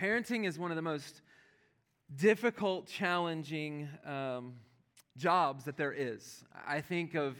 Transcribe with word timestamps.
Parenting 0.00 0.46
is 0.46 0.60
one 0.60 0.70
of 0.70 0.76
the 0.76 0.82
most 0.82 1.22
difficult, 2.14 2.86
challenging 2.86 3.88
um, 4.06 4.54
jobs 5.16 5.64
that 5.64 5.76
there 5.76 5.92
is. 5.92 6.44
I 6.66 6.80
think 6.80 7.16
of 7.16 7.36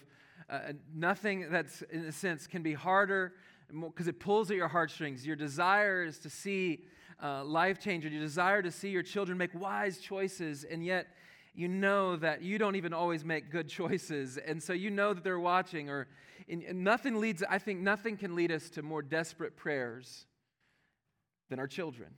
uh, 0.50 0.72
nothing 0.92 1.50
that's, 1.50 1.82
in 1.82 2.06
a 2.06 2.12
sense, 2.12 2.48
can 2.48 2.62
be 2.62 2.72
harder 2.74 3.34
because 3.70 4.08
it 4.08 4.18
pulls 4.18 4.50
at 4.50 4.56
your 4.56 4.66
heartstrings. 4.66 5.24
Your 5.24 5.36
desire 5.36 6.02
is 6.02 6.18
to 6.18 6.30
see 6.30 6.84
uh, 7.22 7.44
life 7.44 7.78
change, 7.78 8.04
your 8.04 8.12
desire 8.20 8.60
to 8.60 8.72
see 8.72 8.88
your 8.88 9.04
children 9.04 9.38
make 9.38 9.54
wise 9.54 9.98
choices, 9.98 10.64
and 10.64 10.84
yet 10.84 11.06
you 11.54 11.68
know 11.68 12.16
that 12.16 12.42
you 12.42 12.58
don't 12.58 12.74
even 12.74 12.92
always 12.92 13.24
make 13.24 13.52
good 13.52 13.68
choices. 13.80 14.36
And 14.36 14.60
so 14.60 14.72
you 14.72 14.90
know 14.90 15.14
that 15.14 15.22
they're 15.22 15.38
watching, 15.38 15.88
or 15.88 16.08
and, 16.48 16.64
and 16.64 16.82
nothing 16.82 17.20
leads, 17.20 17.44
I 17.48 17.58
think 17.58 17.78
nothing 17.78 18.16
can 18.16 18.34
lead 18.34 18.50
us 18.50 18.68
to 18.70 18.82
more 18.82 19.02
desperate 19.02 19.56
prayers 19.56 20.26
than 21.50 21.60
our 21.60 21.68
children. 21.68 22.10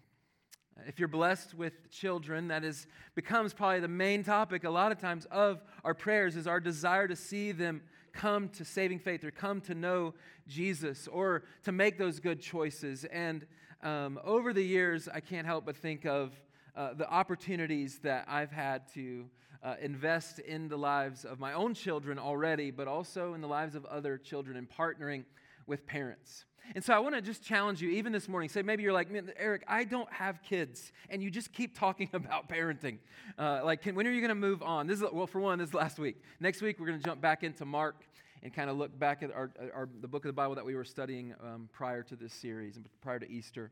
If 0.87 0.99
you're 0.99 1.09
blessed 1.09 1.55
with 1.55 1.91
children, 1.91 2.49
that 2.49 2.65
is 2.65 2.87
becomes 3.15 3.53
probably 3.53 3.81
the 3.81 3.89
main 3.89 4.25
topic 4.25 4.65
a 4.65 4.71
lot 4.71 4.93
of 4.93 4.99
times 4.99 5.27
of 5.31 5.63
our 5.85 5.95
prayers 5.95 6.37
is 6.37 6.47
our 6.47 6.61
desire 6.61 7.09
to 7.09 7.17
see 7.17 7.53
them 7.53 7.83
come 8.13 8.49
to 8.51 8.65
saving 8.65 8.99
faith 8.99 9.25
or 9.25 9.31
come 9.31 9.61
to 9.63 9.75
know 9.75 10.15
Jesus 10.49 11.09
or 11.09 11.45
to 11.65 11.73
make 11.73 11.99
those 11.99 12.21
good 12.21 12.41
choices. 12.41 13.05
And 13.05 13.47
um, 13.83 14.19
over 14.25 14.53
the 14.53 14.63
years, 14.63 15.09
I 15.13 15.21
can't 15.21 15.47
help 15.47 15.65
but 15.65 15.77
think 15.77 16.07
of 16.07 16.33
uh, 16.77 16.95
the 16.95 17.09
opportunities 17.09 17.99
that 18.01 18.27
I've 18.29 18.53
had 18.53 18.93
to 18.95 19.27
uh, 19.63 19.75
invest 19.81 20.39
in 20.39 20.69
the 20.69 20.77
lives 20.77 21.25
of 21.25 21.39
my 21.39 21.53
own 21.53 21.75
children 21.75 22.19
already, 22.19 22.71
but 22.71 22.89
also 22.89 23.35
in 23.35 23.41
the 23.41 23.49
lives 23.49 23.75
of 23.75 23.85
other 23.87 24.19
children 24.19 24.57
and 24.57 24.69
partnering 24.69 25.25
with 25.67 25.87
parents. 25.87 26.45
And 26.75 26.85
so 26.85 26.95
I 26.95 26.99
want 26.99 27.15
to 27.15 27.21
just 27.21 27.43
challenge 27.43 27.81
you, 27.81 27.91
even 27.91 28.13
this 28.13 28.29
morning. 28.29 28.49
Say, 28.49 28.63
maybe 28.63 28.83
you're 28.83 28.93
like, 28.93 29.09
Eric, 29.37 29.65
I 29.67 29.85
don't 29.85 30.11
have 30.13 30.43
kids, 30.43 30.93
and 31.09 31.23
you 31.23 31.31
just 31.31 31.53
keep 31.53 31.79
talking 31.79 32.09
about 32.15 32.49
parenting. 32.49 32.99
Uh, 33.39 33.61
like, 33.65 33.83
can, 33.83 33.95
when 33.95 34.07
are 34.07 34.13
you 34.13 34.21
going 34.21 34.31
to 34.31 34.35
move 34.35 34.63
on? 34.63 34.87
This 34.87 35.01
is 35.01 35.05
well, 35.13 35.27
for 35.27 35.41
one, 35.41 35.59
this 35.59 35.69
is 35.69 35.75
last 35.75 35.99
week. 35.99 36.23
Next 36.39 36.63
week, 36.63 36.79
we're 36.79 36.87
going 36.87 36.99
to 36.99 37.05
jump 37.05 37.21
back 37.21 37.43
into 37.43 37.65
Mark 37.65 37.97
and 38.43 38.53
kind 38.53 38.71
of 38.71 38.77
look 38.77 38.97
back 38.99 39.23
at 39.23 39.33
our, 39.33 39.51
our, 39.75 39.89
the 40.01 40.09
book 40.09 40.25
of 40.25 40.29
the 40.29 40.35
Bible 40.35 40.55
that 40.55 40.65
we 40.65 40.75
were 40.75 40.85
studying 40.85 41.35
um, 41.43 41.69
prior 41.73 42.03
to 42.03 42.17
this 42.17 42.33
series 42.33 42.77
and 42.77 42.87
prior 43.03 43.19
to 43.19 43.31
Easter. 43.31 43.71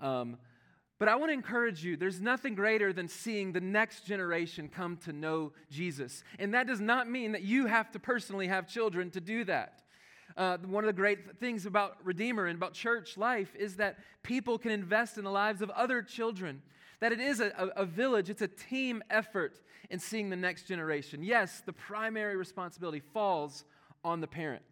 Um, 0.00 0.36
but 0.98 1.08
I 1.08 1.16
want 1.16 1.30
to 1.30 1.34
encourage 1.34 1.82
you 1.82 1.96
there's 1.96 2.20
nothing 2.20 2.54
greater 2.54 2.92
than 2.92 3.08
seeing 3.08 3.52
the 3.52 3.60
next 3.60 4.04
generation 4.04 4.68
come 4.68 4.98
to 4.98 5.12
know 5.14 5.52
Jesus. 5.70 6.22
And 6.38 6.52
that 6.52 6.66
does 6.66 6.80
not 6.80 7.08
mean 7.08 7.32
that 7.32 7.42
you 7.42 7.66
have 7.66 7.90
to 7.92 7.98
personally 7.98 8.48
have 8.48 8.68
children 8.68 9.10
to 9.12 9.20
do 9.20 9.44
that. 9.44 9.82
Uh, 10.36 10.58
one 10.58 10.84
of 10.84 10.88
the 10.88 10.92
great 10.92 11.38
things 11.38 11.66
about 11.66 11.96
Redeemer 12.04 12.46
and 12.46 12.56
about 12.56 12.74
church 12.74 13.16
life 13.16 13.54
is 13.56 13.76
that 13.76 13.98
people 14.22 14.58
can 14.58 14.70
invest 14.70 15.18
in 15.18 15.24
the 15.24 15.30
lives 15.30 15.62
of 15.62 15.70
other 15.70 16.02
children. 16.02 16.62
That 17.00 17.12
it 17.12 17.20
is 17.20 17.40
a, 17.40 17.52
a, 17.56 17.82
a 17.82 17.84
village, 17.86 18.30
it's 18.30 18.42
a 18.42 18.48
team 18.48 19.02
effort 19.10 19.60
in 19.88 19.98
seeing 19.98 20.30
the 20.30 20.36
next 20.36 20.64
generation. 20.64 21.22
Yes, 21.22 21.62
the 21.64 21.72
primary 21.72 22.36
responsibility 22.36 23.00
falls 23.00 23.64
on 24.04 24.20
the 24.20 24.26
parent. 24.26 24.62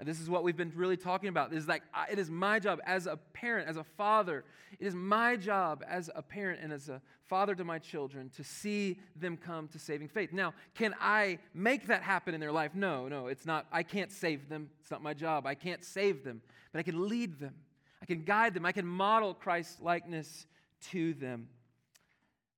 And 0.00 0.08
this 0.08 0.18
is 0.18 0.30
what 0.30 0.42
we've 0.42 0.56
been 0.56 0.72
really 0.74 0.96
talking 0.96 1.28
about. 1.28 1.52
Is 1.52 1.68
like 1.68 1.82
it 2.10 2.18
is 2.18 2.30
my 2.30 2.58
job 2.58 2.80
as 2.86 3.06
a 3.06 3.18
parent, 3.34 3.68
as 3.68 3.76
a 3.76 3.84
father. 3.84 4.44
It 4.78 4.86
is 4.86 4.94
my 4.94 5.36
job 5.36 5.84
as 5.86 6.08
a 6.14 6.22
parent 6.22 6.60
and 6.62 6.72
as 6.72 6.88
a 6.88 7.02
father 7.28 7.54
to 7.54 7.64
my 7.64 7.78
children 7.78 8.30
to 8.30 8.42
see 8.42 8.98
them 9.14 9.36
come 9.36 9.68
to 9.68 9.78
saving 9.78 10.08
faith. 10.08 10.32
Now, 10.32 10.54
can 10.74 10.94
I 10.98 11.38
make 11.52 11.88
that 11.88 12.02
happen 12.02 12.32
in 12.32 12.40
their 12.40 12.50
life? 12.50 12.74
No, 12.74 13.08
no, 13.08 13.26
it's 13.26 13.44
not. 13.44 13.66
I 13.70 13.82
can't 13.82 14.10
save 14.10 14.48
them. 14.48 14.70
It's 14.80 14.90
not 14.90 15.02
my 15.02 15.12
job. 15.12 15.46
I 15.46 15.54
can't 15.54 15.84
save 15.84 16.24
them, 16.24 16.40
but 16.72 16.78
I 16.78 16.82
can 16.82 17.06
lead 17.06 17.38
them. 17.38 17.54
I 18.00 18.06
can 18.06 18.24
guide 18.24 18.54
them. 18.54 18.64
I 18.64 18.72
can 18.72 18.86
model 18.86 19.34
Christ's 19.34 19.82
likeness 19.82 20.46
to 20.92 21.12
them. 21.12 21.48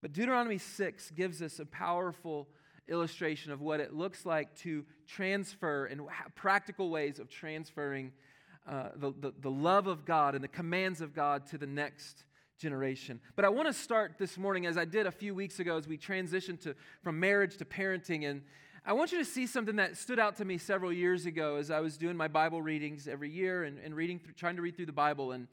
But 0.01 0.13
Deuteronomy 0.13 0.59
6 0.59 1.11
gives 1.11 1.43
us 1.43 1.59
a 1.59 1.67
powerful 1.67 2.47
illustration 2.89 3.53
of 3.53 3.61
what 3.61 3.81
it 3.81 3.95
looks 3.95 4.27
like 4.27 4.55
to 4.59 4.85
transfer 5.07 5.87
and 5.87 6.01
practical 6.35 6.91
ways 6.91 7.19
of 7.19 7.29
transferring 7.29 8.13
uh, 8.69 8.89
the, 8.97 9.13
the, 9.21 9.33
the 9.41 9.51
love 9.51 9.87
of 9.87 10.05
God 10.05 10.35
and 10.35 10.43
the 10.43 10.49
commands 10.49 11.01
of 11.01 11.15
God 11.15 11.47
to 11.47 11.59
the 11.59 11.67
next 11.67 12.25
generation. 12.59 13.21
But 13.35 13.45
I 13.45 13.49
want 13.49 13.67
to 13.69 13.73
start 13.73 14.15
this 14.19 14.39
morning, 14.39 14.67
as 14.67 14.77
I 14.77 14.85
did 14.85 15.07
a 15.07 15.11
few 15.11 15.35
weeks 15.35 15.59
ago, 15.59 15.77
as 15.77 15.89
we 15.89 15.99
transitioned 15.99 16.61
to, 16.63 16.77
from 17.03 17.19
marriage 17.19 17.57
to 17.57 17.65
parenting. 17.65 18.29
And 18.29 18.43
I 18.87 18.93
want 18.93 19.11
you 19.11 19.19
to 19.19 19.25
see 19.25 19.47
something 19.47 19.77
that 19.77 19.97
stood 19.97 20.19
out 20.19 20.37
to 20.37 20.45
me 20.45 20.59
several 20.59 20.93
years 20.93 21.27
ago 21.27 21.57
as 21.57 21.71
I 21.71 21.81
was 21.81 21.97
doing 21.97 22.17
my 22.17 22.29
Bible 22.29 22.63
readings 22.63 23.09
every 23.09 23.31
year 23.31 23.65
and, 23.65 23.79
and 23.79 23.95
reading, 23.97 24.21
through, 24.21 24.35
trying 24.35 24.57
to 24.57 24.63
read 24.63 24.77
through 24.77 24.87
the 24.87 24.93
Bible. 24.93 25.33
And 25.33 25.49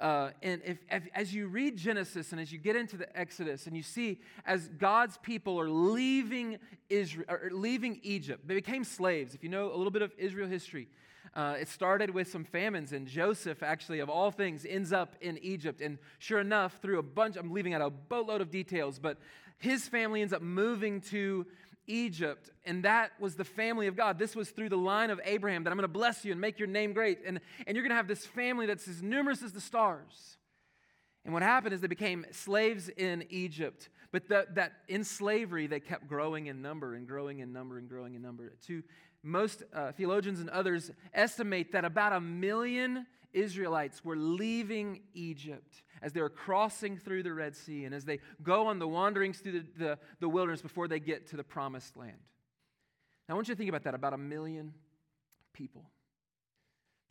uh, 0.00 0.30
and 0.42 0.60
if, 0.64 0.78
if, 0.90 1.08
as 1.14 1.34
you 1.34 1.46
read 1.46 1.76
Genesis 1.76 2.32
and 2.32 2.40
as 2.40 2.52
you 2.52 2.58
get 2.58 2.76
into 2.76 2.96
the 2.96 3.18
Exodus 3.18 3.66
and 3.66 3.76
you 3.76 3.82
see 3.82 4.20
as 4.46 4.68
God's 4.68 5.18
people 5.18 5.58
are 5.60 5.68
leaving 5.68 6.58
Israel, 6.88 7.26
leaving 7.50 8.00
Egypt, 8.02 8.46
they 8.46 8.54
became 8.54 8.84
slaves. 8.84 9.34
If 9.34 9.42
you 9.42 9.48
know 9.48 9.72
a 9.72 9.76
little 9.76 9.90
bit 9.90 10.02
of 10.02 10.12
Israel 10.18 10.48
history, 10.48 10.88
uh, 11.34 11.56
it 11.58 11.68
started 11.68 12.10
with 12.10 12.30
some 12.30 12.44
famines, 12.44 12.92
and 12.92 13.08
Joseph, 13.08 13.62
actually, 13.62 13.98
of 13.98 14.08
all 14.08 14.30
things, 14.30 14.64
ends 14.68 14.92
up 14.92 15.16
in 15.20 15.36
Egypt. 15.38 15.80
And 15.80 15.98
sure 16.20 16.38
enough, 16.38 16.78
through 16.80 17.00
a 17.00 17.02
bunch, 17.02 17.36
I'm 17.36 17.52
leaving 17.52 17.74
out 17.74 17.82
a 17.82 17.90
boatload 17.90 18.40
of 18.40 18.50
details, 18.50 19.00
but 19.00 19.18
his 19.58 19.88
family 19.88 20.20
ends 20.20 20.32
up 20.32 20.42
moving 20.42 21.00
to 21.00 21.46
Egypt, 21.86 22.50
and 22.64 22.84
that 22.84 23.12
was 23.20 23.34
the 23.34 23.44
family 23.44 23.86
of 23.86 23.96
God. 23.96 24.18
This 24.18 24.34
was 24.34 24.50
through 24.50 24.68
the 24.68 24.76
line 24.76 25.10
of 25.10 25.20
Abraham 25.24 25.64
that 25.64 25.70
I'm 25.70 25.76
going 25.76 25.82
to 25.82 25.88
bless 25.88 26.24
you 26.24 26.32
and 26.32 26.40
make 26.40 26.58
your 26.58 26.68
name 26.68 26.92
great. 26.92 27.18
And, 27.26 27.40
and 27.66 27.76
you're 27.76 27.82
going 27.82 27.90
to 27.90 27.96
have 27.96 28.08
this 28.08 28.24
family 28.26 28.66
that's 28.66 28.88
as 28.88 29.02
numerous 29.02 29.42
as 29.42 29.52
the 29.52 29.60
stars. 29.60 30.38
And 31.24 31.32
what 31.32 31.42
happened 31.42 31.74
is 31.74 31.80
they 31.80 31.86
became 31.86 32.26
slaves 32.32 32.88
in 32.88 33.24
Egypt. 33.30 33.88
But 34.12 34.28
the, 34.28 34.46
that 34.54 34.72
in 34.88 35.02
slavery, 35.04 35.66
they 35.66 35.80
kept 35.80 36.06
growing 36.06 36.46
in 36.46 36.62
number 36.62 36.94
and 36.94 37.06
growing 37.06 37.40
in 37.40 37.52
number 37.52 37.78
and 37.78 37.88
growing 37.88 38.14
in 38.14 38.22
number. 38.22 38.52
To 38.66 38.82
most 39.24 39.62
uh, 39.72 39.92
theologians 39.92 40.40
and 40.40 40.50
others 40.50 40.90
estimate 41.12 41.72
that 41.72 41.84
about 41.84 42.12
a 42.12 42.20
million 42.20 43.06
Israelites 43.32 44.04
were 44.04 44.16
leaving 44.16 45.00
Egypt 45.14 45.82
as 46.02 46.12
they 46.12 46.20
were 46.20 46.30
crossing 46.30 46.96
through 46.98 47.22
the 47.22 47.32
Red 47.32 47.56
Sea 47.56 47.84
and 47.84 47.94
as 47.94 48.04
they 48.04 48.20
go 48.42 48.68
on 48.68 48.78
the 48.78 48.86
wanderings 48.86 49.38
through 49.38 49.52
the, 49.52 49.66
the, 49.76 49.98
the 50.20 50.28
wilderness 50.28 50.62
before 50.62 50.86
they 50.86 51.00
get 51.00 51.28
to 51.30 51.36
the 51.36 51.42
promised 51.42 51.96
land. 51.96 52.18
Now, 53.28 53.34
I 53.34 53.36
want 53.36 53.48
you 53.48 53.54
to 53.54 53.58
think 53.58 53.70
about 53.70 53.84
that 53.84 53.94
about 53.94 54.12
a 54.12 54.18
million 54.18 54.74
people. 55.52 55.84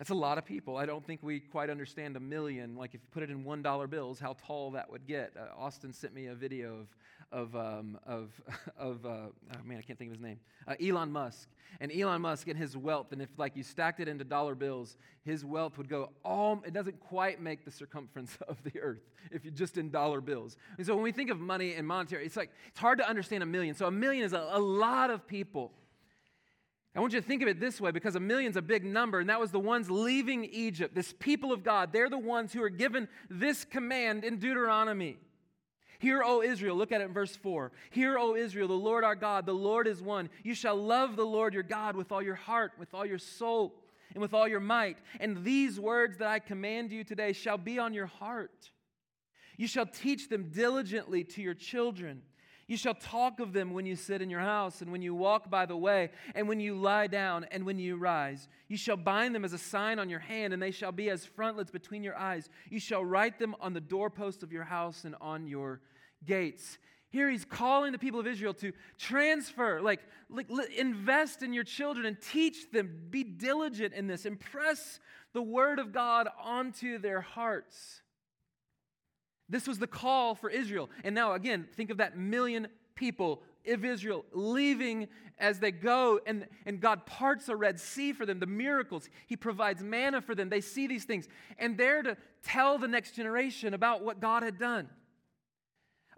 That's 0.04 0.12
a 0.12 0.16
lot 0.16 0.38
of 0.38 0.44
people. 0.44 0.76
I 0.76 0.86
don't 0.86 1.08
think 1.08 1.22
we 1.24 1.40
quite 1.40 1.70
understand 1.70 2.18
a 2.18 2.20
million. 2.20 2.76
Like, 2.76 2.94
if 2.94 3.00
you 3.00 3.08
put 3.14 3.24
it 3.24 3.30
in 3.30 3.46
$1 3.46 3.90
bills, 3.90 4.20
how 4.20 4.36
tall 4.46 4.72
that 4.72 4.92
would 4.92 5.08
get. 5.08 5.32
Uh, 5.40 5.58
Austin 5.58 5.94
sent 5.94 6.14
me 6.14 6.26
a 6.26 6.36
video 6.36 6.86
of, 7.32 7.54
of, 7.56 7.56
um, 7.56 7.98
of, 8.06 8.30
of 8.78 9.06
uh, 9.06 9.10
oh 9.10 9.32
man, 9.64 9.78
I 9.78 9.82
can't 9.82 9.98
think 9.98 10.12
of 10.12 10.18
his 10.18 10.22
name, 10.22 10.42
uh, 10.68 10.74
Elon 10.86 11.10
Musk. 11.10 11.48
And 11.80 11.90
Elon 11.90 12.20
Musk 12.20 12.50
and 12.50 12.60
his 12.60 12.76
wealth, 12.76 13.14
and 13.14 13.22
if 13.22 13.30
like 13.38 13.56
you 13.56 13.64
stacked 13.64 14.02
it 14.02 14.10
into 14.10 14.26
dollar 14.26 14.56
bills, 14.56 14.98
his 15.24 15.46
wealth 15.46 15.78
would 15.78 15.88
go 15.88 16.10
all, 16.26 16.62
it 16.68 16.74
doesn't 16.74 17.00
quite 17.00 17.40
make 17.40 17.64
the 17.64 17.72
circumference 17.72 18.38
of 18.50 18.62
the 18.66 18.78
earth 18.82 19.10
if 19.32 19.46
you're 19.46 19.54
just 19.54 19.78
in 19.78 19.90
dollar 19.90 20.20
bills. 20.20 20.58
And 20.78 20.86
so 20.86 20.96
when 20.96 21.04
we 21.04 21.14
think 21.14 21.30
of 21.30 21.40
money 21.40 21.76
and 21.76 21.88
monetary, 21.88 22.26
it's 22.26 22.36
like, 22.36 22.50
it's 22.68 22.80
hard 22.80 22.98
to 22.98 23.08
understand 23.08 23.42
a 23.42 23.46
million. 23.46 23.74
So 23.74 23.86
a 23.86 23.92
million 23.92 24.26
is 24.26 24.34
a, 24.34 24.50
a 24.52 24.60
lot 24.60 25.12
of 25.12 25.26
people. 25.26 25.72
I 26.96 27.00
want 27.00 27.14
you 27.14 27.22
to 27.22 27.26
think 27.26 27.42
of 27.42 27.48
it 27.48 27.60
this 27.60 27.82
way 27.82 27.90
because 27.90 28.16
a 28.16 28.20
million's 28.20 28.56
a 28.56 28.62
big 28.62 28.86
number, 28.86 29.20
and 29.20 29.30
that 29.30 29.40
was 29.40 29.50
the 29.52 29.60
ones 29.60 29.90
leaving 29.90 30.46
Egypt, 30.46 30.94
this 30.94 31.14
people 31.20 31.52
of 31.52 31.64
God. 31.64 31.92
They're 31.92 32.10
the 32.10 32.20
ones 32.20 32.54
who 32.54 32.62
are 32.62 32.70
given 32.70 33.08
this 33.30 33.66
command 33.66 34.24
in 34.24 34.38
Deuteronomy. 34.38 35.18
Hear, 35.98 36.22
O 36.24 36.44
Israel, 36.44 36.76
look 36.76 36.92
at 36.92 37.02
it 37.02 37.06
in 37.06 37.14
verse 37.14 37.36
4. 37.36 37.72
Hear, 37.90 38.20
O 38.20 38.36
Israel, 38.36 38.68
the 38.68 38.74
Lord 38.74 39.04
our 39.04 39.16
God, 39.16 39.46
the 39.46 39.54
Lord 39.54 39.88
is 39.88 40.02
one. 40.02 40.30
You 40.44 40.54
shall 40.54 40.76
love 40.76 41.16
the 41.16 41.26
Lord 41.26 41.54
your 41.54 41.64
God 41.64 41.96
with 41.96 42.12
all 42.12 42.22
your 42.22 42.36
heart, 42.36 42.74
with 42.78 42.94
all 42.94 43.06
your 43.06 43.18
soul, 43.18 43.74
and 44.14 44.22
with 44.22 44.34
all 44.34 44.48
your 44.48 44.60
might. 44.60 44.98
And 45.20 45.44
these 45.44 45.80
words 45.80 46.18
that 46.18 46.28
I 46.28 46.40
command 46.40 46.92
you 46.92 47.04
today 47.04 47.34
shall 47.34 47.58
be 47.58 47.80
on 47.80 47.94
your 47.94 48.06
heart. 48.06 48.70
You 49.58 49.66
shall 49.66 49.86
teach 49.86 50.30
them 50.30 50.50
diligently 50.52 51.24
to 51.24 51.42
your 51.42 51.54
children 51.54 52.22
you 52.74 52.78
shall 52.78 52.96
talk 52.96 53.40
of 53.40 53.54
them 53.54 53.72
when 53.72 53.86
you 53.86 53.96
sit 53.96 54.20
in 54.20 54.32
your 54.32 54.40
house, 54.40 54.82
and 54.82 54.92
when 54.92 55.04
you 55.04 55.14
walk 55.14 55.48
by 55.48 55.68
the 55.68 55.78
way, 55.78 56.10
and 56.34 56.48
when 56.48 56.60
you 56.60 56.74
lie 56.74 57.06
down, 57.06 57.46
and 57.52 57.68
when 57.68 57.78
you 57.78 57.98
rise. 57.98 58.48
You 58.68 58.78
shall 58.78 58.98
bind 58.98 59.36
them 59.36 59.46
as 59.46 59.54
a 59.54 59.60
sign 59.60 60.00
on 60.00 60.10
your 60.10 60.20
hand, 60.20 60.54
and 60.54 60.62
they 60.62 60.72
shall 60.72 60.92
be 60.92 61.12
as 61.12 61.24
frontlets 61.24 61.70
between 61.70 62.04
your 62.04 62.18
eyes. 62.18 62.50
You 62.72 62.80
shall 62.80 63.06
write 63.06 63.38
them 63.38 63.56
on 63.60 63.74
the 63.74 63.80
doorpost 63.80 64.42
of 64.42 64.52
your 64.52 64.64
house 64.64 65.06
and 65.06 65.14
on 65.22 65.46
your 65.46 65.82
gates. 66.26 66.80
Here 67.10 67.30
he's 67.30 67.46
calling 67.46 67.92
the 67.92 68.00
people 68.00 68.20
of 68.20 68.26
Israel 68.26 68.56
to 68.56 68.74
transfer, 68.98 69.80
like, 69.80 70.00
like 70.32 70.50
invest 70.76 71.44
in 71.44 71.54
your 71.54 71.64
children 71.64 72.08
and 72.08 72.20
teach 72.20 72.72
them. 72.72 72.90
Be 73.12 73.24
diligent 73.24 73.94
in 73.94 74.08
this. 74.08 74.26
Impress 74.26 75.00
the 75.34 75.44
word 75.44 75.78
of 75.78 75.94
God 75.94 76.28
onto 76.42 76.98
their 76.98 77.22
hearts. 77.22 78.02
This 79.50 79.68
was 79.68 79.80
the 79.80 79.88
call 79.88 80.36
for 80.36 80.50
Israel. 80.50 80.90
And 81.04 81.14
now, 81.14 81.34
again, 81.34 81.68
think 81.76 81.90
of 81.90 81.98
that 81.98 82.18
million 82.18 82.68
people 82.96 83.42
of 83.68 83.86
Israel 83.86 84.26
leaving 84.32 85.08
as 85.40 85.60
they 85.60 85.72
go, 85.72 86.20
and, 86.26 86.48
and 86.66 86.80
God 86.80 87.06
parts 87.06 87.50
a 87.50 87.56
Red 87.56 87.80
Sea 87.80 88.14
for 88.14 88.26
them, 88.26 88.40
the 88.40 88.46
miracles. 88.46 89.10
He 89.28 89.36
provides 89.36 89.82
manna 89.82 90.22
for 90.22 90.36
them. 90.36 90.50
They 90.50 90.62
see 90.62 90.88
these 90.88 91.06
things, 91.06 91.28
and 91.58 91.78
they're 91.78 92.04
to 92.04 92.18
tell 92.44 92.78
the 92.78 92.88
next 92.88 93.16
generation 93.16 93.74
about 93.74 94.04
what 94.04 94.20
God 94.20 94.44
had 94.44 94.60
done. 94.60 94.90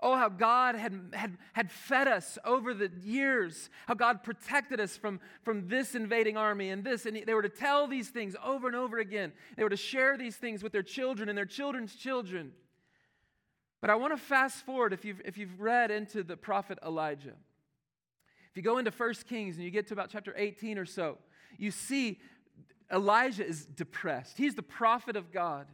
Oh, 0.01 0.15
how 0.15 0.27
God 0.27 0.75
had, 0.75 1.13
had, 1.13 1.37
had 1.53 1.71
fed 1.71 2.07
us 2.07 2.37
over 2.43 2.73
the 2.73 2.91
years, 3.01 3.69
how 3.87 3.93
God 3.93 4.23
protected 4.23 4.79
us 4.81 4.97
from, 4.97 5.21
from 5.43 5.69
this 5.69 5.95
invading 5.95 6.35
army 6.35 6.69
and 6.69 6.83
this. 6.83 7.05
And 7.05 7.23
they 7.25 7.33
were 7.33 7.41
to 7.41 7.49
tell 7.49 7.87
these 7.87 8.09
things 8.09 8.35
over 8.43 8.67
and 8.67 8.75
over 8.75 8.99
again. 8.99 9.31
They 9.55 9.63
were 9.63 9.69
to 9.69 9.77
share 9.77 10.17
these 10.17 10.35
things 10.35 10.61
with 10.61 10.73
their 10.73 10.83
children 10.83 11.29
and 11.29 11.37
their 11.37 11.45
children's 11.45 11.95
children. 11.95 12.51
But 13.85 13.91
I 13.91 13.95
want 13.97 14.13
to 14.13 14.17
fast 14.17 14.65
forward 14.65 14.93
if 14.93 15.05
you've, 15.05 15.21
if 15.23 15.37
you've 15.37 15.61
read 15.61 15.91
into 15.91 16.23
the 16.23 16.35
prophet 16.35 16.79
Elijah. 16.83 17.35
If 18.49 18.57
you 18.57 18.63
go 18.63 18.79
into 18.79 18.89
1 18.89 19.13
Kings 19.29 19.57
and 19.57 19.63
you 19.63 19.69
get 19.69 19.85
to 19.89 19.93
about 19.93 20.09
chapter 20.09 20.33
18 20.35 20.79
or 20.79 20.87
so, 20.87 21.19
you 21.59 21.69
see 21.69 22.19
Elijah 22.91 23.45
is 23.45 23.63
depressed. 23.63 24.39
He's 24.39 24.55
the 24.55 24.63
prophet 24.63 25.15
of 25.15 25.31
God. 25.31 25.67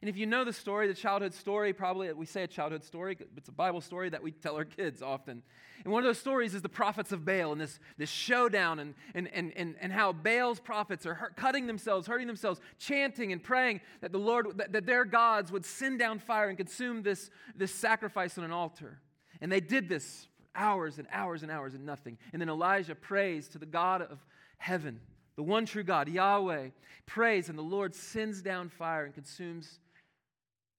And 0.00 0.08
if 0.08 0.16
you 0.16 0.26
know 0.26 0.44
the 0.44 0.52
story, 0.52 0.86
the 0.86 0.94
childhood 0.94 1.34
story, 1.34 1.72
probably 1.72 2.12
we 2.12 2.26
say 2.26 2.44
a 2.44 2.46
childhood 2.46 2.84
story, 2.84 3.16
it's 3.36 3.48
a 3.48 3.52
Bible 3.52 3.80
story 3.80 4.08
that 4.10 4.22
we 4.22 4.30
tell 4.30 4.54
our 4.56 4.64
kids 4.64 5.02
often. 5.02 5.42
And 5.84 5.92
one 5.92 6.02
of 6.02 6.08
those 6.08 6.18
stories 6.18 6.54
is 6.54 6.62
the 6.62 6.68
prophets 6.68 7.10
of 7.10 7.24
Baal 7.24 7.52
and 7.52 7.60
this, 7.60 7.80
this 7.96 8.08
showdown 8.08 8.78
and, 8.78 8.94
and, 9.14 9.28
and, 9.32 9.52
and, 9.56 9.74
and 9.80 9.92
how 9.92 10.12
Baal's 10.12 10.60
prophets 10.60 11.04
are 11.04 11.14
hurt, 11.14 11.36
cutting 11.36 11.66
themselves, 11.66 12.06
hurting 12.06 12.26
themselves, 12.26 12.60
chanting 12.78 13.32
and 13.32 13.42
praying 13.42 13.80
that 14.00 14.12
the 14.12 14.18
Lord, 14.18 14.58
that, 14.58 14.72
that 14.72 14.86
their 14.86 15.04
gods 15.04 15.50
would 15.50 15.64
send 15.64 15.98
down 15.98 16.20
fire 16.20 16.48
and 16.48 16.56
consume 16.56 17.02
this, 17.02 17.30
this 17.56 17.72
sacrifice 17.72 18.38
on 18.38 18.44
an 18.44 18.52
altar. 18.52 19.00
And 19.40 19.50
they 19.50 19.60
did 19.60 19.88
this 19.88 20.28
for 20.36 20.48
hours 20.54 20.98
and 20.98 21.08
hours 21.12 21.42
and 21.42 21.50
hours 21.50 21.74
and 21.74 21.84
nothing. 21.84 22.18
And 22.32 22.40
then 22.40 22.48
Elijah 22.48 22.94
prays 22.94 23.48
to 23.48 23.58
the 23.58 23.66
God 23.66 24.02
of 24.02 24.24
heaven, 24.58 25.00
the 25.36 25.42
one 25.42 25.66
true 25.66 25.84
God, 25.84 26.08
Yahweh, 26.08 26.68
prays, 27.06 27.48
and 27.48 27.58
the 27.58 27.62
Lord 27.62 27.94
sends 27.94 28.42
down 28.42 28.68
fire 28.68 29.04
and 29.04 29.14
consumes 29.14 29.78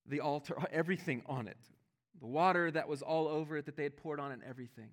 the 0.10 0.22
altar, 0.22 0.58
everything 0.72 1.24
on 1.26 1.48
it. 1.48 1.58
The 2.20 2.28
water 2.28 2.70
that 2.72 2.88
was 2.88 3.02
all 3.02 3.28
over 3.28 3.58
it 3.58 3.66
that 3.66 3.78
they 3.78 3.84
had 3.84 3.96
poured 3.96 4.20
on 4.20 4.32
it, 4.32 4.40
everything. 4.48 4.90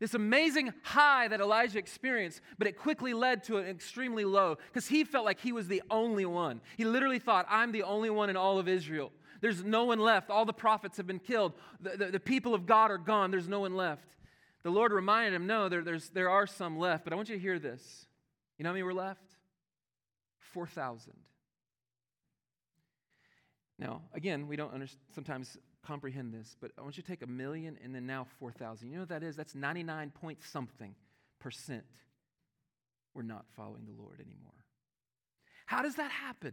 This 0.00 0.14
amazing 0.14 0.72
high 0.82 1.28
that 1.28 1.40
Elijah 1.40 1.78
experienced, 1.78 2.40
but 2.58 2.66
it 2.66 2.78
quickly 2.78 3.12
led 3.12 3.44
to 3.44 3.58
an 3.58 3.66
extremely 3.66 4.24
low 4.24 4.56
because 4.72 4.88
he 4.88 5.04
felt 5.04 5.26
like 5.26 5.40
he 5.40 5.52
was 5.52 5.68
the 5.68 5.82
only 5.90 6.24
one. 6.24 6.62
He 6.78 6.86
literally 6.86 7.18
thought, 7.18 7.46
I'm 7.50 7.70
the 7.70 7.82
only 7.82 8.08
one 8.08 8.30
in 8.30 8.36
all 8.36 8.58
of 8.58 8.66
Israel. 8.66 9.12
There's 9.42 9.62
no 9.62 9.84
one 9.84 9.98
left. 9.98 10.30
All 10.30 10.46
the 10.46 10.54
prophets 10.54 10.96
have 10.96 11.06
been 11.06 11.18
killed. 11.18 11.52
The, 11.80 11.96
the, 11.96 12.06
the 12.06 12.20
people 12.20 12.54
of 12.54 12.66
God 12.66 12.90
are 12.90 12.98
gone. 12.98 13.30
There's 13.30 13.48
no 13.48 13.60
one 13.60 13.74
left. 13.76 14.16
The 14.62 14.70
Lord 14.70 14.92
reminded 14.92 15.34
him, 15.34 15.46
No, 15.46 15.68
there, 15.68 15.82
there's, 15.82 16.08
there 16.10 16.30
are 16.30 16.46
some 16.46 16.78
left, 16.78 17.04
but 17.04 17.12
I 17.12 17.16
want 17.16 17.28
you 17.28 17.36
to 17.36 17.40
hear 17.40 17.58
this. 17.58 18.06
You 18.58 18.64
know 18.64 18.70
how 18.70 18.74
many 18.74 18.82
were 18.82 18.94
left? 18.94 19.36
4,000. 20.52 21.12
Now, 23.80 24.02
again, 24.12 24.46
we 24.46 24.56
don't 24.56 24.70
sometimes 25.14 25.56
comprehend 25.82 26.34
this, 26.34 26.54
but 26.60 26.70
I 26.78 26.82
want 26.82 26.98
you 26.98 27.02
to 27.02 27.08
take 27.08 27.22
a 27.22 27.26
million 27.26 27.78
and 27.82 27.94
then 27.94 28.06
now 28.06 28.26
4,000. 28.38 28.88
You 28.88 28.96
know 28.96 29.00
what 29.00 29.08
that 29.08 29.22
is? 29.22 29.36
That's 29.36 29.54
99 29.54 30.10
point 30.10 30.38
something 30.44 30.94
percent. 31.38 31.84
We're 33.14 33.22
not 33.22 33.46
following 33.56 33.86
the 33.86 34.02
Lord 34.02 34.20
anymore. 34.20 34.52
How 35.64 35.80
does 35.80 35.94
that 35.94 36.10
happen? 36.10 36.52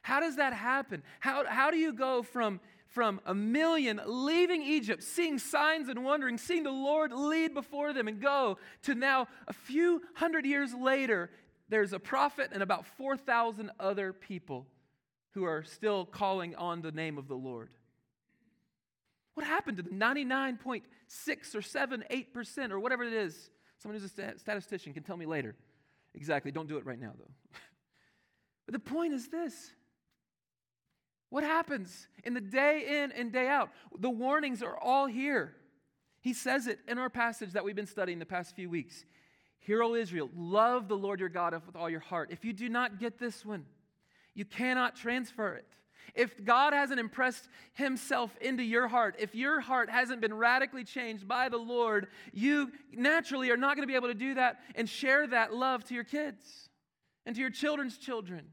How 0.00 0.20
does 0.20 0.36
that 0.36 0.54
happen? 0.54 1.02
How, 1.20 1.44
how 1.46 1.70
do 1.70 1.76
you 1.76 1.92
go 1.92 2.22
from, 2.22 2.60
from 2.86 3.20
a 3.26 3.34
million 3.34 4.00
leaving 4.06 4.62
Egypt, 4.62 5.02
seeing 5.02 5.38
signs 5.38 5.90
and 5.90 6.02
wondering, 6.02 6.38
seeing 6.38 6.62
the 6.62 6.70
Lord 6.70 7.12
lead 7.12 7.52
before 7.52 7.92
them 7.92 8.08
and 8.08 8.18
go, 8.18 8.56
to 8.84 8.94
now 8.94 9.28
a 9.46 9.52
few 9.52 10.00
hundred 10.14 10.46
years 10.46 10.72
later, 10.72 11.30
there's 11.68 11.92
a 11.92 11.98
prophet 11.98 12.48
and 12.52 12.62
about 12.62 12.86
4,000 12.86 13.70
other 13.78 14.14
people 14.14 14.66
who 15.34 15.44
are 15.44 15.62
still 15.64 16.04
calling 16.04 16.54
on 16.56 16.82
the 16.82 16.92
name 16.92 17.18
of 17.18 17.28
the 17.28 17.34
Lord. 17.34 17.70
What 19.34 19.46
happened 19.46 19.78
to 19.78 19.82
the 19.82 19.90
99.6 19.90 21.54
or 21.54 21.62
7, 21.62 22.04
8% 22.10 22.70
or 22.70 22.80
whatever 22.80 23.02
it 23.02 23.12
is? 23.12 23.50
Someone 23.78 23.98
who's 23.98 24.12
a 24.18 24.38
statistician 24.38 24.92
can 24.92 25.02
tell 25.02 25.16
me 25.16 25.26
later. 25.26 25.56
Exactly. 26.14 26.52
Don't 26.52 26.68
do 26.68 26.76
it 26.76 26.84
right 26.84 27.00
now, 27.00 27.12
though. 27.18 27.30
but 28.66 28.74
the 28.74 28.78
point 28.78 29.14
is 29.14 29.28
this 29.28 29.72
what 31.30 31.44
happens 31.44 32.08
in 32.24 32.34
the 32.34 32.42
day 32.42 33.02
in 33.02 33.12
and 33.12 33.32
day 33.32 33.48
out? 33.48 33.70
The 33.98 34.10
warnings 34.10 34.62
are 34.62 34.76
all 34.76 35.06
here. 35.06 35.54
He 36.20 36.34
says 36.34 36.66
it 36.66 36.78
in 36.86 36.98
our 36.98 37.08
passage 37.08 37.52
that 37.52 37.64
we've 37.64 37.74
been 37.74 37.86
studying 37.86 38.18
the 38.18 38.26
past 38.26 38.54
few 38.54 38.68
weeks. 38.68 39.06
Hear, 39.60 39.82
O 39.82 39.94
Israel, 39.94 40.28
love 40.36 40.88
the 40.88 40.96
Lord 40.96 41.20
your 41.20 41.30
God 41.30 41.54
with 41.66 41.74
all 41.74 41.88
your 41.88 42.00
heart. 42.00 42.28
If 42.30 42.44
you 42.44 42.52
do 42.52 42.68
not 42.68 43.00
get 43.00 43.18
this 43.18 43.46
one, 43.46 43.64
you 44.34 44.44
cannot 44.44 44.96
transfer 44.96 45.54
it. 45.54 45.66
If 46.14 46.44
God 46.44 46.72
hasn't 46.72 47.00
impressed 47.00 47.48
himself 47.72 48.36
into 48.40 48.62
your 48.62 48.88
heart, 48.88 49.16
if 49.18 49.34
your 49.34 49.60
heart 49.60 49.88
hasn't 49.88 50.20
been 50.20 50.34
radically 50.34 50.84
changed 50.84 51.26
by 51.26 51.48
the 51.48 51.58
Lord, 51.58 52.08
you 52.32 52.70
naturally 52.92 53.50
are 53.50 53.56
not 53.56 53.76
going 53.76 53.86
to 53.86 53.90
be 53.90 53.96
able 53.96 54.08
to 54.08 54.14
do 54.14 54.34
that 54.34 54.60
and 54.74 54.88
share 54.88 55.26
that 55.28 55.54
love 55.54 55.84
to 55.84 55.94
your 55.94 56.04
kids 56.04 56.68
and 57.24 57.34
to 57.34 57.40
your 57.40 57.50
children's 57.50 57.96
children. 57.96 58.46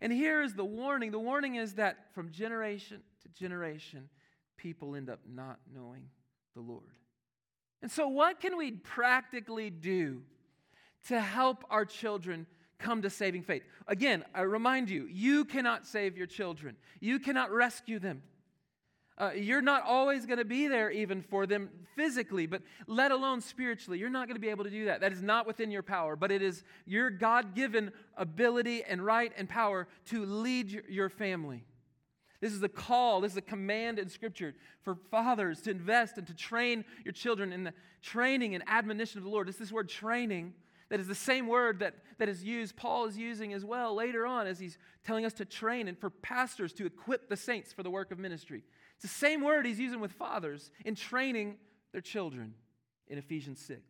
And 0.00 0.12
here 0.12 0.42
is 0.42 0.54
the 0.54 0.64
warning 0.64 1.10
the 1.10 1.18
warning 1.18 1.56
is 1.56 1.74
that 1.74 2.12
from 2.14 2.30
generation 2.30 3.00
to 3.22 3.28
generation, 3.28 4.08
people 4.56 4.94
end 4.94 5.10
up 5.10 5.20
not 5.28 5.58
knowing 5.74 6.04
the 6.54 6.60
Lord. 6.60 6.92
And 7.82 7.90
so, 7.90 8.08
what 8.08 8.40
can 8.40 8.56
we 8.56 8.72
practically 8.72 9.70
do 9.70 10.22
to 11.08 11.20
help 11.20 11.64
our 11.70 11.84
children 11.84 12.46
come 12.84 13.02
to 13.02 13.10
saving 13.10 13.42
faith. 13.42 13.62
Again, 13.88 14.24
I 14.34 14.42
remind 14.42 14.90
you, 14.90 15.08
you 15.10 15.46
cannot 15.46 15.86
save 15.86 16.16
your 16.16 16.26
children, 16.26 16.76
you 17.00 17.18
cannot 17.18 17.50
rescue 17.50 17.98
them. 17.98 18.22
Uh, 19.16 19.30
you're 19.36 19.62
not 19.62 19.84
always 19.84 20.26
going 20.26 20.40
to 20.40 20.44
be 20.44 20.66
there 20.66 20.90
even 20.90 21.22
for 21.22 21.46
them 21.46 21.70
physically, 21.94 22.46
but 22.46 22.62
let 22.88 23.12
alone 23.12 23.40
spiritually. 23.40 23.96
You're 23.96 24.10
not 24.10 24.26
going 24.26 24.34
to 24.34 24.40
be 24.40 24.48
able 24.48 24.64
to 24.64 24.70
do 24.70 24.86
that. 24.86 25.00
That 25.02 25.12
is 25.12 25.22
not 25.22 25.46
within 25.46 25.70
your 25.70 25.84
power, 25.84 26.16
but 26.16 26.32
it 26.32 26.42
is 26.42 26.64
your 26.84 27.10
God 27.10 27.54
given 27.54 27.92
ability 28.16 28.82
and 28.82 29.00
right 29.00 29.32
and 29.36 29.48
power 29.48 29.86
to 30.06 30.24
lead 30.24 30.82
your, 30.88 31.08
family. 31.08 31.64
This 32.40 32.52
is 32.52 32.62
a 32.64 32.68
call, 32.68 33.20
this 33.20 33.32
is 33.32 33.38
a 33.38 33.42
command 33.42 34.00
in 34.00 34.08
Scripture 34.08 34.56
for 34.82 34.96
fathers 35.12 35.60
to 35.62 35.70
invest 35.70 36.18
and 36.18 36.26
to 36.26 36.34
train 36.34 36.84
your 37.04 37.12
children 37.12 37.52
in 37.52 37.62
the 37.62 37.72
training 38.02 38.56
and 38.56 38.64
admonition 38.66 39.18
of 39.18 39.24
the 39.24 39.30
Lord. 39.30 39.48
It's 39.48 39.58
this 39.58 39.70
word 39.70 39.88
training 39.88 40.54
that 40.88 41.00
is 41.00 41.06
the 41.06 41.14
same 41.14 41.46
word 41.46 41.80
that, 41.80 41.94
that 42.18 42.28
is 42.28 42.44
used, 42.44 42.76
Paul 42.76 43.06
is 43.06 43.16
using 43.16 43.52
as 43.52 43.64
well 43.64 43.94
later 43.94 44.26
on 44.26 44.46
as 44.46 44.58
he's 44.58 44.78
telling 45.04 45.24
us 45.24 45.32
to 45.34 45.44
train 45.44 45.88
and 45.88 45.98
for 45.98 46.10
pastors 46.10 46.72
to 46.74 46.86
equip 46.86 47.28
the 47.28 47.36
saints 47.36 47.72
for 47.72 47.82
the 47.82 47.90
work 47.90 48.10
of 48.10 48.18
ministry. 48.18 48.62
It's 48.94 49.02
the 49.02 49.08
same 49.18 49.42
word 49.42 49.66
he's 49.66 49.80
using 49.80 50.00
with 50.00 50.12
fathers 50.12 50.70
in 50.84 50.94
training 50.94 51.56
their 51.92 52.00
children 52.00 52.54
in 53.08 53.18
Ephesians 53.18 53.60
6. 53.60 53.80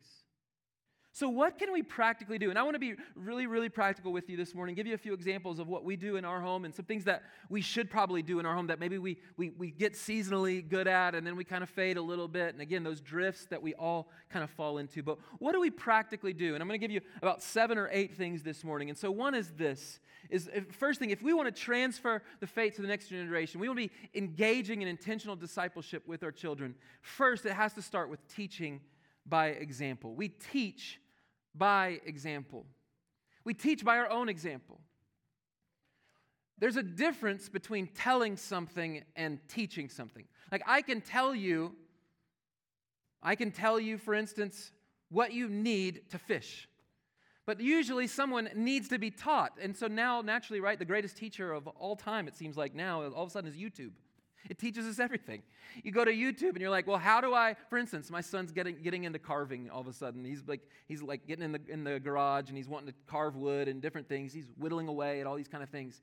So, 1.14 1.28
what 1.28 1.60
can 1.60 1.72
we 1.72 1.84
practically 1.84 2.38
do? 2.38 2.50
And 2.50 2.58
I 2.58 2.64
want 2.64 2.74
to 2.74 2.80
be 2.80 2.96
really, 3.14 3.46
really 3.46 3.68
practical 3.68 4.12
with 4.12 4.28
you 4.28 4.36
this 4.36 4.52
morning, 4.52 4.74
give 4.74 4.88
you 4.88 4.94
a 4.94 4.98
few 4.98 5.14
examples 5.14 5.60
of 5.60 5.68
what 5.68 5.84
we 5.84 5.94
do 5.94 6.16
in 6.16 6.24
our 6.24 6.40
home 6.40 6.64
and 6.64 6.74
some 6.74 6.86
things 6.86 7.04
that 7.04 7.22
we 7.48 7.60
should 7.60 7.88
probably 7.88 8.20
do 8.20 8.40
in 8.40 8.46
our 8.46 8.52
home 8.52 8.66
that 8.66 8.80
maybe 8.80 8.98
we, 8.98 9.18
we, 9.36 9.50
we 9.50 9.70
get 9.70 9.92
seasonally 9.92 10.68
good 10.68 10.88
at 10.88 11.14
and 11.14 11.24
then 11.24 11.36
we 11.36 11.44
kind 11.44 11.62
of 11.62 11.70
fade 11.70 11.98
a 11.98 12.02
little 12.02 12.26
bit. 12.26 12.52
And 12.52 12.60
again, 12.60 12.82
those 12.82 13.00
drifts 13.00 13.46
that 13.46 13.62
we 13.62 13.74
all 13.74 14.08
kind 14.28 14.42
of 14.42 14.50
fall 14.50 14.78
into. 14.78 15.04
But 15.04 15.18
what 15.38 15.52
do 15.52 15.60
we 15.60 15.70
practically 15.70 16.32
do? 16.32 16.54
And 16.54 16.60
I'm 16.60 16.66
going 16.66 16.80
to 16.80 16.84
give 16.84 16.90
you 16.90 17.00
about 17.22 17.44
seven 17.44 17.78
or 17.78 17.88
eight 17.92 18.16
things 18.16 18.42
this 18.42 18.64
morning. 18.64 18.88
And 18.88 18.98
so, 18.98 19.12
one 19.12 19.36
is 19.36 19.52
this 19.52 20.00
is 20.30 20.48
uh, 20.48 20.62
first 20.72 20.98
thing, 20.98 21.10
if 21.10 21.22
we 21.22 21.32
want 21.32 21.46
to 21.46 21.62
transfer 21.62 22.24
the 22.40 22.48
faith 22.48 22.74
to 22.74 22.82
the 22.82 22.88
next 22.88 23.06
generation, 23.06 23.60
we 23.60 23.68
want 23.68 23.78
to 23.78 23.86
be 23.86 24.18
engaging 24.18 24.82
in 24.82 24.88
intentional 24.88 25.36
discipleship 25.36 26.02
with 26.08 26.24
our 26.24 26.32
children. 26.32 26.74
First, 27.02 27.46
it 27.46 27.52
has 27.52 27.72
to 27.74 27.82
start 27.82 28.10
with 28.10 28.26
teaching 28.26 28.80
by 29.26 29.48
example. 29.48 30.16
We 30.16 30.28
teach 30.28 30.98
by 31.54 32.00
example. 32.04 32.66
We 33.44 33.54
teach 33.54 33.84
by 33.84 33.98
our 33.98 34.10
own 34.10 34.28
example. 34.28 34.80
There's 36.58 36.76
a 36.76 36.82
difference 36.82 37.48
between 37.48 37.88
telling 37.88 38.36
something 38.36 39.02
and 39.16 39.38
teaching 39.48 39.88
something. 39.88 40.24
Like, 40.52 40.62
I 40.66 40.82
can 40.82 41.00
tell 41.00 41.34
you, 41.34 41.74
I 43.22 43.34
can 43.34 43.50
tell 43.50 43.80
you, 43.80 43.98
for 43.98 44.14
instance, 44.14 44.70
what 45.08 45.32
you 45.32 45.48
need 45.48 46.10
to 46.10 46.18
fish. 46.18 46.68
But 47.46 47.60
usually 47.60 48.06
someone 48.06 48.48
needs 48.54 48.88
to 48.88 48.98
be 48.98 49.10
taught. 49.10 49.58
And 49.60 49.76
so 49.76 49.86
now, 49.86 50.22
naturally, 50.22 50.60
right, 50.60 50.78
the 50.78 50.84
greatest 50.84 51.16
teacher 51.16 51.52
of 51.52 51.66
all 51.66 51.96
time, 51.96 52.28
it 52.28 52.36
seems 52.36 52.56
like 52.56 52.74
now, 52.74 53.02
all 53.02 53.24
of 53.24 53.28
a 53.28 53.30
sudden 53.30 53.50
is 53.50 53.56
YouTube. 53.56 53.92
It 54.48 54.58
teaches 54.58 54.86
us 54.86 54.98
everything. 54.98 55.42
You 55.82 55.90
go 55.90 56.04
to 56.04 56.12
YouTube 56.12 56.50
and 56.50 56.60
you're 56.60 56.70
like, 56.70 56.86
well, 56.86 56.98
how 56.98 57.20
do 57.20 57.34
I, 57.34 57.56
for 57.70 57.78
instance, 57.78 58.10
my 58.10 58.20
son's 58.20 58.52
getting, 58.52 58.76
getting 58.82 59.04
into 59.04 59.18
carving 59.18 59.70
all 59.70 59.80
of 59.80 59.88
a 59.88 59.92
sudden. 59.92 60.24
He's 60.24 60.42
like, 60.46 60.60
he's 60.86 61.02
like 61.02 61.26
getting 61.26 61.44
in 61.44 61.52
the, 61.52 61.60
in 61.68 61.84
the 61.84 61.98
garage 61.98 62.48
and 62.48 62.56
he's 62.56 62.68
wanting 62.68 62.88
to 62.88 62.94
carve 63.06 63.36
wood 63.36 63.68
and 63.68 63.80
different 63.80 64.08
things. 64.08 64.32
He's 64.32 64.50
whittling 64.58 64.88
away 64.88 65.20
at 65.20 65.26
all 65.26 65.36
these 65.36 65.48
kind 65.48 65.62
of 65.62 65.70
things. 65.70 66.02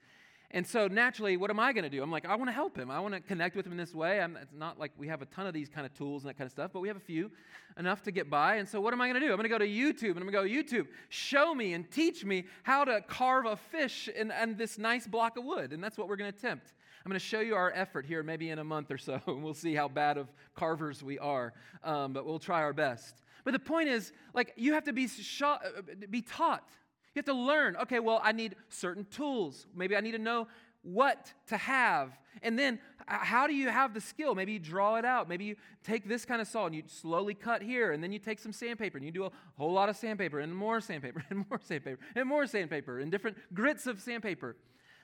And 0.53 0.67
so 0.67 0.87
naturally, 0.87 1.37
what 1.37 1.49
am 1.49 1.61
I 1.61 1.71
going 1.71 1.85
to 1.85 1.89
do? 1.89 2.03
I'm 2.03 2.11
like, 2.11 2.25
I 2.25 2.35
want 2.35 2.49
to 2.49 2.53
help 2.53 2.77
him. 2.77 2.91
I 2.91 2.99
want 2.99 3.13
to 3.13 3.21
connect 3.21 3.55
with 3.55 3.65
him 3.65 3.71
in 3.71 3.77
this 3.77 3.95
way. 3.95 4.19
I'm, 4.19 4.35
it's 4.35 4.51
not 4.53 4.77
like 4.77 4.91
we 4.97 5.07
have 5.07 5.21
a 5.21 5.25
ton 5.25 5.47
of 5.47 5.53
these 5.53 5.69
kind 5.69 5.85
of 5.85 5.93
tools 5.93 6.23
and 6.23 6.29
that 6.29 6.37
kind 6.37 6.45
of 6.45 6.51
stuff, 6.51 6.71
but 6.73 6.81
we 6.81 6.89
have 6.89 6.97
a 6.97 7.01
few 7.01 7.31
enough 7.77 8.01
to 8.03 8.11
get 8.11 8.29
by. 8.29 8.55
And 8.55 8.67
so 8.67 8.81
what 8.81 8.93
am 8.93 8.99
I 8.99 9.07
going 9.07 9.21
to 9.21 9.25
do? 9.25 9.31
I'm 9.31 9.37
going 9.37 9.43
to 9.43 9.49
go 9.49 9.57
to 9.57 9.67
YouTube 9.67 10.11
and 10.11 10.19
I'm 10.19 10.29
going 10.29 10.49
to 10.49 10.53
go, 10.53 10.63
YouTube, 10.63 10.87
show 11.07 11.55
me 11.55 11.73
and 11.73 11.89
teach 11.89 12.25
me 12.25 12.45
how 12.63 12.83
to 12.83 12.99
carve 13.07 13.45
a 13.45 13.55
fish 13.55 14.09
in, 14.09 14.29
in 14.29 14.57
this 14.57 14.77
nice 14.77 15.07
block 15.07 15.37
of 15.37 15.45
wood. 15.45 15.71
And 15.71 15.81
that's 15.81 15.97
what 15.97 16.09
we're 16.09 16.17
going 16.17 16.31
to 16.31 16.37
attempt. 16.37 16.73
I'm 17.03 17.09
going 17.09 17.19
to 17.19 17.25
show 17.25 17.39
you 17.39 17.55
our 17.55 17.71
effort 17.73 18.05
here 18.05 18.21
maybe 18.21 18.49
in 18.49 18.59
a 18.59 18.63
month 18.63 18.91
or 18.91 18.97
so, 18.97 19.19
and 19.27 19.43
we'll 19.43 19.53
see 19.53 19.73
how 19.73 19.87
bad 19.87 20.17
of 20.17 20.27
carvers 20.55 21.01
we 21.01 21.17
are, 21.19 21.53
um, 21.83 22.13
but 22.13 22.25
we'll 22.25 22.39
try 22.39 22.61
our 22.61 22.73
best. 22.73 23.23
But 23.43 23.53
the 23.53 23.59
point 23.59 23.89
is, 23.89 24.11
like, 24.33 24.53
you 24.55 24.73
have 24.73 24.83
to 24.83 24.93
be, 24.93 25.07
shot, 25.07 25.61
uh, 25.65 25.81
be 26.09 26.21
taught. 26.21 26.69
You 27.15 27.19
have 27.19 27.25
to 27.25 27.33
learn, 27.33 27.75
okay, 27.77 27.99
well, 27.99 28.21
I 28.23 28.31
need 28.31 28.55
certain 28.69 29.05
tools. 29.05 29.65
Maybe 29.75 29.95
I 29.95 30.01
need 30.01 30.11
to 30.11 30.19
know 30.19 30.47
what 30.83 31.33
to 31.47 31.57
have. 31.57 32.17
And 32.41 32.57
then 32.57 32.79
how 33.07 33.47
do 33.47 33.53
you 33.53 33.69
have 33.69 33.93
the 33.93 34.01
skill? 34.01 34.35
Maybe 34.35 34.53
you 34.53 34.59
draw 34.59 34.95
it 34.95 35.05
out. 35.05 35.27
Maybe 35.27 35.45
you 35.45 35.55
take 35.83 36.07
this 36.07 36.23
kind 36.23 36.41
of 36.41 36.47
saw 36.47 36.67
and 36.67 36.75
you 36.75 36.83
slowly 36.87 37.33
cut 37.33 37.61
here, 37.61 37.91
and 37.91 38.03
then 38.03 38.11
you 38.11 38.19
take 38.19 38.39
some 38.39 38.53
sandpaper 38.53 38.97
and 38.97 39.05
you 39.05 39.11
do 39.11 39.25
a 39.25 39.31
whole 39.57 39.73
lot 39.73 39.89
of 39.89 39.95
sandpaper 39.95 40.39
and 40.39 40.55
more 40.55 40.79
sandpaper 40.79 41.23
and 41.29 41.45
more 41.49 41.59
sandpaper 41.63 41.99
and 42.15 42.27
more 42.27 42.45
sandpaper 42.47 42.99
and 42.99 43.11
different 43.11 43.37
grits 43.53 43.87
of 43.87 43.99
sandpaper. 43.99 44.55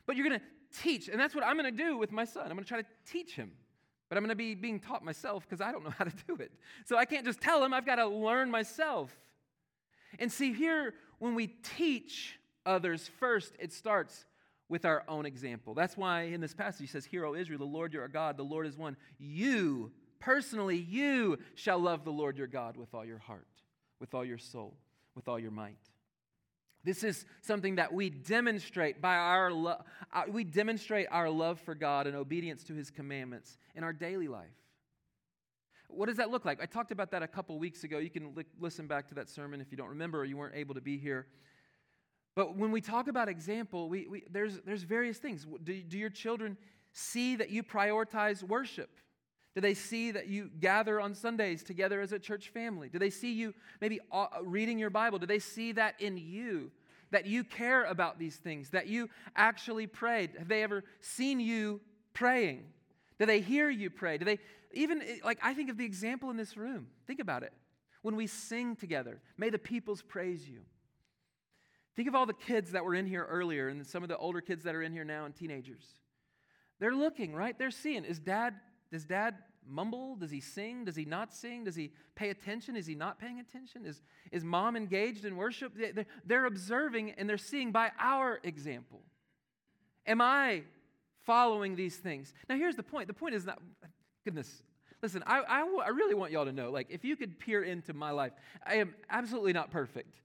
But 0.05 0.15
you're 0.15 0.27
going 0.27 0.39
to 0.39 0.45
teach, 0.81 1.07
and 1.07 1.19
that's 1.19 1.35
what 1.35 1.43
I'm 1.43 1.57
going 1.57 1.75
to 1.75 1.83
do 1.83 1.97
with 1.97 2.11
my 2.11 2.25
son. 2.25 2.43
I'm 2.45 2.53
going 2.53 2.63
to 2.63 2.67
try 2.67 2.81
to 2.81 2.87
teach 3.09 3.35
him. 3.35 3.51
But 4.09 4.17
I'm 4.17 4.23
going 4.23 4.29
to 4.29 4.35
be 4.35 4.55
being 4.55 4.79
taught 4.79 5.03
myself 5.03 5.45
because 5.47 5.61
I 5.61 5.71
don't 5.71 5.83
know 5.83 5.89
how 5.97 6.05
to 6.05 6.13
do 6.27 6.35
it. 6.35 6.51
So 6.85 6.97
I 6.97 7.05
can't 7.05 7.25
just 7.25 7.41
tell 7.41 7.63
him, 7.63 7.73
I've 7.73 7.85
got 7.85 7.95
to 7.95 8.07
learn 8.07 8.49
myself. 8.49 9.15
And 10.19 10.31
see, 10.31 10.53
here, 10.53 10.93
when 11.19 11.35
we 11.35 11.47
teach 11.47 12.39
others 12.65 13.09
first, 13.19 13.53
it 13.59 13.73
starts 13.73 14.25
with 14.69 14.85
our 14.85 15.03
own 15.07 15.25
example. 15.25 15.73
That's 15.73 15.95
why 15.95 16.23
in 16.23 16.41
this 16.41 16.53
passage 16.53 16.81
he 16.81 16.87
says, 16.87 17.05
Hear, 17.05 17.25
O 17.25 17.35
Israel, 17.35 17.59
the 17.59 17.65
Lord 17.65 17.93
your 17.93 18.07
God, 18.07 18.37
the 18.37 18.43
Lord 18.43 18.65
is 18.65 18.77
one. 18.77 18.97
You, 19.17 19.91
personally, 20.19 20.77
you 20.77 21.39
shall 21.55 21.79
love 21.79 22.03
the 22.03 22.11
Lord 22.11 22.37
your 22.37 22.47
God 22.47 22.77
with 22.77 22.93
all 22.93 23.05
your 23.05 23.19
heart, 23.19 23.47
with 23.99 24.13
all 24.13 24.25
your 24.25 24.37
soul, 24.37 24.75
with 25.15 25.27
all 25.27 25.39
your 25.39 25.51
might. 25.51 25.77
This 26.87 27.03
is 27.03 27.25
something 27.41 27.75
that 27.75 27.91
we 27.91 28.09
demonstrate 28.09 29.01
by 29.01 29.17
our 29.17 29.51
lo- 29.51 29.83
uh, 30.13 30.23
we 30.29 30.45
demonstrate 30.45 31.07
our 31.11 31.29
love 31.29 31.59
for 31.59 31.75
God 31.75 32.07
and 32.07 32.15
obedience 32.15 32.63
to 32.63 32.73
his 32.73 32.89
commandments 32.89 33.57
in 33.75 33.83
our 33.83 33.91
daily 33.91 34.29
life. 34.29 34.55
What 35.89 36.05
does 36.05 36.15
that 36.15 36.31
look 36.31 36.45
like? 36.45 36.61
I 36.61 36.65
talked 36.65 36.93
about 36.93 37.11
that 37.11 37.21
a 37.21 37.27
couple 37.27 37.59
weeks 37.59 37.83
ago. 37.83 37.97
You 37.97 38.09
can 38.09 38.33
li- 38.35 38.45
listen 38.57 38.87
back 38.87 39.09
to 39.09 39.15
that 39.15 39.27
sermon 39.27 39.59
if 39.59 39.69
you 39.69 39.75
don't 39.75 39.89
remember 39.89 40.21
or 40.21 40.23
you 40.23 40.37
weren't 40.37 40.55
able 40.55 40.75
to 40.75 40.81
be 40.81 40.97
here. 40.97 41.27
But 42.35 42.55
when 42.55 42.71
we 42.71 42.79
talk 42.79 43.09
about 43.09 43.27
example, 43.27 43.89
we, 43.89 44.07
we, 44.07 44.23
there's, 44.31 44.61
there's 44.61 44.83
various 44.83 45.17
things. 45.17 45.45
Do, 45.65 45.81
do 45.81 45.97
your 45.97 46.09
children 46.09 46.55
see 46.93 47.35
that 47.35 47.49
you 47.49 47.63
prioritize 47.63 48.43
worship? 48.43 48.91
Do 49.55 49.59
they 49.61 49.73
see 49.73 50.11
that 50.11 50.27
you 50.27 50.51
gather 50.61 51.01
on 51.01 51.15
Sundays 51.15 51.63
together 51.63 51.99
as 51.99 52.13
a 52.13 52.19
church 52.19 52.47
family? 52.47 52.87
Do 52.87 52.97
they 52.97 53.09
see 53.09 53.33
you 53.33 53.53
maybe 53.81 53.99
uh, 54.09 54.27
reading 54.41 54.79
your 54.79 54.89
Bible? 54.89 55.19
Do 55.19 55.25
they 55.25 55.39
see 55.39 55.73
that 55.73 55.95
in 55.99 56.15
you? 56.15 56.71
That 57.11 57.25
you 57.25 57.43
care 57.43 57.85
about 57.85 58.19
these 58.19 58.35
things, 58.35 58.71
that 58.71 58.87
you 58.87 59.09
actually 59.35 59.87
prayed? 59.87 60.31
Have 60.37 60.47
they 60.47 60.63
ever 60.63 60.83
seen 60.99 61.39
you 61.39 61.79
praying? 62.13 62.65
Do 63.17 63.25
they 63.25 63.39
hear 63.39 63.69
you 63.69 63.89
pray? 63.89 64.17
Do 64.17 64.25
they 64.25 64.39
even, 64.73 65.01
eh, 65.01 65.17
like, 65.23 65.39
I 65.41 65.53
think 65.53 65.69
of 65.69 65.77
the 65.77 65.85
example 65.85 66.29
in 66.29 66.37
this 66.37 66.57
room. 66.57 66.87
Think 67.05 67.19
about 67.19 67.43
it. 67.43 67.53
When 68.01 68.15
we 68.15 68.27
sing 68.27 68.75
together, 68.75 69.21
may 69.37 69.49
the 69.49 69.59
peoples 69.59 70.01
praise 70.01 70.47
you. 70.47 70.61
Think 71.95 72.07
of 72.07 72.15
all 72.15 72.25
the 72.25 72.33
kids 72.33 72.71
that 72.71 72.85
were 72.85 72.93
in 72.93 73.07
here 73.07 73.25
earlier 73.27 73.69
and 73.69 73.85
some 73.85 74.03
of 74.03 74.09
the 74.09 74.17
older 74.17 74.39
kids 74.39 74.63
that 74.65 74.75
are 74.75 74.83
in 74.83 74.91
here 74.91 75.03
now 75.03 75.25
and 75.25 75.35
teenagers. 75.35 75.85
They're 76.79 76.95
looking, 76.95 77.33
right? 77.33 77.57
They're 77.57 77.71
seeing. 77.71 78.05
Is 78.05 78.19
dad, 78.19 78.53
does 78.91 79.03
dad 79.03 79.35
mumble? 79.69 80.15
Does 80.15 80.31
he 80.31 80.39
sing? 80.41 80.85
Does 80.85 80.95
he 80.95 81.05
not 81.05 81.33
sing? 81.33 81.63
Does 81.63 81.75
he 81.75 81.91
pay 82.15 82.29
attention? 82.29 82.75
Is 82.75 82.85
he 82.85 82.95
not 82.95 83.19
paying 83.19 83.39
attention? 83.39 83.85
Is, 83.85 84.01
is 84.31 84.43
mom 84.43 84.75
engaged 84.75 85.25
in 85.25 85.35
worship? 85.35 85.73
They're, 86.25 86.45
observing 86.45 87.11
and 87.11 87.29
they're 87.29 87.37
seeing 87.37 87.71
by 87.71 87.91
our 87.99 88.39
example. 88.43 89.01
Am 90.05 90.21
I 90.21 90.63
following 91.25 91.75
these 91.75 91.97
things? 91.97 92.33
Now, 92.49 92.55
here's 92.55 92.75
the 92.75 92.83
point. 92.83 93.07
The 93.07 93.13
point 93.13 93.35
is 93.35 93.45
not, 93.45 93.61
goodness, 94.23 94.63
listen, 95.01 95.23
I, 95.27 95.41
I 95.41 95.89
really 95.89 96.15
want 96.15 96.31
y'all 96.31 96.45
to 96.45 96.51
know, 96.51 96.71
like, 96.71 96.87
if 96.89 97.03
you 97.03 97.15
could 97.15 97.39
peer 97.39 97.63
into 97.63 97.93
my 97.93 98.11
life, 98.11 98.33
I 98.65 98.75
am 98.75 98.95
absolutely 99.09 99.53
not 99.53 99.71
perfect 99.71 100.21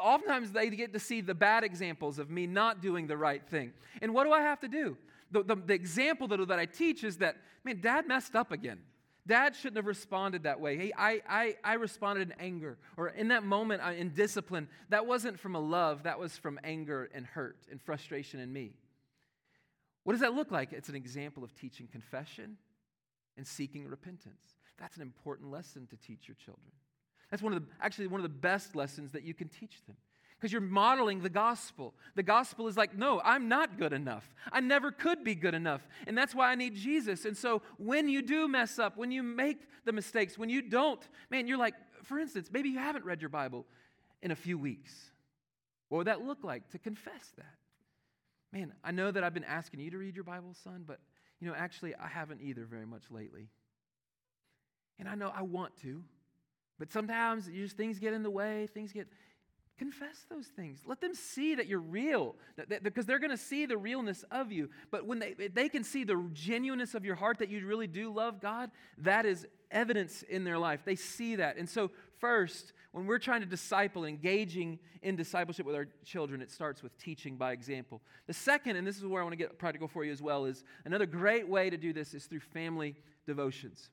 oftentimes 0.00 0.52
they 0.52 0.70
get 0.70 0.92
to 0.92 0.98
see 0.98 1.20
the 1.20 1.34
bad 1.34 1.64
examples 1.64 2.18
of 2.18 2.30
me 2.30 2.46
not 2.46 2.80
doing 2.80 3.06
the 3.06 3.16
right 3.16 3.42
thing. 3.46 3.72
And 4.00 4.14
what 4.14 4.24
do 4.24 4.32
I 4.32 4.40
have 4.40 4.60
to 4.60 4.68
do? 4.68 4.96
The, 5.34 5.42
the, 5.42 5.56
the 5.56 5.74
example 5.74 6.28
that, 6.28 6.46
that 6.46 6.58
I 6.60 6.64
teach 6.64 7.02
is 7.02 7.16
that, 7.16 7.36
man, 7.64 7.80
dad 7.80 8.06
messed 8.06 8.36
up 8.36 8.52
again. 8.52 8.78
Dad 9.26 9.56
shouldn't 9.56 9.78
have 9.78 9.86
responded 9.86 10.44
that 10.44 10.60
way. 10.60 10.76
Hey, 10.76 10.92
I, 10.96 11.22
I, 11.28 11.56
I 11.64 11.74
responded 11.74 12.30
in 12.30 12.34
anger, 12.38 12.78
or 12.96 13.08
in 13.08 13.28
that 13.28 13.42
moment 13.42 13.82
uh, 13.84 13.90
in 13.90 14.10
discipline. 14.10 14.68
That 14.90 15.06
wasn't 15.06 15.40
from 15.40 15.56
a 15.56 15.58
love, 15.58 16.04
that 16.04 16.20
was 16.20 16.36
from 16.38 16.60
anger 16.62 17.10
and 17.12 17.26
hurt 17.26 17.56
and 17.68 17.82
frustration 17.82 18.38
in 18.38 18.52
me. 18.52 18.74
What 20.04 20.12
does 20.12 20.20
that 20.20 20.34
look 20.34 20.52
like? 20.52 20.72
It's 20.72 20.88
an 20.88 20.94
example 20.94 21.42
of 21.42 21.52
teaching 21.56 21.88
confession 21.90 22.56
and 23.36 23.44
seeking 23.44 23.88
repentance. 23.88 24.54
That's 24.78 24.94
an 24.94 25.02
important 25.02 25.50
lesson 25.50 25.88
to 25.88 25.96
teach 25.96 26.28
your 26.28 26.36
children. 26.36 26.70
That's 27.28 27.42
one 27.42 27.54
of 27.54 27.60
the, 27.60 27.68
actually 27.80 28.06
one 28.06 28.20
of 28.20 28.22
the 28.22 28.28
best 28.28 28.76
lessons 28.76 29.10
that 29.12 29.24
you 29.24 29.34
can 29.34 29.48
teach 29.48 29.84
them 29.86 29.96
because 30.38 30.52
you're 30.52 30.60
modeling 30.60 31.20
the 31.20 31.30
gospel. 31.30 31.94
The 32.14 32.22
gospel 32.22 32.66
is 32.68 32.76
like, 32.76 32.96
no, 32.96 33.20
I'm 33.24 33.48
not 33.48 33.78
good 33.78 33.92
enough. 33.92 34.34
I 34.52 34.60
never 34.60 34.90
could 34.90 35.24
be 35.24 35.34
good 35.34 35.54
enough. 35.54 35.86
And 36.06 36.16
that's 36.16 36.34
why 36.34 36.50
I 36.50 36.54
need 36.54 36.74
Jesus. 36.74 37.24
And 37.24 37.36
so 37.36 37.62
when 37.78 38.08
you 38.08 38.20
do 38.20 38.46
mess 38.46 38.78
up, 38.78 38.96
when 38.96 39.10
you 39.10 39.22
make 39.22 39.58
the 39.84 39.92
mistakes, 39.92 40.36
when 40.36 40.50
you 40.50 40.60
don't, 40.60 41.00
man, 41.30 41.46
you're 41.46 41.58
like, 41.58 41.74
for 42.02 42.18
instance, 42.18 42.50
maybe 42.52 42.68
you 42.68 42.78
haven't 42.78 43.04
read 43.04 43.22
your 43.22 43.30
Bible 43.30 43.64
in 44.22 44.30
a 44.30 44.36
few 44.36 44.58
weeks. 44.58 44.92
What 45.88 45.98
would 45.98 46.06
that 46.08 46.22
look 46.22 46.44
like 46.44 46.68
to 46.70 46.78
confess 46.78 47.32
that? 47.36 47.54
Man, 48.52 48.72
I 48.84 48.90
know 48.90 49.10
that 49.10 49.24
I've 49.24 49.34
been 49.34 49.44
asking 49.44 49.80
you 49.80 49.90
to 49.90 49.98
read 49.98 50.14
your 50.14 50.24
Bible, 50.24 50.54
son, 50.62 50.84
but 50.86 51.00
you 51.40 51.48
know, 51.48 51.54
actually, 51.56 51.94
I 51.94 52.06
haven't 52.06 52.40
either 52.42 52.64
very 52.64 52.86
much 52.86 53.04
lately. 53.10 53.48
And 54.98 55.08
I 55.08 55.14
know 55.14 55.32
I 55.34 55.42
want 55.42 55.76
to. 55.82 56.02
But 56.78 56.92
sometimes 56.92 57.48
just 57.48 57.76
things 57.76 57.98
get 57.98 58.12
in 58.12 58.22
the 58.22 58.30
way, 58.30 58.68
things 58.72 58.92
get 58.92 59.08
confess 59.78 60.24
those 60.30 60.46
things. 60.46 60.80
Let 60.86 61.00
them 61.00 61.14
see 61.14 61.56
that 61.56 61.66
you're 61.66 61.80
real 61.80 62.36
because 62.82 63.06
they're 63.06 63.18
going 63.18 63.30
to 63.30 63.36
see 63.36 63.66
the 63.66 63.76
realness 63.76 64.24
of 64.30 64.52
you. 64.52 64.70
But 64.90 65.06
when 65.06 65.18
they, 65.18 65.34
they 65.52 65.68
can 65.68 65.82
see 65.82 66.04
the 66.04 66.28
genuineness 66.32 66.94
of 66.94 67.04
your 67.04 67.16
heart 67.16 67.38
that 67.38 67.48
you 67.48 67.66
really 67.66 67.86
do 67.86 68.12
love 68.12 68.40
god 68.40 68.70
that 68.98 69.26
is 69.26 69.46
evidence 69.70 70.22
in 70.22 70.44
their 70.44 70.58
life. 70.58 70.80
They 70.84 70.94
see 70.94 71.36
that. 71.36 71.56
And 71.56 71.68
so 71.68 71.90
first 72.20 72.72
when 72.92 73.06
we're 73.06 73.18
trying 73.18 73.40
to 73.40 73.46
disciple 73.46 74.04
engaging 74.04 74.78
in 75.02 75.16
discipleship 75.16 75.66
with 75.66 75.74
our 75.74 75.88
children 76.04 76.40
it 76.40 76.50
starts 76.50 76.82
with 76.82 76.96
teaching 76.96 77.36
by 77.36 77.52
example. 77.52 78.00
The 78.26 78.34
second 78.34 78.76
and 78.76 78.86
this 78.86 78.96
is 78.96 79.04
where 79.04 79.20
i 79.20 79.24
want 79.24 79.32
to 79.32 79.36
get 79.36 79.58
practical 79.58 79.88
for 79.88 80.04
you 80.04 80.12
as 80.12 80.22
well 80.22 80.44
is 80.44 80.62
another 80.84 81.06
great 81.06 81.48
way 81.48 81.70
to 81.70 81.76
do 81.76 81.92
this 81.92 82.14
is 82.14 82.26
through 82.26 82.40
family 82.40 82.94
devotions 83.26 83.90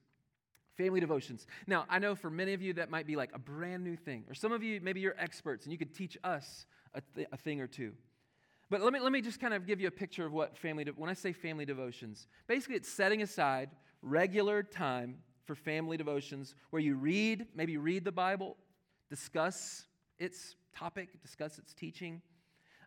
Family 0.82 1.00
devotions. 1.00 1.46
Now, 1.68 1.86
I 1.90 2.00
know 2.00 2.16
for 2.16 2.32
many 2.32 2.54
of 2.54 2.62
you 2.64 2.74
that 2.74 2.90
might 2.90 3.06
be 3.06 3.16
like 3.16 3.30
a 3.36 3.40
brand 3.40 3.84
new 3.84 3.96
thing, 3.96 4.24
or 4.28 4.34
some 4.34 4.52
of 4.52 4.64
you, 4.64 4.80
maybe 4.82 5.00
you're 5.00 5.16
experts 5.20 5.66
and 5.66 5.72
you 5.72 5.78
could 5.78 5.94
teach 5.94 6.18
us 6.24 6.66
a, 6.96 7.02
th- 7.14 7.28
a 7.32 7.38
thing 7.38 7.62
or 7.62 7.68
two. 7.68 7.92
But 8.72 8.82
let 8.82 8.92
me, 8.92 9.00
let 9.00 9.12
me 9.12 9.22
just 9.22 9.40
kind 9.40 9.54
of 9.54 9.68
give 9.68 9.80
you 9.80 9.88
a 9.88 9.92
picture 9.92 10.26
of 10.26 10.34
what 10.34 10.58
family, 10.58 10.84
de- 10.86 10.94
when 10.94 11.08
I 11.08 11.14
say 11.14 11.34
family 11.34 11.66
devotions, 11.66 12.26
basically 12.48 12.78
it's 12.78 12.90
setting 12.90 13.22
aside 13.22 13.70
regular 14.02 14.64
time 14.64 15.18
for 15.46 15.54
family 15.54 15.98
devotions 15.98 16.56
where 16.72 16.82
you 16.82 16.96
read, 16.96 17.46
maybe 17.54 17.78
read 17.78 18.04
the 18.04 18.12
Bible, 18.12 18.58
discuss 19.08 19.86
its 20.18 20.56
topic, 20.76 21.22
discuss 21.22 21.60
its 21.60 21.76
teaching, 21.76 22.24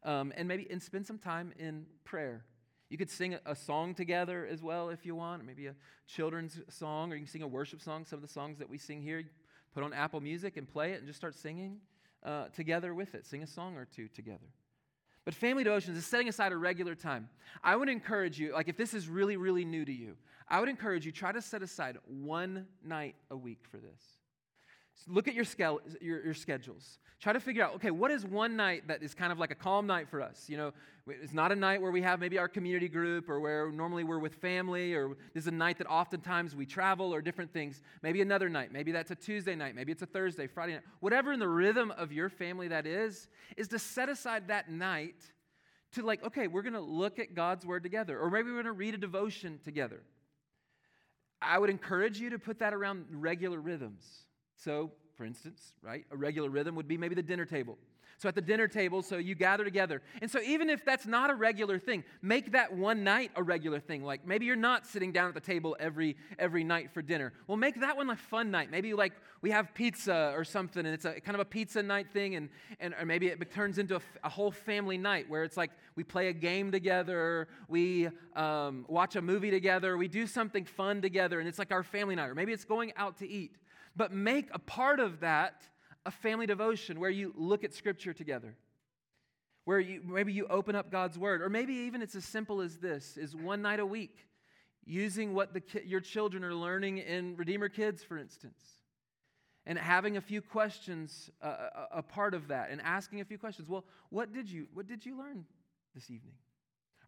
um, 0.03 0.33
and 0.37 0.49
maybe 0.49 0.67
and 0.69 0.83
spend 0.83 1.07
some 1.07 1.19
time 1.19 1.53
in 1.61 1.87
prayer. 2.03 2.45
You 2.91 2.99
could 2.99 3.11
sing 3.11 3.37
a 3.47 3.55
song 3.55 3.95
together 3.95 4.47
as 4.51 4.63
well 4.63 4.91
if 4.91 5.05
you 5.07 5.17
want, 5.17 5.45
maybe 5.45 5.67
a 5.67 5.75
children's 6.07 6.61
song, 6.69 7.13
or 7.13 7.17
you 7.17 7.23
can 7.23 7.31
sing 7.31 7.43
a 7.43 7.49
worship 7.49 7.81
song. 7.81 8.05
Some 8.05 8.19
of 8.19 8.23
the 8.23 8.29
songs 8.29 8.59
that 8.59 8.69
we 8.69 8.79
sing 8.79 9.03
here, 9.03 9.25
put 9.73 9.83
on 9.83 9.93
Apple 9.93 10.21
Music 10.21 10.57
and 10.57 10.69
play 10.69 10.93
it 10.93 10.99
and 10.99 11.07
just 11.07 11.19
start 11.19 11.35
singing 11.35 11.79
uh, 12.25 12.47
together 12.55 12.95
with 12.95 13.15
it. 13.15 13.27
Sing 13.27 13.43
a 13.43 13.47
song 13.47 13.77
or 13.77 13.87
two 13.87 14.09
together. 14.09 14.47
But 15.25 15.35
family 15.35 15.65
devotions 15.65 15.97
is 15.97 16.07
setting 16.07 16.29
aside 16.29 16.53
a 16.53 16.57
regular 16.57 16.95
time. 16.95 17.29
I 17.63 17.77
would 17.77 17.89
encourage 17.89 18.39
you, 18.39 18.53
like 18.53 18.69
if 18.69 18.77
this 18.77 18.93
is 18.93 19.09
really, 19.09 19.37
really 19.37 19.65
new 19.65 19.85
to 19.85 19.93
you, 19.93 20.17
I 20.49 20.61
would 20.61 20.69
encourage 20.69 21.07
you 21.07 21.13
try 21.13 21.33
to 21.33 21.41
set 21.41 21.63
aside 21.63 21.97
one 22.07 22.67
night 22.85 23.17
a 23.31 23.37
week 23.37 23.61
for 23.71 23.79
this. 23.79 24.03
Look 25.07 25.29
at 25.29 25.35
your, 25.35 25.45
your, 26.01 26.25
your, 26.25 26.35
schedules. 26.35 26.99
Try 27.21 27.33
to 27.33 27.41
figure 27.41 27.63
out, 27.63 27.75
okay, 27.75 27.91
what 27.91 28.11
is 28.11 28.25
one 28.25 28.57
night 28.57 28.89
that 28.89 29.03
is 29.03 29.15
kind 29.15 29.33
of 29.33 29.39
like 29.39 29.51
a 29.51 29.55
calm 29.55 29.87
night 29.87 30.09
for 30.09 30.23
us? 30.23 30.49
You 30.49 30.57
know, 30.57 30.73
it's 31.07 31.35
not 31.35 31.53
a 31.53 31.57
night 31.57 31.83
where 31.83 31.91
we 31.91 32.01
have 32.03 32.21
maybe 32.21 32.39
our 32.39 32.49
community 32.49 32.89
group 32.89 33.29
or 33.29 33.41
where 33.41 33.71
normally 33.71 34.05
we're 34.05 34.19
with 34.19 34.35
family, 34.37 34.95
or 34.95 35.17
this 35.35 35.45
is 35.45 35.49
a 35.49 35.53
night 35.53 35.79
that 35.79 35.87
oftentimes 35.89 36.57
we 36.57 36.65
travel 36.65 37.15
or 37.15 37.21
different 37.21 37.53
things. 37.53 37.83
Maybe 38.03 38.23
another 38.23 38.49
night. 38.49 38.73
Maybe 38.73 38.93
that's 38.93 39.11
a 39.11 39.15
Tuesday 39.15 39.55
night. 39.55 39.75
Maybe 39.75 39.93
it's 39.93 40.03
a 40.03 40.07
Thursday, 40.07 40.47
Friday 40.47 40.75
night. 40.75 40.83
Whatever 41.01 41.33
in 41.33 41.41
the 41.41 41.49
rhythm 41.49 41.91
of 41.91 42.13
your 42.13 42.29
family 42.29 42.69
that 42.69 42.87
is, 42.87 43.29
is 43.57 43.69
to 43.69 43.79
set 43.79 44.09
aside 44.09 44.49
that 44.49 44.71
night 44.71 45.17
to 45.93 46.03
like, 46.03 46.25
okay, 46.25 46.47
we're 46.47 46.63
going 46.63 46.75
to 46.75 46.81
look 46.81 47.19
at 47.19 47.35
God's 47.35 47.67
word 47.67 47.83
together, 47.83 48.19
or 48.19 48.31
maybe 48.31 48.49
we're 48.49 48.63
going 48.63 48.65
to 48.67 48.73
read 48.73 48.95
a 48.95 48.99
devotion 48.99 49.61
together. 49.65 50.03
I 51.41 51.59
would 51.59 51.71
encourage 51.71 52.19
you 52.19 52.31
to 52.31 52.39
put 52.39 52.61
that 52.61 52.73
around 52.73 53.07
regular 53.11 53.61
rhythms. 53.61 54.05
So, 54.57 54.93
for 55.17 55.25
instance, 55.25 55.75
right, 55.83 56.05
a 56.11 56.17
regular 56.17 56.51
rhythm 56.51 56.75
would 56.77 56.89
be 56.89 56.97
maybe 56.97 57.15
the 57.15 57.23
dinner 57.23 57.45
table. 57.45 57.79
So 58.19 58.29
at 58.29 58.35
the 58.35 58.41
dinner 58.41 58.69
table, 58.69 59.03
so 59.03 59.17
you 59.17 59.35
gather 59.35 59.65
together. 59.65 60.01
And 60.23 60.31
so 60.31 60.41
even 60.41 60.71
if 60.71 60.85
that's 60.85 61.07
not 61.07 61.31
a 61.31 61.35
regular 61.35 61.79
thing, 61.79 62.05
make 62.23 62.53
that 62.53 62.73
one 62.73 63.05
night 63.05 63.31
a 63.37 63.43
regular 63.43 63.81
thing. 63.81 64.05
Like 64.05 64.27
maybe 64.27 64.47
you're 64.47 64.57
not 64.57 64.87
sitting 64.87 65.13
down 65.13 65.29
at 65.29 65.35
the 65.35 65.41
table 65.41 65.77
every 65.81 66.17
every 66.39 66.65
night 66.65 66.93
for 66.93 67.03
dinner. 67.03 67.33
Well, 67.47 67.57
make 67.57 67.81
that 67.81 67.97
one 67.97 68.09
a 68.11 68.17
fun 68.17 68.51
night. 68.51 68.71
Maybe 68.71 68.95
like 68.95 69.13
we 69.43 69.51
have 69.51 69.75
pizza 69.75 70.33
or 70.35 70.45
something, 70.45 70.87
and 70.87 70.95
it's 70.95 71.05
a 71.05 71.21
kind 71.21 71.35
of 71.35 71.41
a 71.41 71.45
pizza 71.45 71.83
night 71.83 72.11
thing, 72.13 72.37
and 72.37 72.49
and 72.81 72.95
or 72.99 73.05
maybe 73.05 73.29
it 73.29 73.53
turns 73.53 73.79
into 73.79 73.97
a, 73.97 74.01
a 74.23 74.29
whole 74.29 74.51
family 74.51 74.97
night 74.97 75.29
where 75.29 75.43
it's 75.43 75.57
like 75.57 75.73
we 75.97 76.05
play 76.05 76.29
a 76.29 76.33
game 76.33 76.73
together, 76.73 77.49
we 77.69 78.09
um, 78.37 78.85
watch 78.89 79.17
a 79.17 79.23
movie 79.23 79.51
together, 79.51 79.99
we 79.99 80.09
do 80.09 80.27
something 80.27 80.65
fun 80.65 81.03
together, 81.03 81.41
and 81.41 81.49
it's 81.49 81.59
like 81.59 81.73
our 81.73 81.83
family 81.83 82.15
night. 82.15 82.31
Or 82.31 82.35
maybe 82.35 82.53
it's 82.53 82.65
going 82.65 82.93
out 82.97 83.19
to 83.19 83.29
eat. 83.29 83.57
But 83.97 84.13
make 84.13 84.49
a 84.53 84.59
part 84.59 85.01
of 85.01 85.21
that 85.21 85.63
a 86.07 86.11
family 86.11 86.47
devotion 86.47 87.01
where 87.01 87.11
you 87.11 87.33
look 87.37 87.65
at 87.65 87.73
Scripture 87.73 88.13
together, 88.13 88.57
where 89.65 89.81
you, 89.81 90.03
maybe 90.05 90.33
you 90.33 90.47
open 90.49 90.75
up 90.75 90.91
God's 90.91 91.19
Word, 91.19 91.41
or 91.41 91.49
maybe 91.49 91.73
even 91.73 92.03
it's 92.03 92.15
as 92.15 92.25
simple 92.25 92.61
as 92.61 92.79
this: 92.79 93.17
is 93.17 93.35
one 93.35 93.63
night 93.63 93.81
a 93.81 93.87
week, 93.87 94.27
using 94.85 95.33
what 95.33 95.55
the, 95.55 95.63
your 95.87 96.01
children 96.01 96.45
are 96.45 96.55
learning 96.55 96.99
in 96.99 97.37
Redeemer 97.37 97.69
Kids, 97.69 98.03
for 98.03 98.19
instance, 98.19 98.61
and 99.65 99.79
having 99.79 100.17
a 100.17 100.21
few 100.21 100.43
questions 100.43 101.31
uh, 101.43 101.49
a, 101.93 101.99
a 101.99 102.03
part 102.03 102.35
of 102.35 102.49
that, 102.49 102.71
and 102.71 102.83
asking 102.83 103.21
a 103.21 103.25
few 103.25 103.39
questions. 103.39 103.69
Well, 103.69 103.85
what 104.11 104.33
did 104.33 104.51
you 104.51 104.67
what 104.75 104.87
did 104.87 105.07
you 105.07 105.17
learn 105.17 105.47
this 105.95 106.11
evening 106.11 106.35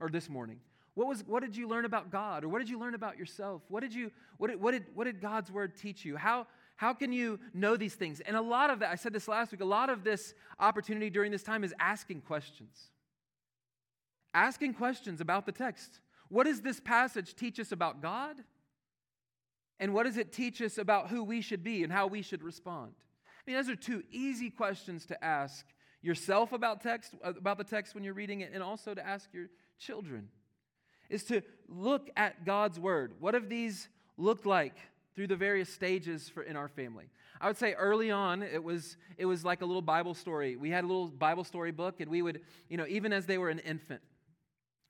or 0.01 0.09
this 0.09 0.31
morning? 0.31 0.61
What, 0.95 1.09
was, 1.09 1.23
what 1.27 1.43
did 1.43 1.55
you 1.55 1.69
learn 1.69 1.85
about 1.85 2.11
God? 2.11 2.43
Or 2.43 2.49
what 2.49 2.59
did 2.59 2.71
you 2.71 2.79
learn 2.79 2.95
about 2.95 3.19
yourself? 3.19 3.61
What 3.69 3.81
did, 3.81 3.93
you, 3.93 4.11
what, 4.39 4.49
did, 4.49 4.59
what, 4.59 4.71
did, 4.73 4.87
what 4.95 5.05
did 5.05 5.21
God's 5.21 5.51
word 5.51 5.77
teach 5.77 6.07
you? 6.07 6.17
How, 6.17 6.47
how 6.77 6.93
can 6.93 7.13
you 7.13 7.41
know 7.55 7.77
these 7.77 7.95
things? 7.95 8.21
And 8.21 8.37
a 8.37 8.41
lot 8.41 8.71
of 8.71 8.81
that, 8.81 8.91
I 8.91 8.97
said 8.97 9.13
this 9.13 9.29
last 9.29 9.51
week, 9.51 9.63
a 9.63 9.65
lot 9.65 9.89
of 9.91 10.05
this 10.05 10.35
opportunity 10.61 11.11
during 11.11 11.33
this 11.33 11.43
time 11.43 11.65
is 11.65 11.75
asking 11.81 12.21
questions. 12.23 12.91
Asking 14.35 14.75
questions 14.75 15.21
about 15.21 15.47
the 15.47 15.53
text. 15.53 16.01
What 16.29 16.45
does 16.45 16.61
this 16.61 16.79
passage 16.79 17.35
teach 17.35 17.59
us 17.59 17.73
about 17.73 18.03
God? 18.03 18.37
And 19.81 19.95
what 19.95 20.05
does 20.05 20.19
it 20.19 20.33
teach 20.33 20.61
us 20.61 20.79
about 20.79 21.09
who 21.09 21.25
we 21.25 21.41
should 21.41 21.65
be 21.65 21.83
and 21.83 21.93
how 21.93 22.07
we 22.07 22.23
should 22.23 22.43
respond? 22.43 22.93
I 23.27 23.51
mean, 23.51 23.57
those 23.57 23.71
are 23.71 23.77
two 23.77 24.03
easy 24.11 24.51
questions 24.51 25.07
to 25.07 25.25
ask 25.25 25.67
yourself 26.03 26.53
about 26.53 26.83
text 26.83 27.15
about 27.23 27.59
the 27.59 27.65
text 27.65 27.95
when 27.95 28.05
you're 28.05 28.15
reading 28.15 28.41
it 28.41 28.53
and 28.53 28.63
also 28.63 28.95
to 28.95 29.05
ask 29.07 29.29
your 29.33 29.49
children 29.79 30.29
is 31.09 31.25
to 31.25 31.43
look 31.69 32.11
at 32.17 32.45
God's 32.45 32.79
word. 32.79 33.15
What 33.19 33.35
have 33.35 33.49
these 33.49 33.89
looked 34.17 34.47
like 34.47 34.77
through 35.17 35.27
the 35.27 35.37
various 35.37 35.73
stages 35.73 36.29
for, 36.29 36.43
in 36.43 36.57
our 36.57 36.69
family. 36.69 37.07
I 37.41 37.49
would 37.49 37.57
say 37.57 37.73
early 37.73 38.11
on, 38.11 38.43
it 38.43 38.63
was, 38.63 38.99
it 39.17 39.25
was 39.25 39.45
like 39.45 39.63
a 39.63 39.65
little 39.65 39.83
Bible 39.83 40.15
story. 40.15 40.57
We 40.57 40.71
had 40.71 40.85
a 40.85 40.87
little 40.87 41.09
Bible 41.09 41.43
story 41.43 41.73
book, 41.73 42.01
and 42.01 42.11
we 42.11 42.21
would, 42.21 42.43
you 42.69 42.77
know, 42.77 42.87
even 42.87 43.15
as 43.15 43.25
they 43.25 43.39
were 43.39 43.49
an 43.49 43.59
infant, 43.61 44.03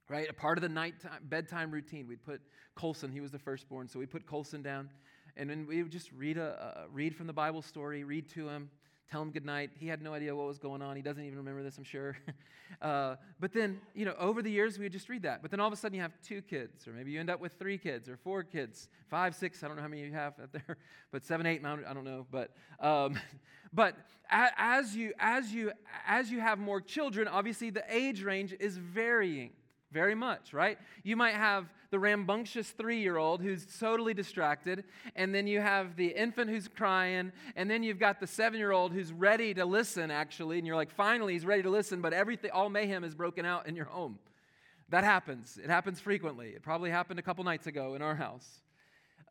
right, 0.08 0.28
a 0.28 0.32
part 0.32 0.58
of 0.58 0.62
the 0.62 0.68
night 0.68 0.94
bedtime 1.22 1.70
routine, 1.70 2.08
we'd 2.08 2.24
put 2.24 2.40
Colson, 2.74 3.12
he 3.12 3.20
was 3.20 3.30
the 3.30 3.38
firstborn, 3.38 3.88
so 3.88 4.00
we 4.00 4.06
put 4.06 4.26
Colson 4.26 4.62
down, 4.62 4.90
and 5.36 5.48
then 5.48 5.64
we 5.66 5.82
would 5.82 5.92
just 5.92 6.10
read, 6.12 6.38
a, 6.38 6.76
uh, 6.76 6.82
read 6.92 7.14
from 7.14 7.28
the 7.28 7.32
Bible 7.32 7.62
story, 7.62 8.02
read 8.02 8.28
to 8.30 8.48
him, 8.48 8.68
tell 9.10 9.22
him 9.22 9.30
goodnight. 9.30 9.70
He 9.78 9.86
had 9.86 10.02
no 10.02 10.14
idea 10.14 10.34
what 10.34 10.46
was 10.46 10.58
going 10.58 10.82
on. 10.82 10.96
He 10.96 11.02
doesn't 11.02 11.22
even 11.22 11.38
remember 11.38 11.62
this, 11.62 11.78
I'm 11.78 11.84
sure. 11.84 12.16
uh, 12.82 13.16
but 13.38 13.52
then, 13.52 13.80
you 13.94 14.04
know, 14.04 14.14
over 14.18 14.42
the 14.42 14.50
years, 14.50 14.78
we 14.78 14.84
would 14.84 14.92
just 14.92 15.08
read 15.08 15.22
that. 15.22 15.42
But 15.42 15.50
then 15.50 15.60
all 15.60 15.66
of 15.66 15.72
a 15.72 15.76
sudden, 15.76 15.94
you 15.94 16.02
have 16.02 16.12
two 16.22 16.42
kids, 16.42 16.86
or 16.86 16.92
maybe 16.92 17.12
you 17.12 17.20
end 17.20 17.30
up 17.30 17.40
with 17.40 17.52
three 17.52 17.78
kids, 17.78 18.08
or 18.08 18.16
four 18.16 18.42
kids, 18.42 18.88
five, 19.08 19.34
six. 19.34 19.62
I 19.62 19.68
don't 19.68 19.76
know 19.76 19.82
how 19.82 19.88
many 19.88 20.02
you 20.02 20.12
have 20.12 20.34
out 20.40 20.52
there, 20.52 20.76
but 21.12 21.24
seven, 21.24 21.46
eight, 21.46 21.64
I 21.64 21.94
don't 21.94 22.04
know. 22.04 22.26
But, 22.30 22.50
um, 22.80 23.18
but 23.72 23.96
as 24.30 24.96
you 24.96 25.12
as 25.20 25.52
you 25.52 25.70
as 26.06 26.30
you 26.30 26.40
have 26.40 26.58
more 26.58 26.80
children, 26.80 27.28
obviously 27.28 27.70
the 27.70 27.84
age 27.88 28.22
range 28.22 28.54
is 28.58 28.76
varying 28.76 29.50
very 29.96 30.14
much, 30.14 30.52
right? 30.52 30.78
You 31.04 31.16
might 31.16 31.36
have 31.36 31.72
the 31.90 31.98
rambunctious 31.98 32.68
three 32.68 33.00
year 33.00 33.16
old 33.16 33.40
who's 33.40 33.64
totally 33.80 34.12
distracted, 34.12 34.84
and 35.14 35.34
then 35.34 35.46
you 35.46 35.58
have 35.58 35.96
the 35.96 36.08
infant 36.08 36.50
who's 36.50 36.68
crying, 36.68 37.32
and 37.56 37.70
then 37.70 37.82
you've 37.82 37.98
got 37.98 38.20
the 38.20 38.26
seven 38.26 38.58
year 38.58 38.72
old 38.72 38.92
who's 38.92 39.10
ready 39.10 39.54
to 39.54 39.64
listen, 39.64 40.10
actually, 40.10 40.58
and 40.58 40.66
you're 40.66 40.76
like, 40.76 40.90
finally, 40.90 41.32
he's 41.32 41.46
ready 41.46 41.62
to 41.62 41.70
listen, 41.70 42.02
but 42.02 42.12
everything, 42.12 42.50
all 42.50 42.68
mayhem 42.68 43.04
is 43.04 43.14
broken 43.14 43.46
out 43.46 43.66
in 43.66 43.74
your 43.74 43.86
home. 43.86 44.18
That 44.90 45.02
happens. 45.02 45.58
It 45.64 45.70
happens 45.70 45.98
frequently. 45.98 46.48
It 46.50 46.62
probably 46.62 46.90
happened 46.90 47.18
a 47.18 47.22
couple 47.22 47.42
nights 47.42 47.66
ago 47.66 47.94
in 47.94 48.02
our 48.02 48.14
house. 48.14 48.60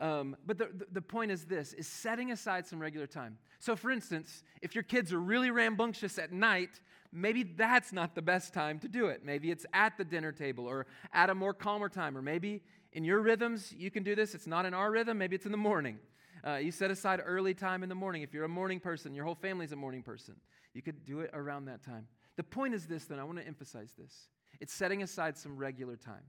Um, 0.01 0.35
but 0.47 0.57
the, 0.57 0.69
the 0.91 1.01
point 1.01 1.29
is 1.29 1.45
this 1.45 1.73
is 1.73 1.85
setting 1.87 2.31
aside 2.31 2.65
some 2.65 2.79
regular 2.79 3.07
time. 3.07 3.37
So, 3.59 3.75
for 3.75 3.91
instance, 3.91 4.43
if 4.63 4.73
your 4.73 4.83
kids 4.83 5.13
are 5.13 5.19
really 5.19 5.51
rambunctious 5.51 6.17
at 6.17 6.31
night, 6.31 6.81
maybe 7.15 7.43
that's 7.43 7.93
not 7.93 8.13
the 8.13 8.21
best 8.21 8.53
time 8.53 8.79
to 8.79 8.87
do 8.87 9.07
it. 9.07 9.21
Maybe 9.23 9.51
it's 9.51 9.65
at 9.73 9.97
the 9.97 10.03
dinner 10.03 10.31
table 10.31 10.67
or 10.67 10.85
at 11.13 11.29
a 11.29 11.35
more 11.35 11.53
calmer 11.53 11.89
time, 11.89 12.17
or 12.17 12.21
maybe 12.21 12.61
in 12.93 13.03
your 13.03 13.21
rhythms 13.21 13.73
you 13.75 13.89
can 13.89 14.03
do 14.03 14.15
this. 14.15 14.35
It's 14.35 14.47
not 14.47 14.65
in 14.65 14.73
our 14.73 14.91
rhythm, 14.91 15.17
maybe 15.17 15.35
it's 15.35 15.45
in 15.45 15.51
the 15.51 15.57
morning. 15.57 15.99
Uh, 16.45 16.55
you 16.57 16.71
set 16.71 16.91
aside 16.91 17.21
early 17.25 17.53
time 17.53 17.81
in 17.81 17.89
the 17.89 17.95
morning. 17.95 18.21
If 18.21 18.33
you're 18.33 18.43
a 18.43 18.49
morning 18.49 18.79
person, 18.79 19.15
your 19.15 19.25
whole 19.25 19.35
family's 19.35 19.71
a 19.71 19.75
morning 19.75 20.03
person, 20.03 20.35
you 20.73 20.81
could 20.81 21.05
do 21.05 21.21
it 21.21 21.31
around 21.33 21.65
that 21.65 21.83
time. 21.83 22.07
The 22.35 22.43
point 22.43 22.73
is 22.73 22.85
this, 22.85 23.05
then, 23.05 23.17
I 23.19 23.23
want 23.23 23.39
to 23.39 23.47
emphasize 23.47 23.93
this 23.97 24.27
it's 24.61 24.73
setting 24.73 25.03
aside 25.03 25.37
some 25.37 25.57
regular 25.57 25.95
time. 25.95 26.23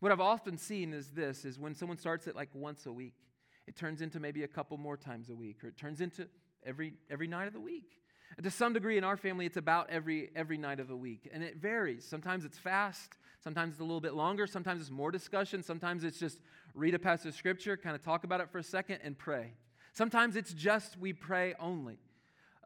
What 0.00 0.12
I've 0.12 0.20
often 0.20 0.58
seen 0.58 0.92
is 0.92 1.08
this 1.10 1.44
is 1.44 1.58
when 1.58 1.74
someone 1.74 1.96
starts 1.96 2.26
it 2.26 2.36
like 2.36 2.50
once 2.52 2.86
a 2.86 2.92
week, 2.92 3.14
it 3.66 3.76
turns 3.76 4.02
into 4.02 4.20
maybe 4.20 4.42
a 4.42 4.48
couple 4.48 4.76
more 4.76 4.96
times 4.96 5.30
a 5.30 5.34
week, 5.34 5.64
or 5.64 5.68
it 5.68 5.76
turns 5.76 6.00
into 6.00 6.28
every, 6.64 6.94
every 7.10 7.26
night 7.26 7.46
of 7.46 7.52
the 7.52 7.60
week. 7.60 7.98
To 8.42 8.50
some 8.50 8.72
degree, 8.72 8.98
in 8.98 9.04
our 9.04 9.16
family, 9.16 9.46
it's 9.46 9.56
about 9.56 9.90
every, 9.90 10.30
every 10.34 10.58
night 10.58 10.80
of 10.80 10.88
the 10.88 10.96
week. 10.96 11.30
And 11.32 11.42
it 11.42 11.56
varies. 11.56 12.04
Sometimes 12.04 12.44
it's 12.44 12.58
fast, 12.58 13.16
sometimes 13.42 13.74
it's 13.74 13.80
a 13.80 13.84
little 13.84 14.00
bit 14.00 14.14
longer, 14.14 14.46
sometimes 14.46 14.80
it's 14.80 14.90
more 14.90 15.10
discussion, 15.10 15.62
sometimes 15.62 16.02
it's 16.02 16.18
just 16.18 16.40
read 16.74 16.94
a 16.94 16.98
passage 16.98 17.26
of 17.26 17.34
scripture, 17.34 17.76
kind 17.76 17.94
of 17.94 18.02
talk 18.02 18.24
about 18.24 18.40
it 18.40 18.50
for 18.50 18.58
a 18.58 18.62
second, 18.62 18.98
and 19.04 19.16
pray. 19.16 19.52
Sometimes 19.92 20.34
it's 20.34 20.52
just 20.52 20.98
we 20.98 21.12
pray 21.12 21.54
only, 21.60 21.98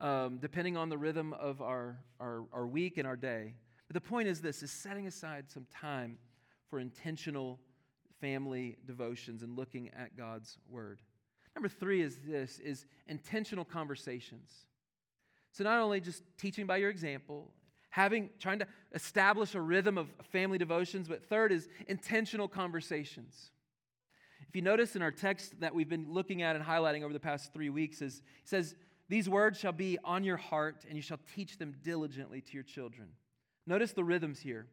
um, 0.00 0.38
depending 0.38 0.76
on 0.78 0.88
the 0.88 0.96
rhythm 0.96 1.34
of 1.34 1.60
our, 1.60 1.98
our, 2.18 2.44
our 2.52 2.66
week 2.66 2.96
and 2.96 3.06
our 3.06 3.16
day. 3.16 3.52
But 3.88 3.94
the 3.94 4.00
point 4.00 4.28
is 4.28 4.40
this 4.40 4.62
is 4.62 4.70
setting 4.70 5.06
aside 5.06 5.50
some 5.50 5.66
time 5.70 6.16
for 6.70 6.80
intentional 6.80 7.58
family 8.20 8.76
devotions 8.86 9.42
and 9.42 9.56
looking 9.56 9.90
at 9.98 10.16
God's 10.16 10.58
word. 10.70 11.00
Number 11.54 11.68
three 11.68 12.02
is 12.02 12.18
this 12.24 12.58
is 12.60 12.86
intentional 13.08 13.64
conversations. 13.64 14.50
So 15.52 15.64
not 15.64 15.80
only 15.80 16.00
just 16.00 16.22
teaching 16.38 16.66
by 16.66 16.76
your 16.76 16.90
example, 16.90 17.50
having 17.90 18.30
trying 18.38 18.58
to 18.60 18.66
establish 18.94 19.54
a 19.54 19.60
rhythm 19.60 19.98
of 19.98 20.08
family 20.30 20.58
devotions, 20.58 21.08
but 21.08 21.24
third 21.24 21.52
is 21.52 21.68
intentional 21.88 22.48
conversations. 22.48 23.50
If 24.48 24.56
you 24.56 24.62
notice 24.62 24.96
in 24.96 25.02
our 25.02 25.10
text 25.10 25.60
that 25.60 25.74
we've 25.74 25.88
been 25.88 26.06
looking 26.10 26.42
at 26.42 26.56
and 26.56 26.64
highlighting 26.64 27.02
over 27.02 27.12
the 27.12 27.20
past 27.20 27.52
three 27.52 27.68
weeks, 27.68 28.00
is 28.00 28.18
it 28.18 28.48
says, 28.48 28.74
These 29.08 29.28
words 29.28 29.58
shall 29.58 29.72
be 29.72 29.98
on 30.04 30.24
your 30.24 30.38
heart, 30.38 30.84
and 30.88 30.96
you 30.96 31.02
shall 31.02 31.20
teach 31.34 31.58
them 31.58 31.74
diligently 31.82 32.40
to 32.40 32.54
your 32.54 32.62
children. 32.62 33.08
Notice 33.66 33.92
the 33.92 34.04
rhythms 34.04 34.40
here. 34.40 34.66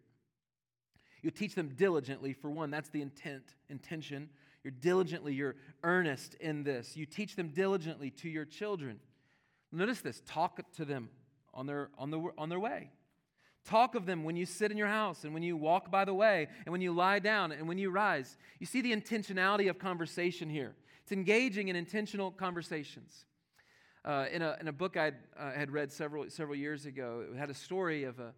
You 1.22 1.32
teach 1.32 1.56
them 1.56 1.74
diligently, 1.76 2.34
for 2.34 2.50
one, 2.50 2.70
that's 2.70 2.90
the 2.90 3.02
intent, 3.02 3.56
intention. 3.70 4.30
You're 4.64 4.72
diligently, 4.72 5.34
you're 5.34 5.56
earnest 5.84 6.36
in 6.36 6.64
this. 6.64 6.96
You 6.96 7.06
teach 7.06 7.36
them 7.36 7.50
diligently 7.50 8.12
to 8.12 8.30
your 8.30 8.46
children. 8.46 9.00
Notice 9.76 10.02
this 10.02 10.22
talk 10.26 10.60
to 10.74 10.86
them 10.86 11.10
on 11.54 11.66
their, 11.66 11.90
on, 11.98 12.12
the, 12.12 12.22
on 12.38 12.50
their 12.50 12.60
way. 12.60 12.92
Talk 13.66 13.96
of 13.96 14.06
them 14.06 14.24
when 14.24 14.36
you 14.36 14.46
sit 14.46 14.72
in 14.72 14.78
your 14.78 14.88
house 14.88 15.24
and 15.24 15.34
when 15.34 15.42
you 15.42 15.58
walk 15.58 15.90
by 15.90 16.06
the 16.06 16.14
way 16.14 16.48
and 16.66 16.72
when 16.72 16.82
you 16.82 16.94
lie 16.94 17.20
down 17.20 17.52
and 17.52 17.68
when 17.68 17.78
you 17.78 17.90
rise. 17.90 18.38
You 18.60 18.68
see 18.68 18.82
the 18.82 18.96
intentionality 18.96 19.70
of 19.70 19.80
conversation 19.80 20.50
here. 20.50 20.76
It's 21.02 21.12
engaging 21.12 21.68
in 21.68 21.76
intentional 21.76 22.32
conversations. 22.32 23.26
Uh, 24.04 24.26
in, 24.32 24.44
a, 24.44 24.56
in 24.62 24.68
a 24.68 24.72
book 24.72 24.98
I 24.98 25.14
uh, 25.38 25.52
had 25.52 25.72
read 25.72 25.92
several, 25.92 26.30
several 26.30 26.56
years 26.56 26.86
ago, 26.86 27.26
it 27.32 27.36
had 27.38 27.50
a 27.50 27.56
story 27.56 28.04
of 28.04 28.20
a, 28.20 28.34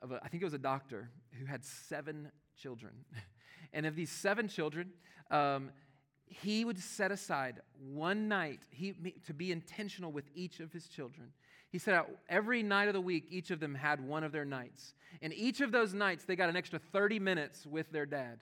of 0.00 0.12
a, 0.12 0.20
I 0.24 0.28
think 0.28 0.42
it 0.42 0.46
was 0.46 0.54
a 0.54 0.58
doctor 0.58 1.10
who 1.38 1.44
had 1.44 1.64
seven 1.64 2.30
children. 2.56 2.92
and 3.74 3.84
of 3.84 3.94
these 3.94 4.10
seven 4.10 4.48
children, 4.48 4.90
um, 5.30 5.70
he 6.32 6.64
would 6.64 6.78
set 6.78 7.10
aside 7.10 7.60
one 7.92 8.28
night 8.28 8.60
he, 8.70 8.94
to 9.26 9.34
be 9.34 9.52
intentional 9.52 10.12
with 10.12 10.24
each 10.34 10.60
of 10.60 10.72
his 10.72 10.88
children. 10.88 11.28
He 11.70 11.78
said 11.78 11.94
out 11.94 12.10
every 12.28 12.62
night 12.62 12.88
of 12.88 12.94
the 12.94 13.00
week, 13.00 13.26
each 13.30 13.50
of 13.50 13.60
them 13.60 13.74
had 13.74 14.06
one 14.06 14.24
of 14.24 14.32
their 14.32 14.44
nights. 14.44 14.94
And 15.20 15.32
each 15.32 15.60
of 15.60 15.72
those 15.72 15.94
nights, 15.94 16.24
they 16.24 16.36
got 16.36 16.48
an 16.48 16.56
extra 16.56 16.78
30 16.78 17.18
minutes 17.18 17.66
with 17.66 17.90
their 17.92 18.06
dad. 18.06 18.40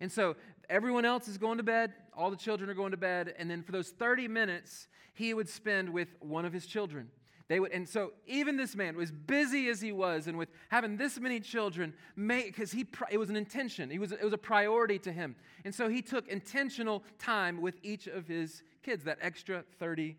And 0.00 0.10
so 0.10 0.36
everyone 0.70 1.04
else 1.04 1.28
is 1.28 1.38
going 1.38 1.58
to 1.58 1.62
bed, 1.62 1.92
all 2.16 2.30
the 2.30 2.36
children 2.36 2.70
are 2.70 2.74
going 2.74 2.92
to 2.92 2.96
bed, 2.96 3.34
and 3.38 3.50
then 3.50 3.62
for 3.62 3.72
those 3.72 3.90
30 3.90 4.26
minutes, 4.28 4.88
he 5.14 5.34
would 5.34 5.48
spend 5.48 5.90
with 5.90 6.08
one 6.20 6.44
of 6.44 6.52
his 6.52 6.66
children. 6.66 7.08
They 7.52 7.60
would, 7.60 7.72
and 7.72 7.86
so 7.86 8.12
even 8.26 8.56
this 8.56 8.74
man, 8.74 8.98
as 8.98 9.10
busy 9.10 9.68
as 9.68 9.78
he 9.78 9.92
was, 9.92 10.26
and 10.26 10.38
with 10.38 10.48
having 10.70 10.96
this 10.96 11.20
many 11.20 11.38
children, 11.38 11.92
because 12.16 12.72
he 12.72 12.86
it 13.10 13.18
was 13.18 13.28
an 13.28 13.36
intention, 13.36 13.90
he 13.90 13.98
was, 13.98 14.10
it 14.10 14.24
was 14.24 14.32
a 14.32 14.38
priority 14.38 14.98
to 15.00 15.12
him, 15.12 15.36
and 15.62 15.74
so 15.74 15.90
he 15.90 16.00
took 16.00 16.26
intentional 16.28 17.02
time 17.18 17.60
with 17.60 17.74
each 17.82 18.06
of 18.06 18.26
his 18.26 18.62
kids, 18.82 19.04
that 19.04 19.18
extra 19.20 19.64
thirty 19.78 20.16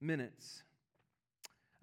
minutes. 0.00 0.62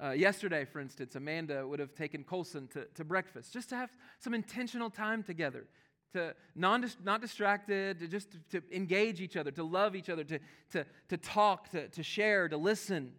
Uh, 0.01 0.11
yesterday, 0.11 0.63
for 0.63 0.79
instance, 0.79 1.17
Amanda 1.17 1.67
would 1.67 1.81
have 1.81 1.93
taken 1.93 2.23
Colson 2.23 2.69
to, 2.69 2.85
to 2.93 3.03
breakfast 3.03 3.51
just 3.51 3.67
to 3.71 3.75
have 3.75 3.89
some 4.19 4.33
intentional 4.33 4.89
time 4.89 5.23
together, 5.23 5.65
to 6.13 6.33
non, 6.55 6.89
not 7.03 7.19
distracted, 7.19 7.99
to 7.99 8.07
just 8.07 8.31
to, 8.49 8.61
to 8.61 8.73
engage 8.73 9.19
each 9.19 9.35
other, 9.35 9.51
to 9.51 9.63
love 9.65 9.93
each 9.93 10.09
other, 10.09 10.23
to, 10.23 10.39
to, 10.71 10.85
to 11.09 11.17
talk, 11.17 11.69
to, 11.71 11.89
to 11.89 12.01
share, 12.01 12.47
to 12.47 12.55
listen. 12.55 13.11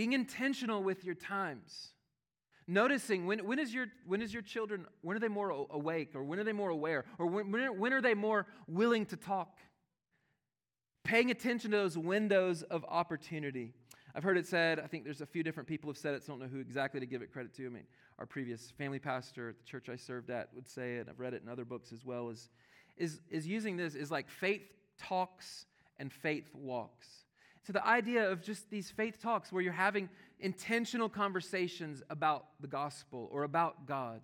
Being 0.00 0.14
intentional 0.14 0.82
with 0.82 1.04
your 1.04 1.14
times. 1.14 1.90
Noticing 2.66 3.26
when, 3.26 3.40
when, 3.40 3.58
is 3.58 3.74
your, 3.74 3.88
when 4.06 4.22
is 4.22 4.32
your 4.32 4.40
children, 4.40 4.86
when 5.02 5.14
are 5.14 5.20
they 5.20 5.28
more 5.28 5.50
awake 5.50 6.12
or 6.14 6.24
when 6.24 6.38
are 6.38 6.44
they 6.44 6.54
more 6.54 6.70
aware 6.70 7.04
or 7.18 7.26
when, 7.26 7.50
when 7.78 7.92
are 7.92 8.00
they 8.00 8.14
more 8.14 8.46
willing 8.66 9.04
to 9.04 9.16
talk? 9.18 9.58
Paying 11.04 11.30
attention 11.30 11.72
to 11.72 11.76
those 11.76 11.98
windows 11.98 12.62
of 12.62 12.82
opportunity. 12.88 13.74
I've 14.14 14.22
heard 14.22 14.38
it 14.38 14.46
said, 14.46 14.80
I 14.80 14.86
think 14.86 15.04
there's 15.04 15.20
a 15.20 15.26
few 15.26 15.42
different 15.42 15.68
people 15.68 15.90
have 15.90 15.98
said 15.98 16.14
it, 16.14 16.24
so 16.24 16.32
I 16.32 16.38
don't 16.38 16.46
know 16.46 16.56
who 16.56 16.60
exactly 16.60 16.98
to 17.00 17.04
give 17.04 17.20
it 17.20 17.30
credit 17.30 17.52
to. 17.56 17.66
I 17.66 17.68
mean, 17.68 17.84
our 18.18 18.24
previous 18.24 18.70
family 18.70 19.00
pastor 19.00 19.50
at 19.50 19.58
the 19.58 19.64
church 19.64 19.90
I 19.90 19.96
served 19.96 20.30
at 20.30 20.48
would 20.54 20.66
say 20.66 20.94
it, 20.94 21.08
I've 21.10 21.20
read 21.20 21.34
it 21.34 21.42
in 21.42 21.50
other 21.50 21.66
books 21.66 21.92
as 21.92 22.06
well, 22.06 22.30
is, 22.30 22.48
is, 22.96 23.20
is 23.28 23.46
using 23.46 23.76
this 23.76 23.94
is 23.94 24.10
like 24.10 24.30
faith 24.30 24.62
talks 24.98 25.66
and 25.98 26.10
faith 26.10 26.48
walks. 26.54 27.06
So 27.66 27.72
the 27.72 27.86
idea 27.86 28.30
of 28.30 28.42
just 28.42 28.70
these 28.70 28.90
faith 28.90 29.20
talks 29.20 29.52
where 29.52 29.62
you're 29.62 29.72
having 29.72 30.08
intentional 30.38 31.08
conversations 31.08 32.02
about 32.08 32.46
the 32.60 32.66
gospel 32.66 33.28
or 33.30 33.42
about 33.42 33.86
God. 33.86 34.22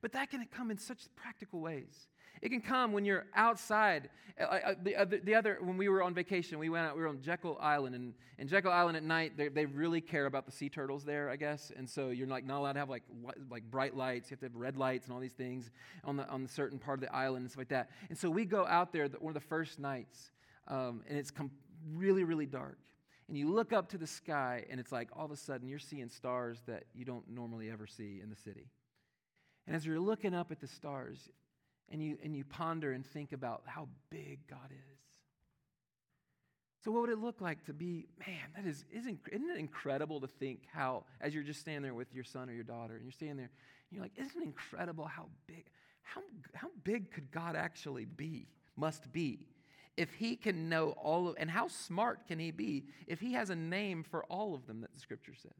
But 0.00 0.12
that 0.12 0.30
can 0.30 0.46
come 0.46 0.70
in 0.70 0.78
such 0.78 1.08
practical 1.16 1.60
ways. 1.60 2.08
It 2.40 2.50
can 2.50 2.60
come 2.60 2.92
when 2.92 3.04
you're 3.04 3.26
outside. 3.34 4.10
Uh, 4.40 4.44
uh, 4.44 4.74
the, 4.80 4.96
uh, 4.96 5.04
the, 5.24 5.34
other, 5.34 5.58
when 5.60 5.76
we 5.76 5.88
were 5.88 6.02
on 6.02 6.14
vacation, 6.14 6.58
we 6.58 6.68
went 6.68 6.86
out, 6.86 6.94
we 6.94 7.02
were 7.02 7.08
on 7.08 7.20
Jekyll 7.20 7.58
Island. 7.60 7.96
And 7.96 8.14
in 8.38 8.46
Jekyll 8.46 8.70
Island 8.70 8.96
at 8.96 9.02
night, 9.02 9.36
they, 9.36 9.48
they 9.48 9.66
really 9.66 10.00
care 10.00 10.26
about 10.26 10.46
the 10.46 10.52
sea 10.52 10.68
turtles 10.68 11.04
there, 11.04 11.30
I 11.30 11.36
guess. 11.36 11.72
And 11.76 11.88
so 11.88 12.10
you're 12.10 12.28
like 12.28 12.44
not 12.44 12.60
allowed 12.60 12.74
to 12.74 12.78
have 12.78 12.88
like, 12.88 13.02
like 13.50 13.64
bright 13.64 13.96
lights. 13.96 14.30
You 14.30 14.34
have 14.34 14.40
to 14.40 14.46
have 14.46 14.54
red 14.54 14.76
lights 14.76 15.06
and 15.06 15.14
all 15.14 15.20
these 15.20 15.32
things 15.32 15.70
on 16.04 16.16
the, 16.16 16.28
on 16.28 16.44
the 16.44 16.48
certain 16.48 16.78
part 16.78 16.98
of 16.98 17.08
the 17.08 17.14
island 17.14 17.42
and 17.42 17.50
stuff 17.50 17.58
like 17.58 17.68
that. 17.68 17.90
And 18.08 18.16
so 18.16 18.30
we 18.30 18.44
go 18.44 18.66
out 18.66 18.92
there 18.92 19.08
one 19.18 19.30
of 19.30 19.42
the 19.42 19.48
first 19.48 19.78
nights, 19.78 20.30
um, 20.68 21.02
and 21.08 21.18
it's 21.18 21.30
com- 21.30 21.50
really, 21.94 22.24
really 22.24 22.46
dark 22.46 22.78
and 23.28 23.36
you 23.36 23.50
look 23.50 23.72
up 23.72 23.90
to 23.90 23.98
the 23.98 24.06
sky, 24.06 24.64
and 24.70 24.80
it's 24.80 24.90
like 24.90 25.10
all 25.12 25.26
of 25.26 25.30
a 25.30 25.36
sudden 25.36 25.68
you're 25.68 25.78
seeing 25.78 26.08
stars 26.08 26.62
that 26.66 26.84
you 26.94 27.04
don't 27.04 27.28
normally 27.28 27.70
ever 27.70 27.86
see 27.86 28.20
in 28.22 28.30
the 28.30 28.36
city. 28.36 28.70
And 29.66 29.76
as 29.76 29.84
you're 29.84 30.00
looking 30.00 30.34
up 30.34 30.50
at 30.50 30.60
the 30.60 30.66
stars, 30.66 31.28
and 31.90 32.02
you, 32.02 32.16
and 32.22 32.34
you 32.34 32.44
ponder 32.44 32.92
and 32.92 33.04
think 33.04 33.32
about 33.32 33.62
how 33.66 33.88
big 34.10 34.40
God 34.48 34.70
is. 34.70 34.98
So, 36.84 36.90
what 36.90 37.02
would 37.02 37.10
it 37.10 37.18
look 37.18 37.40
like 37.40 37.64
to 37.64 37.72
be, 37.72 38.06
man, 38.26 38.36
that 38.56 38.66
is, 38.66 38.84
isn't, 38.92 39.20
isn't 39.30 39.50
it 39.50 39.58
incredible 39.58 40.20
to 40.20 40.26
think 40.26 40.62
how, 40.72 41.04
as 41.20 41.34
you're 41.34 41.42
just 41.42 41.60
standing 41.60 41.82
there 41.82 41.94
with 41.94 42.14
your 42.14 42.24
son 42.24 42.48
or 42.48 42.52
your 42.52 42.64
daughter, 42.64 42.94
and 42.94 43.04
you're 43.04 43.12
standing 43.12 43.36
there, 43.36 43.50
and 43.90 43.96
you're 43.96 44.02
like, 44.02 44.12
isn't 44.16 44.40
it 44.40 44.44
incredible 44.44 45.04
how 45.04 45.26
big, 45.46 45.64
how, 46.02 46.22
how 46.54 46.68
big 46.84 47.10
could 47.10 47.30
God 47.30 47.56
actually 47.56 48.04
be, 48.04 48.48
must 48.76 49.10
be? 49.12 49.46
If 49.98 50.14
he 50.14 50.36
can 50.36 50.68
know 50.68 50.90
all 50.92 51.28
of, 51.28 51.36
and 51.38 51.50
how 51.50 51.66
smart 51.66 52.26
can 52.26 52.38
he 52.38 52.52
be 52.52 52.84
if 53.06 53.20
he 53.20 53.32
has 53.32 53.50
a 53.50 53.56
name 53.56 54.04
for 54.04 54.24
all 54.24 54.54
of 54.54 54.66
them 54.66 54.80
that 54.80 54.94
the 54.94 55.00
scripture 55.00 55.34
says? 55.34 55.52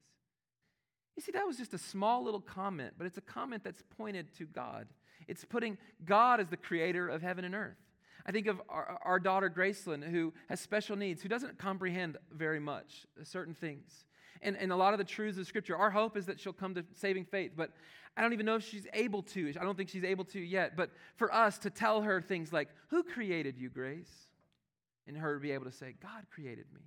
You 1.17 1.23
see, 1.23 1.33
that 1.33 1.45
was 1.45 1.57
just 1.57 1.75
a 1.75 1.79
small 1.79 2.23
little 2.23 2.41
comment, 2.41 2.95
but 2.97 3.07
it's 3.07 3.19
a 3.19 3.23
comment 3.23 3.65
that's 3.65 3.83
pointed 3.97 4.33
to 4.37 4.45
God. 4.45 4.87
It's 5.27 5.45
putting 5.45 5.77
God 6.05 6.39
as 6.39 6.49
the 6.49 6.57
creator 6.57 7.09
of 7.09 7.21
heaven 7.21 7.45
and 7.45 7.55
earth. 7.55 7.77
I 8.25 8.31
think 8.31 8.47
of 8.47 8.63
our, 8.69 9.01
our 9.03 9.19
daughter 9.19 9.51
Gracelyn, 9.51 10.09
who 10.09 10.33
has 10.49 10.61
special 10.61 10.95
needs, 10.95 11.21
who 11.21 11.29
doesn't 11.29 11.59
comprehend 11.59 12.17
very 12.33 12.61
much 12.61 13.07
certain 13.25 13.55
things. 13.55 14.05
And, 14.43 14.57
and 14.57 14.71
a 14.71 14.77
lot 14.77 14.95
of 14.95 14.99
the 14.99 15.05
truths 15.05 15.39
of 15.39 15.47
Scripture, 15.49 15.77
our 15.77 15.91
hope 15.91 16.17
is 16.17 16.27
that 16.27 16.39
she'll 16.39 16.53
come 16.53 16.75
to 16.77 16.85
saving 16.95 17.25
faith. 17.25 17.53
But 17.57 17.73
I 18.17 18.23
don't 18.23 18.33
even 18.33 18.47
know 18.47 18.55
if 18.55 18.69
she's 18.69 18.87
able 18.93 19.23
to. 19.23 19.53
I 19.61 19.65
don't 19.65 19.77
think 19.77 19.89
she's 19.89 20.05
able 20.05 20.25
to 20.27 20.41
yet. 20.41 20.77
But 20.77 20.91
for 21.17 21.35
us 21.35 21.59
to 21.59 21.71
tell 21.71 22.03
her 22.03 22.21
things 22.21 22.53
like, 22.53 22.69
Who 22.91 23.03
created 23.03 23.59
you, 23.59 23.69
Grace? 23.69 24.28
And 25.09 25.17
her 25.17 25.35
to 25.35 25.41
be 25.41 25.51
able 25.51 25.65
to 25.65 25.73
say, 25.73 25.95
God 26.01 26.27
created 26.31 26.67
me. 26.73 26.83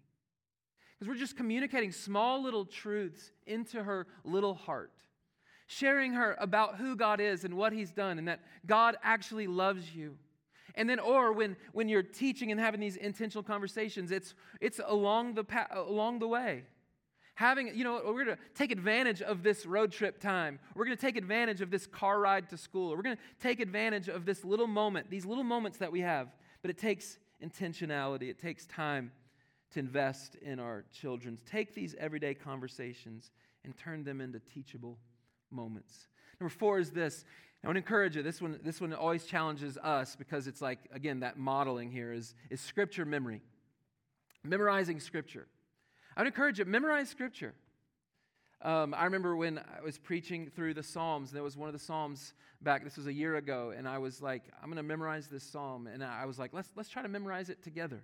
Because 0.97 1.13
we're 1.13 1.19
just 1.19 1.35
communicating 1.35 1.91
small 1.91 2.43
little 2.43 2.63
truths 2.63 3.31
into 3.47 3.83
her 3.83 4.05
little 4.23 4.53
heart, 4.53 4.91
sharing 5.65 6.13
her 6.13 6.37
about 6.39 6.75
who 6.75 6.95
God 6.95 7.19
is 7.19 7.43
and 7.43 7.55
what 7.55 7.73
He's 7.73 7.91
done, 7.91 8.19
and 8.19 8.27
that 8.27 8.41
God 8.67 8.95
actually 9.01 9.47
loves 9.47 9.95
you. 9.95 10.15
And 10.75 10.89
then, 10.89 10.99
or 10.99 11.33
when, 11.33 11.57
when 11.73 11.89
you're 11.89 12.03
teaching 12.03 12.51
and 12.51 12.59
having 12.59 12.79
these 12.79 12.95
intentional 12.95 13.43
conversations, 13.43 14.11
it's, 14.11 14.35
it's 14.61 14.79
along, 14.85 15.33
the 15.33 15.43
pa- 15.43 15.67
along 15.73 16.19
the 16.19 16.27
way. 16.27 16.63
Having, 17.35 17.75
you 17.75 17.83
know, 17.83 18.01
we're 18.05 18.25
going 18.25 18.37
to 18.37 18.43
take 18.53 18.71
advantage 18.71 19.21
of 19.21 19.41
this 19.41 19.65
road 19.65 19.91
trip 19.91 20.19
time. 20.19 20.59
We're 20.75 20.85
going 20.85 20.95
to 20.95 21.01
take 21.01 21.17
advantage 21.17 21.61
of 21.61 21.71
this 21.71 21.87
car 21.87 22.19
ride 22.19 22.49
to 22.49 22.57
school. 22.57 22.91
We're 22.91 23.01
going 23.01 23.17
to 23.17 23.21
take 23.41 23.59
advantage 23.59 24.07
of 24.07 24.25
this 24.25 24.45
little 24.45 24.67
moment, 24.67 25.09
these 25.09 25.25
little 25.25 25.43
moments 25.43 25.79
that 25.79 25.91
we 25.91 26.01
have. 26.01 26.27
But 26.61 26.69
it 26.69 26.77
takes 26.77 27.17
intentionality. 27.43 28.29
It 28.29 28.39
takes 28.39 28.65
time 28.65 29.11
to 29.71 29.79
invest 29.79 30.35
in 30.35 30.59
our 30.59 30.85
children. 30.91 31.37
Take 31.45 31.73
these 31.73 31.95
everyday 31.99 32.33
conversations 32.33 33.31
and 33.63 33.75
turn 33.77 34.03
them 34.03 34.21
into 34.21 34.39
teachable 34.39 34.97
moments. 35.49 36.07
Number 36.39 36.49
four 36.49 36.79
is 36.79 36.91
this. 36.91 37.25
I 37.63 37.67
want 37.67 37.75
to 37.75 37.81
encourage 37.81 38.15
you. 38.15 38.23
This 38.23 38.41
one, 38.41 38.59
this 38.63 38.81
one 38.81 38.93
always 38.93 39.25
challenges 39.25 39.77
us 39.77 40.15
because 40.15 40.47
it's 40.47 40.61
like, 40.61 40.79
again, 40.91 41.19
that 41.19 41.37
modeling 41.37 41.91
here 41.91 42.11
is, 42.11 42.33
is 42.49 42.59
scripture 42.59 43.05
memory. 43.05 43.41
Memorizing 44.43 44.99
scripture. 44.99 45.47
I 46.17 46.21
would 46.21 46.27
encourage 46.27 46.59
you, 46.59 46.65
memorize 46.65 47.09
scripture. 47.09 47.53
Um, 48.63 48.93
I 48.93 49.05
remember 49.05 49.35
when 49.35 49.57
I 49.57 49.81
was 49.83 49.97
preaching 49.97 50.51
through 50.55 50.75
the 50.75 50.83
Psalms, 50.83 51.29
and 51.29 51.35
there 51.35 51.43
was 51.43 51.57
one 51.57 51.67
of 51.67 51.73
the 51.73 51.79
Psalms 51.79 52.33
back, 52.61 52.83
this 52.83 52.95
was 52.95 53.07
a 53.07 53.13
year 53.13 53.37
ago, 53.37 53.73
and 53.75 53.87
I 53.87 53.97
was 53.97 54.21
like, 54.21 54.43
I'm 54.61 54.67
going 54.67 54.77
to 54.77 54.83
memorize 54.83 55.27
this 55.27 55.43
Psalm. 55.43 55.87
And 55.87 56.03
I 56.03 56.25
was 56.25 56.37
like, 56.37 56.53
let's, 56.53 56.69
let's 56.75 56.89
try 56.89 57.01
to 57.01 57.09
memorize 57.09 57.49
it 57.49 57.63
together. 57.63 58.03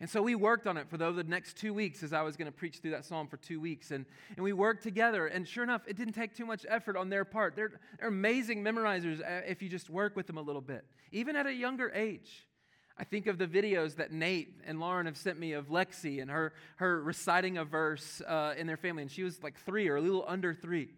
And 0.00 0.10
so 0.10 0.20
we 0.20 0.34
worked 0.34 0.66
on 0.66 0.76
it 0.76 0.90
for 0.90 0.96
the, 0.96 1.12
the 1.12 1.22
next 1.22 1.56
two 1.56 1.72
weeks 1.72 2.02
as 2.02 2.12
I 2.12 2.22
was 2.22 2.36
going 2.36 2.50
to 2.50 2.52
preach 2.52 2.78
through 2.78 2.90
that 2.90 3.04
psalm 3.04 3.28
for 3.28 3.36
two 3.36 3.60
weeks. 3.60 3.92
And, 3.92 4.04
and 4.34 4.42
we 4.42 4.52
worked 4.52 4.82
together. 4.82 5.28
And 5.28 5.46
sure 5.46 5.62
enough, 5.62 5.82
it 5.86 5.96
didn't 5.96 6.14
take 6.14 6.34
too 6.34 6.44
much 6.44 6.66
effort 6.68 6.96
on 6.96 7.08
their 7.08 7.24
part. 7.24 7.54
They're, 7.54 7.78
they're 8.00 8.08
amazing 8.08 8.64
memorizers 8.64 9.20
uh, 9.20 9.42
if 9.46 9.62
you 9.62 9.68
just 9.68 9.88
work 9.88 10.16
with 10.16 10.26
them 10.26 10.38
a 10.38 10.42
little 10.42 10.60
bit, 10.60 10.84
even 11.12 11.36
at 11.36 11.46
a 11.46 11.54
younger 11.54 11.92
age. 11.94 12.48
I 12.98 13.04
think 13.04 13.26
of 13.26 13.38
the 13.38 13.46
videos 13.46 13.96
that 13.96 14.12
Nate 14.12 14.60
and 14.66 14.78
Lauren 14.78 15.06
have 15.06 15.16
sent 15.16 15.38
me 15.38 15.52
of 15.52 15.68
Lexi 15.68 16.20
and 16.20 16.30
her, 16.30 16.52
her 16.76 17.02
reciting 17.02 17.56
a 17.58 17.64
verse 17.64 18.20
uh, 18.26 18.54
in 18.56 18.66
their 18.66 18.76
family. 18.76 19.02
And 19.02 19.10
she 19.10 19.22
was 19.22 19.42
like 19.42 19.58
three 19.60 19.88
or 19.88 19.96
a 19.96 20.00
little 20.00 20.24
under 20.26 20.54
three. 20.54 20.90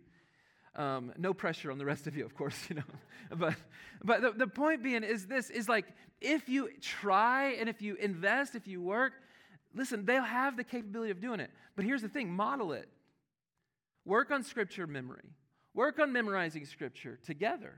Um, 0.76 1.12
no 1.16 1.32
pressure 1.32 1.70
on 1.70 1.78
the 1.78 1.84
rest 1.84 2.08
of 2.08 2.16
you, 2.16 2.24
of 2.24 2.34
course, 2.34 2.58
you 2.68 2.76
know. 2.76 2.82
but 3.36 3.54
but 4.02 4.22
the, 4.22 4.32
the 4.32 4.46
point 4.46 4.82
being 4.82 5.04
is 5.04 5.26
this 5.26 5.50
is 5.50 5.68
like 5.68 5.86
if 6.20 6.48
you 6.48 6.68
try 6.80 7.52
and 7.52 7.68
if 7.68 7.80
you 7.80 7.94
invest, 7.94 8.56
if 8.56 8.66
you 8.66 8.82
work, 8.82 9.12
listen, 9.72 10.04
they'll 10.04 10.22
have 10.22 10.56
the 10.56 10.64
capability 10.64 11.12
of 11.12 11.20
doing 11.20 11.38
it. 11.38 11.50
But 11.76 11.84
here's 11.84 12.02
the 12.02 12.08
thing 12.08 12.30
model 12.30 12.72
it. 12.72 12.88
Work 14.04 14.30
on 14.32 14.42
scripture 14.42 14.86
memory, 14.86 15.30
work 15.74 15.98
on 16.00 16.12
memorizing 16.12 16.66
scripture 16.66 17.18
together. 17.24 17.74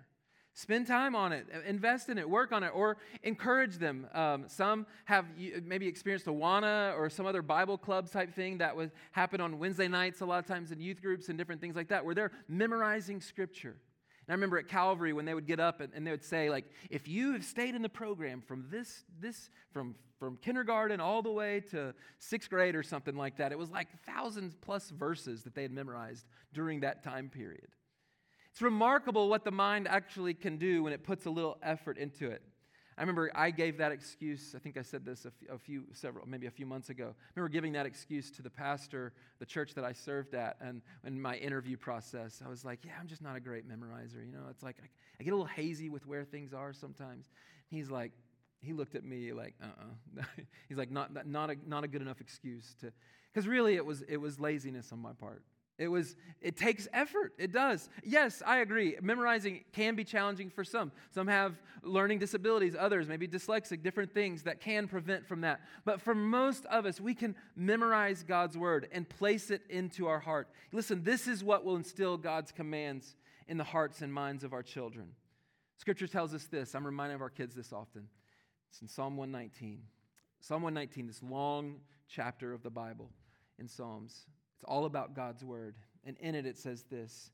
Spend 0.59 0.87
time 0.87 1.14
on 1.14 1.33
it, 1.33 1.47
invest 1.66 2.09
in 2.09 2.16
it, 2.16 2.29
work 2.29 2.51
on 2.51 2.62
it, 2.62 2.71
or 2.73 2.97
encourage 3.23 3.77
them. 3.77 4.07
Um, 4.14 4.45
some 4.47 4.87
have 5.05 5.27
maybe 5.62 5.87
experienced 5.87 6.25
Awana 6.25 6.97
or 6.97 7.11
some 7.11 7.27
other 7.27 7.42
Bible 7.42 7.77
club 7.77 8.11
type 8.11 8.35
thing 8.35 8.57
that 8.57 8.75
would 8.75 8.90
happen 9.12 9.42
on 9.42 9.59
Wednesday 9.59 9.87
nights, 9.87 10.23
a 10.23 10.25
lot 10.25 10.38
of 10.38 10.47
times 10.47 10.73
in 10.73 10.81
youth 10.81 11.03
groups 11.03 11.29
and 11.29 11.37
different 11.37 11.61
things 11.61 11.77
like 11.77 11.88
that, 11.88 12.07
where 12.07 12.14
they're 12.14 12.33
memorizing 12.49 13.21
scripture. 13.21 13.77
And 14.27 14.31
I 14.31 14.33
remember 14.33 14.57
at 14.57 14.66
Calvary 14.66 15.12
when 15.12 15.27
they 15.27 15.35
would 15.35 15.47
get 15.47 15.61
up 15.61 15.83
and, 15.83 15.92
and, 15.95 16.07
they 16.07 16.11
would 16.11 16.25
say, 16.25 16.49
like, 16.49 16.64
if 16.88 17.07
you 17.07 17.35
have 17.35 17.45
stayed 17.45 17.75
in 17.75 17.83
the 17.83 17.90
program 17.90 18.40
from 18.40 18.64
this, 18.71 19.05
this, 19.21 19.51
from, 19.75 19.95
from 20.19 20.38
kindergarten 20.38 21.03
all 21.03 21.21
the 21.21 21.31
way 21.31 21.61
to 21.73 21.92
sixth 22.19 22.49
grade 22.49 22.75
or 22.75 22.83
something 22.83 23.14
like 23.14 23.37
that, 23.37 23.53
it 23.53 23.59
was 23.59 23.69
like 23.69 23.88
thousands 24.07 24.57
plus 24.59 24.88
verses 24.88 25.42
that 25.42 25.55
they 25.55 25.61
had 25.61 25.71
memorized 25.71 26.25
during 26.55 26.81
that 26.81 27.05
time 27.05 27.29
period. 27.29 27.69
It's 28.57 28.62
remarkable 28.62 29.29
what 29.29 29.45
the 29.45 29.51
mind 29.51 29.87
actually 29.87 30.33
can 30.33 30.57
do 30.57 30.83
when 30.83 30.95
it 30.95 31.05
puts 31.05 31.27
a 31.27 31.31
little 31.31 31.59
effort 31.62 31.99
into 31.99 32.31
it. 32.31 32.40
I 32.97 33.03
remember 33.03 33.31
I 33.35 33.51
gave 33.51 33.77
that 33.77 33.92
excuse. 33.92 34.55
I 34.57 34.59
think 34.61 34.79
I 34.79 34.83
said 34.83 35.05
this 35.05 35.27
a 35.27 35.31
few, 35.31 35.49
a 35.53 35.59
few, 35.59 35.85
several, 35.92 36.27
maybe 36.27 36.47
a 36.47 36.51
few 36.51 36.64
months 36.64 36.88
ago. 36.88 37.09
I 37.09 37.33
remember 37.35 37.53
giving 37.53 37.75
that 37.75 37.85
excuse 37.85 38.31
to 38.31 38.40
the 38.40 38.49
pastor, 38.49 39.12
the 39.40 39.45
church 39.45 39.75
that 39.75 39.85
I 39.85 39.92
served 39.92 40.35
at, 40.35 40.57
and 40.62 40.81
in 41.05 41.21
my 41.21 41.37
interview 41.37 41.77
process, 41.77 42.40
I 42.42 42.49
was 42.49 42.64
like, 42.64 42.79
"Yeah, 42.83 42.92
I'm 42.99 43.09
just 43.09 43.21
not 43.21 43.37
a 43.37 43.40
great 43.40 43.69
memorizer. 43.69 44.25
You 44.25 44.33
know, 44.33 44.47
it's 44.49 44.62
like 44.62 44.77
I, 44.83 44.87
I 45.21 45.23
get 45.23 45.35
a 45.35 45.37
little 45.37 45.53
hazy 45.55 45.90
with 45.90 46.07
where 46.07 46.25
things 46.25 46.55
are 46.55 46.73
sometimes." 46.73 47.29
He's 47.69 47.90
like, 47.90 48.12
he 48.62 48.73
looked 48.73 48.95
at 48.95 49.05
me 49.05 49.35
like, 49.35 49.53
"Uh-uh." 49.62 50.23
He's 50.71 50.79
like, 50.79 50.90
"Not, 50.90 51.27
not 51.27 51.51
a, 51.51 51.57
not 51.66 51.85
a 51.85 51.88
good 51.88 52.01
enough 52.01 52.23
excuse 52.23 52.75
to," 52.81 52.90
because 53.35 53.47
really 53.47 53.75
it 53.77 53.85
was 53.85 54.01
it 54.09 54.16
was 54.16 54.40
laziness 54.40 54.92
on 54.92 55.01
my 55.01 55.12
part. 55.12 55.42
It 55.79 55.89
was 55.89 56.17
it 56.41 56.57
takes 56.57 56.89
effort. 56.93 57.35
It 57.39 57.53
does. 57.53 57.91
Yes, 58.03 58.43
I 58.47 58.59
agree. 58.59 58.97
Memorizing 59.03 59.65
can 59.73 59.95
be 59.95 60.05
challenging 60.05 60.49
for 60.49 60.65
some. 60.65 60.91
Some 61.11 61.27
have 61.29 61.61
learning 61.83 62.19
disabilities, 62.19 62.75
others 62.79 63.09
maybe 63.09 63.29
dyslexic, 63.29 63.83
different 63.83 64.15
things 64.15 64.43
that 64.45 64.61
can 64.61 64.89
prevent 64.89 65.27
from 65.27 65.43
that. 65.43 65.61
But 65.85 66.01
for 66.01 66.15
most 66.15 66.65
of 66.67 66.87
us, 66.87 67.01
we 67.01 67.15
can 67.15 67.35
memorize 67.57 68.23
God's 68.23 68.57
word 68.57 68.89
and 68.91 69.09
place 69.09 69.51
it 69.51 69.62
into 69.69 70.07
our 70.07 70.21
heart. 70.21 70.49
Listen, 70.73 71.03
this 71.03 71.29
is 71.29 71.45
what 71.45 71.65
will 71.65 71.77
instill 71.77 72.17
God's 72.17 72.53
commands 72.53 73.17
in 73.47 73.59
the 73.59 73.65
hearts 73.65 74.01
and 74.01 74.12
minds 74.12 74.45
of 74.45 74.53
our 74.53 74.62
children. 74.62 75.09
Scripture 75.77 76.07
tells 76.07 76.33
us 76.33 76.47
this. 76.47 76.75
I'm 76.75 76.87
reminding 76.87 77.17
of 77.17 77.23
our 77.23 77.31
kids 77.31 77.55
this 77.55 77.73
often. 77.73 78.09
It's 78.71 78.81
in 78.81 78.89
Psalm 78.89 79.17
119. 79.17 79.83
Psalm 80.41 80.62
119, 80.62 81.07
this 81.07 81.23
long 81.23 81.77
chapter 82.09 82.53
of 82.53 82.62
the 82.62 82.71
Bible 82.71 83.11
in 83.59 83.69
Psalms. 83.69 84.27
It's 84.57 84.64
all 84.64 84.85
about 84.85 85.14
God's 85.14 85.45
word. 85.45 85.77
And 86.05 86.16
in 86.19 86.35
it, 86.35 86.47
it 86.47 86.59
says 86.59 86.85
this 86.90 87.31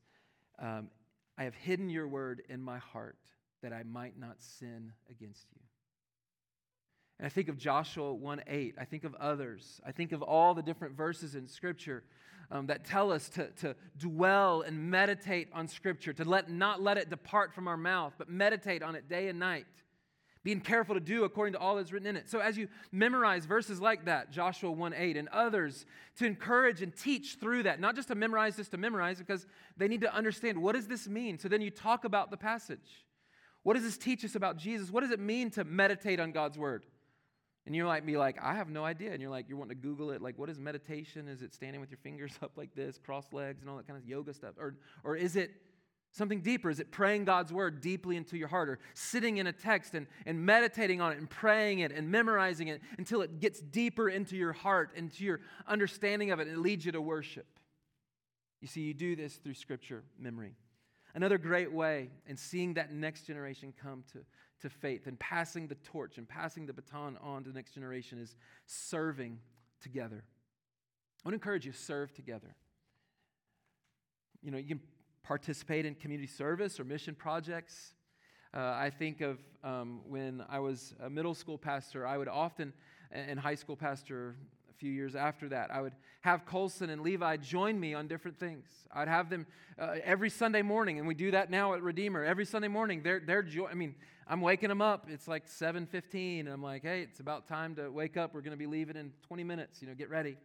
um, 0.59 0.89
I 1.37 1.43
have 1.43 1.55
hidden 1.55 1.89
your 1.89 2.07
word 2.07 2.43
in 2.49 2.61
my 2.61 2.77
heart 2.77 3.17
that 3.61 3.73
I 3.73 3.83
might 3.83 4.19
not 4.19 4.41
sin 4.41 4.91
against 5.09 5.47
you. 5.53 5.61
And 7.19 7.25
I 7.25 7.29
think 7.29 7.47
of 7.47 7.57
Joshua 7.57 8.13
1 8.13 8.41
8. 8.47 8.75
I 8.79 8.85
think 8.85 9.03
of 9.03 9.15
others. 9.15 9.79
I 9.85 9.91
think 9.91 10.11
of 10.11 10.21
all 10.21 10.53
the 10.53 10.61
different 10.61 10.95
verses 10.95 11.35
in 11.35 11.47
Scripture 11.47 12.03
um, 12.51 12.67
that 12.67 12.85
tell 12.85 13.11
us 13.11 13.29
to, 13.29 13.47
to 13.61 13.75
dwell 13.97 14.61
and 14.61 14.91
meditate 14.91 15.47
on 15.53 15.67
Scripture, 15.67 16.13
to 16.13 16.25
let, 16.25 16.49
not 16.49 16.81
let 16.81 16.97
it 16.97 17.09
depart 17.09 17.53
from 17.53 17.67
our 17.67 17.77
mouth, 17.77 18.13
but 18.17 18.29
meditate 18.29 18.83
on 18.83 18.95
it 18.95 19.07
day 19.07 19.29
and 19.29 19.39
night 19.39 19.65
being 20.43 20.59
careful 20.59 20.93
to 20.95 21.01
do 21.01 21.23
according 21.23 21.53
to 21.53 21.59
all 21.59 21.77
that's 21.77 21.91
written 21.91 22.07
in 22.07 22.17
it. 22.17 22.29
So 22.29 22.39
as 22.39 22.57
you 22.57 22.67
memorize 22.91 23.45
verses 23.45 23.79
like 23.79 24.05
that, 24.05 24.31
Joshua 24.31 24.71
1 24.71 24.93
8, 24.93 25.17
and 25.17 25.29
others, 25.29 25.85
to 26.17 26.25
encourage 26.25 26.81
and 26.81 26.95
teach 26.95 27.37
through 27.39 27.63
that, 27.63 27.79
not 27.79 27.95
just 27.95 28.09
to 28.09 28.15
memorize, 28.15 28.57
just 28.57 28.71
to 28.71 28.77
memorize, 28.77 29.19
because 29.19 29.45
they 29.77 29.87
need 29.87 30.01
to 30.01 30.13
understand 30.13 30.61
what 30.61 30.75
does 30.75 30.87
this 30.87 31.07
mean? 31.07 31.39
So 31.39 31.47
then 31.47 31.61
you 31.61 31.71
talk 31.71 32.03
about 32.03 32.29
the 32.29 32.37
passage. 32.37 33.05
What 33.63 33.75
does 33.75 33.83
this 33.83 33.97
teach 33.97 34.25
us 34.25 34.35
about 34.35 34.57
Jesus? 34.57 34.91
What 34.91 35.01
does 35.01 35.11
it 35.11 35.19
mean 35.19 35.49
to 35.51 35.63
meditate 35.63 36.19
on 36.19 36.33
God's 36.33 36.57
word? 36.57 36.85
And 37.65 37.73
you 37.73 37.85
might 37.85 38.05
be 38.05 38.17
like, 38.17 38.37
I 38.41 38.55
have 38.55 38.69
no 38.69 38.83
idea. 38.83 39.13
And 39.13 39.21
you're 39.21 39.31
like, 39.31 39.47
you're 39.47 39.57
wanting 39.57 39.77
to 39.77 39.81
Google 39.81 40.11
it. 40.11 40.21
Like, 40.21 40.37
what 40.37 40.49
is 40.49 40.59
meditation? 40.59 41.29
Is 41.29 41.41
it 41.41 41.53
standing 41.53 41.79
with 41.79 41.89
your 41.89 41.99
fingers 41.99 42.33
up 42.41 42.51
like 42.57 42.75
this, 42.75 42.97
cross 42.97 43.25
legs, 43.31 43.61
and 43.61 43.69
all 43.69 43.77
that 43.77 43.87
kind 43.87 43.97
of 43.97 44.05
yoga 44.05 44.33
stuff? 44.33 44.55
Or, 44.59 44.75
or 45.05 45.15
is 45.15 45.37
it 45.37 45.51
Something 46.13 46.41
deeper. 46.41 46.69
Is 46.69 46.79
it 46.79 46.91
praying 46.91 47.25
God's 47.25 47.51
word 47.51 47.81
deeply 47.81 48.17
into 48.17 48.37
your 48.37 48.47
heart 48.47 48.69
or 48.69 48.77
sitting 48.93 49.37
in 49.37 49.47
a 49.47 49.51
text 49.51 49.95
and, 49.95 50.05
and 50.27 50.45
meditating 50.45 51.01
on 51.01 51.11
it 51.11 51.17
and 51.17 51.27
praying 51.27 51.79
it 51.79 51.91
and 51.91 52.09
memorizing 52.09 52.67
it 52.67 52.81
until 52.99 53.23
it 53.23 53.39
gets 53.39 53.59
deeper 53.59 54.09
into 54.09 54.37
your 54.37 54.53
heart, 54.53 54.91
into 54.95 55.23
your 55.23 55.41
understanding 55.67 56.29
of 56.29 56.39
it, 56.39 56.47
and 56.47 56.55
it 56.55 56.59
leads 56.59 56.85
you 56.85 56.91
to 56.91 57.01
worship? 57.01 57.47
You 58.61 58.67
see, 58.67 58.81
you 58.81 58.93
do 58.93 59.15
this 59.15 59.37
through 59.37 59.55
scripture 59.55 60.03
memory. 60.19 60.55
Another 61.15 61.39
great 61.39 61.73
way 61.73 62.11
in 62.27 62.37
seeing 62.37 62.75
that 62.75 62.93
next 62.93 63.25
generation 63.25 63.73
come 63.81 64.03
to, 64.13 64.19
to 64.61 64.69
faith 64.69 65.07
and 65.07 65.19
passing 65.19 65.67
the 65.67 65.75
torch 65.75 66.19
and 66.19 66.29
passing 66.29 66.67
the 66.67 66.73
baton 66.73 67.17
on 67.23 67.43
to 67.43 67.49
the 67.49 67.55
next 67.55 67.73
generation 67.73 68.19
is 68.19 68.35
serving 68.67 69.39
together. 69.81 70.23
I 71.23 71.27
want 71.27 71.33
to 71.33 71.35
encourage 71.35 71.65
you 71.65 71.71
serve 71.71 72.13
together. 72.13 72.55
You 74.43 74.51
know, 74.51 74.57
you 74.59 74.67
can 74.67 74.81
participate 75.23 75.85
in 75.85 75.95
community 75.95 76.27
service 76.27 76.79
or 76.79 76.83
mission 76.83 77.15
projects. 77.15 77.93
Uh, 78.53 78.59
I 78.59 78.91
think 78.91 79.21
of 79.21 79.39
um, 79.63 80.01
when 80.07 80.43
I 80.49 80.59
was 80.59 80.93
a 81.01 81.09
middle 81.09 81.33
school 81.33 81.57
pastor, 81.57 82.05
I 82.05 82.17
would 82.17 82.27
often, 82.27 82.73
and 83.11 83.39
high 83.39 83.55
school 83.55 83.75
pastor 83.75 84.35
a 84.69 84.73
few 84.75 84.91
years 84.91 85.15
after 85.15 85.49
that, 85.49 85.71
I 85.71 85.81
would 85.81 85.93
have 86.21 86.45
Colson 86.45 86.89
and 86.89 87.01
Levi 87.01 87.37
join 87.37 87.79
me 87.79 87.93
on 87.93 88.07
different 88.07 88.37
things. 88.37 88.67
I'd 88.93 89.07
have 89.07 89.29
them 89.29 89.47
uh, 89.79 89.95
every 90.03 90.29
Sunday 90.29 90.61
morning, 90.61 90.99
and 90.99 91.07
we 91.07 91.15
do 91.15 91.31
that 91.31 91.49
now 91.49 91.73
at 91.73 91.81
Redeemer. 91.81 92.23
Every 92.23 92.45
Sunday 92.45 92.67
morning, 92.67 93.01
they're, 93.01 93.21
they're 93.25 93.43
jo- 93.43 93.67
I 93.67 93.73
mean, 93.73 93.95
I'm 94.27 94.41
waking 94.41 94.69
them 94.69 94.81
up. 94.81 95.07
It's 95.09 95.27
like 95.27 95.47
7.15, 95.47 96.41
and 96.41 96.49
I'm 96.49 96.61
like, 96.61 96.83
hey, 96.83 97.01
it's 97.01 97.19
about 97.19 97.47
time 97.47 97.75
to 97.75 97.89
wake 97.89 98.17
up. 98.17 98.33
We're 98.33 98.41
going 98.41 98.51
to 98.51 98.57
be 98.57 98.67
leaving 98.67 98.97
in 98.97 99.11
20 99.27 99.43
minutes. 99.43 99.81
You 99.81 99.87
know, 99.87 99.95
get 99.95 100.09
ready. 100.09 100.37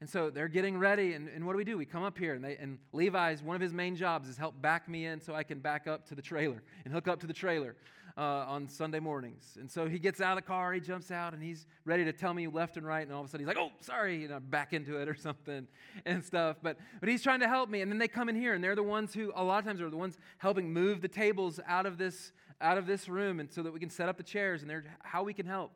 And 0.00 0.08
so 0.08 0.30
they're 0.30 0.48
getting 0.48 0.78
ready, 0.78 1.14
and, 1.14 1.28
and 1.28 1.44
what 1.44 1.52
do 1.54 1.58
we 1.58 1.64
do? 1.64 1.76
We 1.76 1.84
come 1.84 2.04
up 2.04 2.16
here, 2.16 2.34
and, 2.34 2.44
they, 2.44 2.56
and 2.56 2.78
Levi's, 2.92 3.42
one 3.42 3.56
of 3.56 3.62
his 3.62 3.72
main 3.72 3.96
jobs 3.96 4.28
is 4.28 4.36
help 4.36 4.60
back 4.62 4.88
me 4.88 5.06
in 5.06 5.20
so 5.20 5.34
I 5.34 5.42
can 5.42 5.58
back 5.58 5.88
up 5.88 6.06
to 6.08 6.14
the 6.14 6.22
trailer 6.22 6.62
and 6.84 6.94
hook 6.94 7.08
up 7.08 7.18
to 7.20 7.26
the 7.26 7.32
trailer 7.32 7.74
uh, 8.16 8.44
on 8.46 8.68
Sunday 8.68 9.00
mornings. 9.00 9.58
And 9.60 9.68
so 9.68 9.88
he 9.88 9.98
gets 9.98 10.20
out 10.20 10.38
of 10.38 10.44
the 10.44 10.46
car, 10.46 10.72
he 10.72 10.78
jumps 10.78 11.10
out, 11.10 11.34
and 11.34 11.42
he's 11.42 11.66
ready 11.84 12.04
to 12.04 12.12
tell 12.12 12.32
me 12.32 12.46
left 12.46 12.76
and 12.76 12.86
right, 12.86 13.04
and 13.04 13.12
all 13.12 13.22
of 13.22 13.26
a 13.26 13.28
sudden 13.28 13.44
he's 13.44 13.48
like, 13.48 13.64
oh, 13.64 13.72
sorry, 13.80 14.24
and 14.24 14.32
I'm 14.32 14.44
back 14.44 14.72
into 14.72 15.00
it 15.00 15.08
or 15.08 15.14
something 15.16 15.66
and 16.06 16.24
stuff. 16.24 16.58
But, 16.62 16.78
but 17.00 17.08
he's 17.08 17.22
trying 17.22 17.40
to 17.40 17.48
help 17.48 17.68
me, 17.68 17.80
and 17.80 17.90
then 17.90 17.98
they 17.98 18.08
come 18.08 18.28
in 18.28 18.36
here, 18.36 18.54
and 18.54 18.62
they're 18.62 18.76
the 18.76 18.84
ones 18.84 19.12
who, 19.12 19.32
a 19.34 19.42
lot 19.42 19.58
of 19.58 19.64
times, 19.64 19.80
are 19.80 19.90
the 19.90 19.96
ones 19.96 20.16
helping 20.38 20.72
move 20.72 21.00
the 21.00 21.08
tables 21.08 21.58
out 21.66 21.86
of 21.86 21.98
this, 21.98 22.30
out 22.60 22.78
of 22.78 22.86
this 22.86 23.08
room 23.08 23.40
and 23.40 23.50
so 23.52 23.64
that 23.64 23.72
we 23.72 23.80
can 23.80 23.90
set 23.90 24.08
up 24.08 24.16
the 24.16 24.22
chairs, 24.22 24.62
and 24.62 24.70
they're 24.70 24.84
how 25.02 25.24
we 25.24 25.34
can 25.34 25.46
help. 25.46 25.72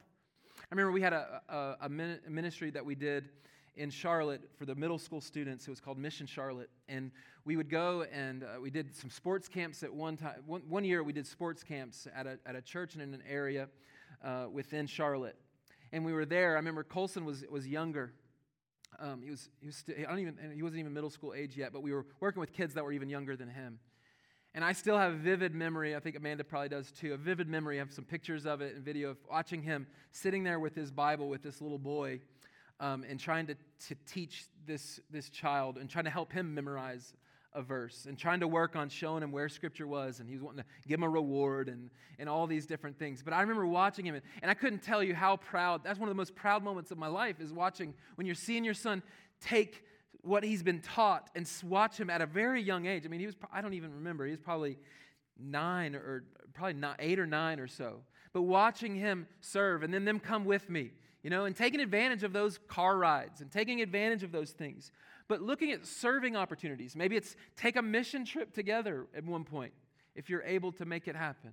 I 0.61 0.75
remember 0.75 0.93
we 0.93 1.03
had 1.03 1.13
a, 1.13 1.43
a, 1.49 1.87
a 1.87 1.89
ministry 1.89 2.71
that 2.71 2.85
we 2.85 2.95
did 2.95 3.29
in 3.77 3.91
Charlotte 3.91 4.43
for 4.57 4.67
the 4.67 4.75
middle 4.75 4.99
school 4.99 5.21
students. 5.21 5.67
It 5.67 5.71
was 5.71 5.81
called 5.81 5.99
Mission 5.99 6.27
Charlotte. 6.27 6.71
And 6.89 7.11
we 7.45 7.57
would 7.57 7.71
go 7.71 8.05
and 8.13 8.45
uh, 8.45 8.61
we 8.61 8.71
did 8.71 8.95
some 8.95 9.11
sports 9.11 9.49
camps 9.49 9.83
at 9.83 9.93
one 9.93 10.17
time. 10.17 10.43
One, 10.47 10.63
one, 10.69 10.85
year 10.85 11.03
we 11.03 11.13
did 11.13 11.27
sports 11.27 11.63
camps 11.63 12.07
at 12.15 12.27
a, 12.27 12.39
at 12.47 12.55
a 12.55 12.63
church 12.63 12.95
and 12.95 13.03
in 13.03 13.15
an 13.15 13.23
area 13.29 13.69
uh, 14.23 14.47
within 14.53 14.87
Charlotte. 14.87 15.37
And 15.93 16.05
we 16.05 16.13
were 16.13 16.25
there. 16.25 16.53
I 16.53 16.55
remember 16.55 16.85
Colson 16.85 17.25
was, 17.25 17.45
was 17.51 17.67
younger. 17.67 18.13
Um, 18.99 19.23
he, 19.23 19.31
was, 19.31 19.49
he, 19.61 19.67
was 19.67 19.77
st- 19.77 19.99
I 20.07 20.11
don't 20.11 20.21
even, 20.21 20.37
he 20.55 20.63
wasn't 20.63 20.81
even 20.81 20.93
middle 20.93 21.11
school 21.11 21.35
age 21.35 21.57
yet, 21.57 21.73
but 21.73 21.83
we 21.83 21.93
were 21.93 22.07
working 22.21 22.41
with 22.41 22.53
kids 22.53 22.75
that 22.75 22.85
were 22.85 22.93
even 22.93 23.09
younger 23.09 23.37
than 23.37 23.49
him. 23.49 23.79
And 24.55 24.63
I 24.63 24.73
still 24.73 24.99
have 24.99 25.13
a 25.13 25.17
vivid 25.17 25.55
memory, 25.55 25.97
I 25.97 26.01
think 26.01 26.15
Amanda 26.15 26.45
probably 26.45 26.69
does 26.69 26.93
too, 26.93 27.15
a 27.15 27.17
vivid 27.17 27.49
memory. 27.49 27.77
I 27.77 27.79
have 27.79 27.93
some 27.93 28.05
pictures 28.05 28.45
of 28.45 28.61
it 28.61 28.75
and 28.75 28.85
video 28.85 29.09
of 29.09 29.17
watching 29.31 29.63
him 29.63 29.87
sitting 30.11 30.45
there 30.45 30.61
with 30.61 30.75
his 30.75 30.91
Bible 30.91 31.31
with 31.31 31.43
this 31.43 31.63
little 31.63 31.79
boy 31.79 32.21
um, 32.83 33.05
and 33.09 33.19
trying 33.19 33.47
to, 33.47 33.55
to 33.87 33.95
teach 34.07 34.45
this, 34.67 35.01
this 35.09 35.31
child 35.31 35.79
and 35.79 35.89
trying 35.89 36.05
to 36.05 36.11
help 36.11 36.33
him 36.33 36.53
memorize 36.53 37.15
a 37.55 37.63
verse 37.63 38.07
and 38.09 38.19
trying 38.19 38.41
to 38.41 38.49
work 38.49 38.75
on 38.77 38.89
showing 38.89 39.23
him 39.23 39.31
where 39.31 39.49
scripture 39.49 39.87
was 39.87 40.21
and 40.21 40.29
he 40.29 40.35
was 40.35 40.43
wanting 40.43 40.65
to 40.65 40.89
give 40.89 40.99
him 40.99 41.05
a 41.05 41.09
reward 41.09 41.69
and, 41.69 41.91
and 42.19 42.29
all 42.29 42.47
these 42.47 42.67
different 42.67 42.99
things. 42.99 43.23
But 43.23 43.35
i 43.35 43.41
remember 43.41 43.67
watching 43.67 44.07
him 44.07 44.15
and, 44.15 44.25
and 44.41 44.51
i 44.51 44.55
couldn't 44.55 44.83
tell 44.83 45.03
you 45.03 45.15
how 45.15 45.37
proud 45.37 45.85
that's 45.85 45.99
one 45.99 46.09
of 46.09 46.15
the 46.15 46.19
most 46.19 46.35
proud 46.35 46.65
moments 46.65 46.91
of 46.91 46.99
my 46.99 47.09
life 47.09 47.41
is 47.41 47.53
watching 47.53 47.95
when 48.17 48.27
you're 48.27 48.35
seeing 48.35 48.65
your 48.65 48.75
son 48.75 49.03
take 49.41 49.85
what 50.23 50.43
he's 50.45 50.63
been 50.63 50.81
taught 50.81 51.29
and 51.35 51.49
watch 51.65 51.99
him 51.99 52.09
at 52.09 52.21
a 52.23 52.27
very 52.27 52.63
young 52.63 52.87
age. 52.87 53.05
I 53.05 53.09
mean 53.09 53.21
he 53.21 53.27
was 53.27 53.37
i 53.53 53.61
don't 53.61 53.75
even 53.75 53.95
remember 53.95 54.25
he 54.25 54.31
was 54.31 54.41
probably 54.41 54.79
nine 55.39 55.95
or 55.95 56.25
probably 56.55 56.75
not 56.75 56.97
eight 56.99 57.19
or 57.19 57.27
nine 57.27 57.61
or 57.61 57.69
so. 57.69 58.01
But 58.33 58.43
watching 58.43 58.97
him 58.97 59.27
serve 59.41 59.83
and 59.83 59.93
then 59.93 60.05
them 60.05 60.19
come 60.19 60.47
with 60.47 60.71
me 60.71 60.93
you 61.23 61.31
know, 61.31 61.45
and 61.45 61.55
taking 61.57 61.81
advantage 61.81 62.23
of 62.23 62.33
those 62.33 62.59
car 62.69 62.97
rides 62.97 63.41
and 63.41 63.51
taking 63.51 63.81
advantage 63.81 64.23
of 64.23 64.33
those 64.33 64.51
things. 64.51 64.91
But 65.29 65.41
looking 65.41 65.71
at 65.73 65.87
serving 65.87 66.37
opportunities. 66.37 66.97
Maybe 66.97 67.17
it's 67.17 67.37
take 67.57 67.77
a 67.77 67.83
mission 67.83 68.25
trip 68.25 68.53
together 68.53 69.07
at 69.17 69.25
one 69.25 69.45
point 69.45 69.73
if 70.15 70.29
you're 70.29 70.43
able 70.43 70.73
to 70.73 70.85
make 70.85 71.09
it 71.09 71.17
happen. 71.17 71.53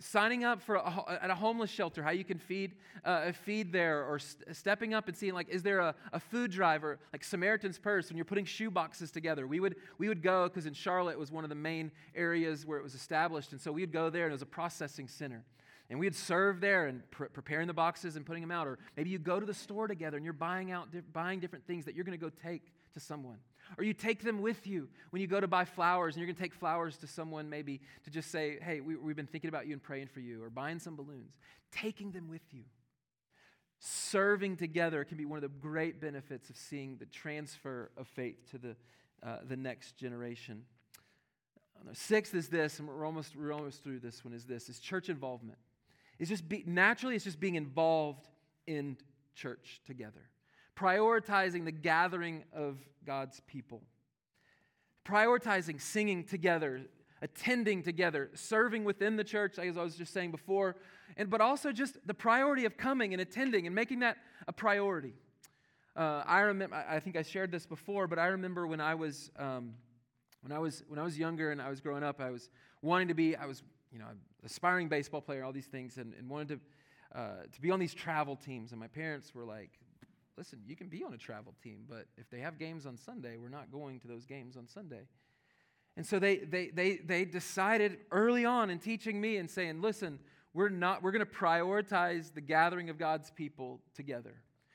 Signing 0.00 0.42
up 0.42 0.60
for 0.62 0.76
a, 0.76 1.18
at 1.22 1.30
a 1.30 1.34
homeless 1.34 1.70
shelter, 1.70 2.02
how 2.02 2.10
you 2.10 2.24
can 2.24 2.38
feed 2.38 2.72
uh, 3.04 3.30
feed 3.30 3.72
there, 3.72 4.04
or 4.04 4.18
st- 4.18 4.56
stepping 4.56 4.94
up 4.94 5.06
and 5.06 5.16
seeing 5.16 5.32
like, 5.32 5.48
is 5.48 5.62
there 5.62 5.78
a, 5.78 5.94
a 6.12 6.18
food 6.18 6.50
driver 6.50 6.98
like 7.12 7.22
Samaritan's 7.22 7.78
Purse 7.78 8.08
when 8.08 8.16
you're 8.16 8.24
putting 8.24 8.46
shoe 8.46 8.70
boxes 8.70 9.12
together? 9.12 9.46
We 9.46 9.60
would 9.60 9.76
we 9.98 10.08
would 10.08 10.22
go 10.22 10.48
because 10.48 10.66
in 10.66 10.72
Charlotte 10.72 11.16
was 11.16 11.30
one 11.30 11.44
of 11.44 11.50
the 11.50 11.56
main 11.56 11.92
areas 12.16 12.66
where 12.66 12.78
it 12.78 12.82
was 12.82 12.94
established, 12.94 13.52
and 13.52 13.60
so 13.60 13.70
we'd 13.70 13.92
go 13.92 14.10
there 14.10 14.24
and 14.24 14.32
it 14.32 14.34
was 14.34 14.42
a 14.42 14.46
processing 14.46 15.06
center. 15.06 15.44
And 15.90 15.98
we'd 15.98 16.14
serve 16.14 16.60
there 16.60 16.86
and 16.86 17.02
pre- 17.10 17.28
preparing 17.28 17.66
the 17.66 17.74
boxes 17.74 18.14
and 18.14 18.24
putting 18.24 18.42
them 18.42 18.52
out. 18.52 18.68
Or 18.68 18.78
maybe 18.96 19.10
you 19.10 19.18
go 19.18 19.40
to 19.40 19.44
the 19.44 19.52
store 19.52 19.88
together 19.88 20.16
and 20.16 20.24
you're 20.24 20.32
buying 20.32 20.70
out, 20.70 20.92
di- 20.92 21.00
buying 21.00 21.40
different 21.40 21.66
things 21.66 21.84
that 21.86 21.96
you're 21.96 22.04
going 22.04 22.18
to 22.18 22.24
go 22.24 22.30
take 22.30 22.62
to 22.94 23.00
someone. 23.00 23.38
Or 23.76 23.82
you 23.82 23.92
take 23.92 24.22
them 24.22 24.40
with 24.40 24.68
you 24.68 24.88
when 25.10 25.20
you 25.20 25.26
go 25.26 25.40
to 25.40 25.48
buy 25.48 25.64
flowers 25.64 26.14
and 26.14 26.20
you're 26.20 26.28
going 26.28 26.36
to 26.36 26.42
take 26.42 26.54
flowers 26.54 26.96
to 26.98 27.08
someone 27.08 27.50
maybe 27.50 27.80
to 28.04 28.10
just 28.10 28.30
say, 28.30 28.58
hey, 28.62 28.80
we, 28.80 28.94
we've 28.94 29.16
been 29.16 29.26
thinking 29.26 29.48
about 29.48 29.66
you 29.66 29.72
and 29.72 29.82
praying 29.82 30.06
for 30.06 30.20
you. 30.20 30.42
Or 30.42 30.48
buying 30.48 30.78
some 30.78 30.94
balloons. 30.94 31.38
Taking 31.72 32.12
them 32.12 32.28
with 32.28 32.42
you. 32.52 32.62
Serving 33.80 34.58
together 34.58 35.02
can 35.04 35.16
be 35.16 35.24
one 35.24 35.38
of 35.38 35.42
the 35.42 35.48
great 35.48 36.00
benefits 36.00 36.50
of 36.50 36.56
seeing 36.56 36.98
the 36.98 37.06
transfer 37.06 37.90
of 37.96 38.06
faith 38.06 38.48
to 38.52 38.58
the, 38.58 38.76
uh, 39.26 39.38
the 39.48 39.56
next 39.56 39.96
generation. 39.96 40.62
Sixth 41.94 42.34
is 42.34 42.48
this, 42.48 42.78
and 42.78 42.86
we're 42.86 43.06
almost, 43.06 43.34
we're 43.34 43.52
almost 43.52 43.82
through 43.82 44.00
this 44.00 44.24
one, 44.24 44.34
is 44.34 44.44
this, 44.44 44.68
is 44.68 44.78
church 44.78 45.08
involvement. 45.08 45.58
It's 46.20 46.28
just 46.28 46.48
be, 46.48 46.62
naturally, 46.66 47.16
it's 47.16 47.24
just 47.24 47.40
being 47.40 47.54
involved 47.54 48.28
in 48.66 48.98
church 49.34 49.80
together, 49.86 50.20
prioritizing 50.76 51.64
the 51.64 51.72
gathering 51.72 52.44
of 52.52 52.78
God's 53.06 53.40
people, 53.46 53.80
prioritizing 55.04 55.80
singing 55.80 56.24
together, 56.24 56.82
attending 57.22 57.82
together, 57.82 58.30
serving 58.34 58.84
within 58.84 59.16
the 59.16 59.24
church, 59.24 59.58
as 59.58 59.78
I 59.78 59.82
was 59.82 59.96
just 59.96 60.12
saying 60.12 60.30
before, 60.30 60.76
and 61.16 61.30
but 61.30 61.40
also 61.40 61.72
just 61.72 61.96
the 62.06 62.14
priority 62.14 62.66
of 62.66 62.76
coming 62.76 63.14
and 63.14 63.20
attending 63.22 63.66
and 63.66 63.74
making 63.74 64.00
that 64.00 64.18
a 64.46 64.52
priority. 64.52 65.14
Uh, 65.96 66.22
I 66.26 66.40
remember, 66.40 66.84
I 66.88 67.00
think 67.00 67.16
I 67.16 67.22
shared 67.22 67.50
this 67.50 67.64
before, 67.64 68.06
but 68.06 68.18
I 68.18 68.26
remember 68.26 68.66
when 68.66 68.80
I 68.80 68.94
was, 68.94 69.30
um, 69.38 69.72
when 70.42 70.52
I 70.52 70.58
was, 70.58 70.84
when 70.86 70.98
I 70.98 71.02
was 71.02 71.18
younger 71.18 71.50
and 71.50 71.62
I 71.62 71.70
was 71.70 71.80
growing 71.80 72.04
up, 72.04 72.20
I 72.20 72.30
was 72.30 72.50
wanting 72.82 73.08
to 73.08 73.14
be, 73.14 73.36
I 73.36 73.46
was, 73.46 73.62
you 73.92 73.98
know, 73.98 74.06
aspiring 74.44 74.88
baseball 74.88 75.20
player, 75.20 75.44
all 75.44 75.52
these 75.52 75.66
things, 75.66 75.98
and, 75.98 76.14
and 76.14 76.28
wanted 76.28 76.60
to, 77.12 77.18
uh, 77.18 77.32
to 77.52 77.60
be 77.60 77.70
on 77.70 77.80
these 77.80 77.94
travel 77.94 78.36
teams. 78.36 78.72
And 78.72 78.80
my 78.80 78.86
parents 78.86 79.34
were 79.34 79.44
like, 79.44 79.70
listen, 80.36 80.60
you 80.66 80.76
can 80.76 80.88
be 80.88 81.04
on 81.04 81.12
a 81.12 81.18
travel 81.18 81.54
team, 81.62 81.84
but 81.88 82.06
if 82.16 82.30
they 82.30 82.40
have 82.40 82.58
games 82.58 82.86
on 82.86 82.96
Sunday, 82.96 83.36
we're 83.36 83.48
not 83.48 83.70
going 83.70 84.00
to 84.00 84.08
those 84.08 84.24
games 84.24 84.56
on 84.56 84.66
Sunday. 84.66 85.02
And 85.96 86.06
so 86.06 86.18
they, 86.18 86.38
they, 86.38 86.68
they, 86.68 86.96
they 86.96 87.24
decided 87.24 87.98
early 88.10 88.44
on 88.44 88.70
in 88.70 88.78
teaching 88.78 89.20
me 89.20 89.36
and 89.36 89.50
saying, 89.50 89.82
listen, 89.82 90.18
we're 90.54 90.68
not, 90.68 91.02
we're 91.02 91.10
going 91.12 91.26
to 91.26 91.30
prioritize 91.30 92.32
the 92.32 92.40
gathering 92.40 92.90
of 92.90 92.98
God's 92.98 93.30
people 93.30 93.80
together. 93.94 94.34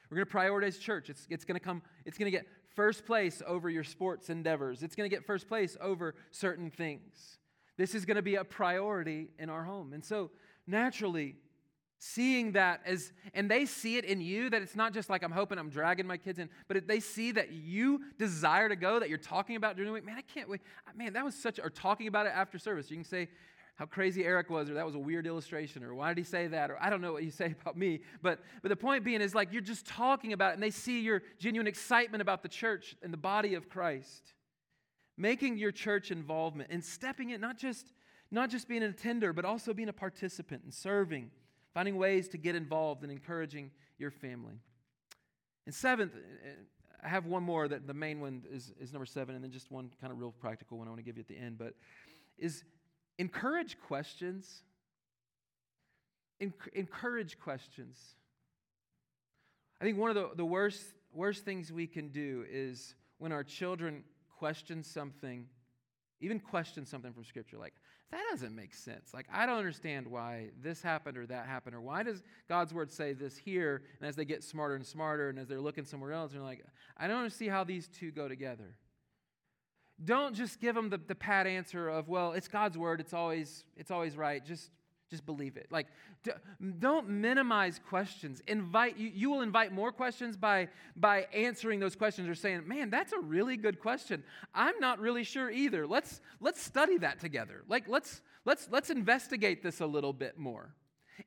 We're 0.10 0.23
going 0.23 0.28
to 0.28 0.34
prioritize 0.34 0.80
church. 0.80 1.10
It's, 1.10 1.25
it's 1.30 1.45
going 1.45 1.60
to 1.60 1.63
come, 1.63 1.82
it's 2.06 2.17
going 2.17 2.32
to 2.32 2.38
get 2.38 2.45
first 2.75 3.06
place 3.06 3.41
over 3.47 3.69
your 3.69 3.84
sports 3.84 4.30
endeavors. 4.30 4.84
It's 4.84 4.95
going 4.95 5.10
to 5.10 5.15
get 5.15 5.25
first 5.25 5.47
place 5.47 5.75
over 5.82 6.15
certain 6.32 6.69
things. 6.69 7.39
This 7.77 7.95
is 7.95 8.05
going 8.05 8.15
to 8.15 8.21
be 8.21 8.35
a 8.35 8.43
priority 8.43 9.29
in 9.38 9.49
our 9.49 9.63
home. 9.63 9.93
And 9.93 10.03
so 10.03 10.31
naturally, 10.67 11.35
seeing 11.97 12.51
that 12.53 12.81
as 12.85 13.11
and 13.33 13.49
they 13.49 13.65
see 13.65 13.97
it 13.97 14.05
in 14.05 14.21
you 14.21 14.49
that 14.49 14.61
it's 14.61 14.75
not 14.75 14.93
just 14.93 15.09
like 15.09 15.23
i'm 15.23 15.31
hoping 15.31 15.57
i'm 15.57 15.69
dragging 15.69 16.05
my 16.05 16.17
kids 16.17 16.39
in 16.39 16.49
but 16.67 16.75
if 16.75 16.85
they 16.85 16.99
see 16.99 17.31
that 17.31 17.53
you 17.53 18.01
desire 18.19 18.67
to 18.67 18.75
go 18.75 18.99
that 18.99 19.07
you're 19.07 19.17
talking 19.17 19.55
about 19.55 19.77
during 19.77 19.88
the 19.88 19.93
week 19.93 20.05
man 20.05 20.17
i 20.17 20.21
can't 20.21 20.49
wait 20.49 20.59
man 20.93 21.13
that 21.13 21.23
was 21.23 21.33
such 21.33 21.57
or 21.57 21.69
talking 21.69 22.07
about 22.07 22.25
it 22.25 22.33
after 22.35 22.59
service 22.59 22.91
you 22.91 22.97
can 22.97 23.05
say 23.05 23.29
how 23.75 23.85
crazy 23.85 24.23
Eric 24.23 24.49
was, 24.49 24.69
or 24.69 24.75
that 24.75 24.85
was 24.85 24.95
a 24.95 24.99
weird 24.99 25.27
illustration, 25.27 25.83
or 25.83 25.93
why 25.93 26.09
did 26.09 26.17
he 26.17 26.23
say 26.23 26.47
that, 26.47 26.71
or 26.71 26.81
I 26.81 26.89
don't 26.89 27.01
know 27.01 27.11
what 27.11 27.23
you 27.23 27.31
say 27.31 27.53
about 27.61 27.77
me. 27.77 28.01
But, 28.21 28.39
but 28.61 28.69
the 28.69 28.75
point 28.75 29.03
being 29.03 29.21
is 29.21 29.35
like 29.35 29.51
you're 29.51 29.61
just 29.61 29.85
talking 29.85 30.33
about 30.33 30.51
it, 30.51 30.53
and 30.55 30.63
they 30.63 30.71
see 30.71 31.01
your 31.01 31.21
genuine 31.39 31.67
excitement 31.67 32.21
about 32.21 32.41
the 32.41 32.49
church 32.49 32.95
and 33.03 33.11
the 33.11 33.17
body 33.17 33.53
of 33.53 33.69
Christ. 33.69 34.33
Making 35.17 35.58
your 35.58 35.71
church 35.71 36.12
involvement 36.12 36.69
and 36.71 36.84
stepping 36.84 37.30
in, 37.30 37.39
not 37.39 37.58
just, 37.58 37.93
not 38.32 38.49
just 38.49 38.67
being 38.67 38.84
an 38.84 38.89
attender, 38.89 39.32
but 39.32 39.45
also 39.45 39.73
being 39.73 39.89
a 39.89 39.93
participant 39.93 40.63
and 40.63 40.73
serving, 40.73 41.32
finding 41.73 41.97
ways 41.97 42.28
to 42.30 42.38
get 42.38 42.56
involved 42.56 43.04
and 43.04 43.12
encouraging 43.12 43.71
your 43.97 44.12
family. 44.12 44.60
And 45.65 45.73
seventh, 45.73 46.13
uh, 46.15 46.17
uh, 46.17 46.51
I 47.04 47.08
have 47.08 47.25
one 47.25 47.43
more 47.43 47.67
that 47.67 47.88
the 47.88 47.93
main 47.93 48.19
one 48.19 48.43
is, 48.51 48.73
is 48.80 48.91
number 48.91 49.06
seven, 49.06 49.36
and 49.36 49.43
then 49.43 49.51
just 49.51 49.71
one 49.71 49.89
kind 50.01 50.12
of 50.12 50.19
real 50.19 50.32
practical 50.32 50.78
one 50.78 50.88
I 50.88 50.91
want 50.91 50.99
to 50.99 51.06
give 51.06 51.17
you 51.17 51.21
at 51.21 51.28
the 51.28 51.38
end. 51.38 51.58
But 51.58 51.75
is 52.38 52.63
encourage 53.17 53.78
questions. 53.80 54.63
encourage 56.73 57.39
questions. 57.39 58.15
I 59.80 59.86
think 59.86 59.97
one 59.97 60.10
of 60.10 60.15
the, 60.15 60.30
the 60.36 60.45
worst, 60.45 60.84
worst 61.13 61.45
things 61.45 61.71
we 61.71 61.88
can 61.88 62.10
do 62.10 62.45
is 62.49 62.95
when 63.17 63.32
our 63.32 63.43
children 63.43 64.04
question 64.38 64.84
something, 64.84 65.45
even 66.21 66.39
question 66.39 66.86
something 66.86 67.13
from 67.13 67.24
Scripture, 67.24 67.58
like, 67.58 67.74
that 68.12 68.24
doesn't 68.32 68.56
make 68.56 68.74
sense. 68.74 69.13
Like, 69.13 69.26
I 69.34 69.45
don't 69.45 69.58
understand 69.58 70.08
why 70.08 70.50
this 70.62 70.82
happened 70.82 71.17
or 71.17 71.26
that 71.26 71.48
happened, 71.48 71.76
or 71.76 71.82
why 71.82 72.04
does 72.04 72.24
God's 72.48 72.74
word 72.74 72.91
say 72.91 73.13
this 73.13 73.36
here? 73.36 73.82
And 74.00 74.08
as 74.08 74.15
they 74.15 74.26
get 74.26 74.43
smarter 74.43 74.76
and 74.76 74.86
smarter, 74.86 75.30
and 75.30 75.39
as 75.39 75.48
they're 75.48 75.60
looking 75.60 75.86
somewhere 75.86 76.13
else, 76.13 76.32
they're 76.32 76.41
like, 76.41 76.63
I 76.98 77.08
don't 77.08 77.32
see 77.32 77.48
how 77.48 77.63
these 77.63 77.88
two 77.88 78.12
go 78.12 78.28
together. 78.28 78.78
Don't 80.04 80.36
just 80.36 80.60
give 80.60 80.76
them 80.76 80.89
the, 80.89 80.98
the 80.98 81.15
pat 81.15 81.48
answer 81.48 81.88
of, 81.88 82.08
well, 82.08 82.34
it's 82.34 82.48
God's 82.48 82.78
word, 82.78 83.00
it's 83.00 83.13
always, 83.13 83.63
it's 83.76 83.91
always 83.91 84.15
right. 84.15 84.45
Just, 84.45 84.69
just 85.09 85.25
believe 85.25 85.55
it. 85.55 85.67
Like, 85.69 85.87
don't 86.79 87.07
minimize 87.07 87.79
questions. 87.87 88.41
Invite 88.47 88.97
you, 88.97 89.11
you 89.13 89.29
will 89.29 89.41
invite 89.41 89.71
more 89.71 89.91
questions 89.91 90.35
by 90.35 90.69
by 90.95 91.27
answering 91.33 91.79
those 91.79 91.95
questions 91.95 92.27
or 92.27 92.35
saying, 92.35 92.67
"Man, 92.67 92.89
that's 92.89 93.13
a 93.13 93.19
really 93.19 93.57
good 93.57 93.79
question. 93.79 94.23
I'm 94.53 94.79
not 94.79 94.99
really 94.99 95.23
sure 95.23 95.51
either. 95.51 95.85
Let's 95.85 96.21
let's 96.39 96.61
study 96.61 96.97
that 96.99 97.19
together. 97.19 97.63
Like, 97.67 97.87
let's 97.87 98.21
let's 98.45 98.67
let's 98.71 98.89
investigate 98.89 99.61
this 99.61 99.79
a 99.79 99.85
little 99.85 100.13
bit 100.13 100.37
more." 100.37 100.75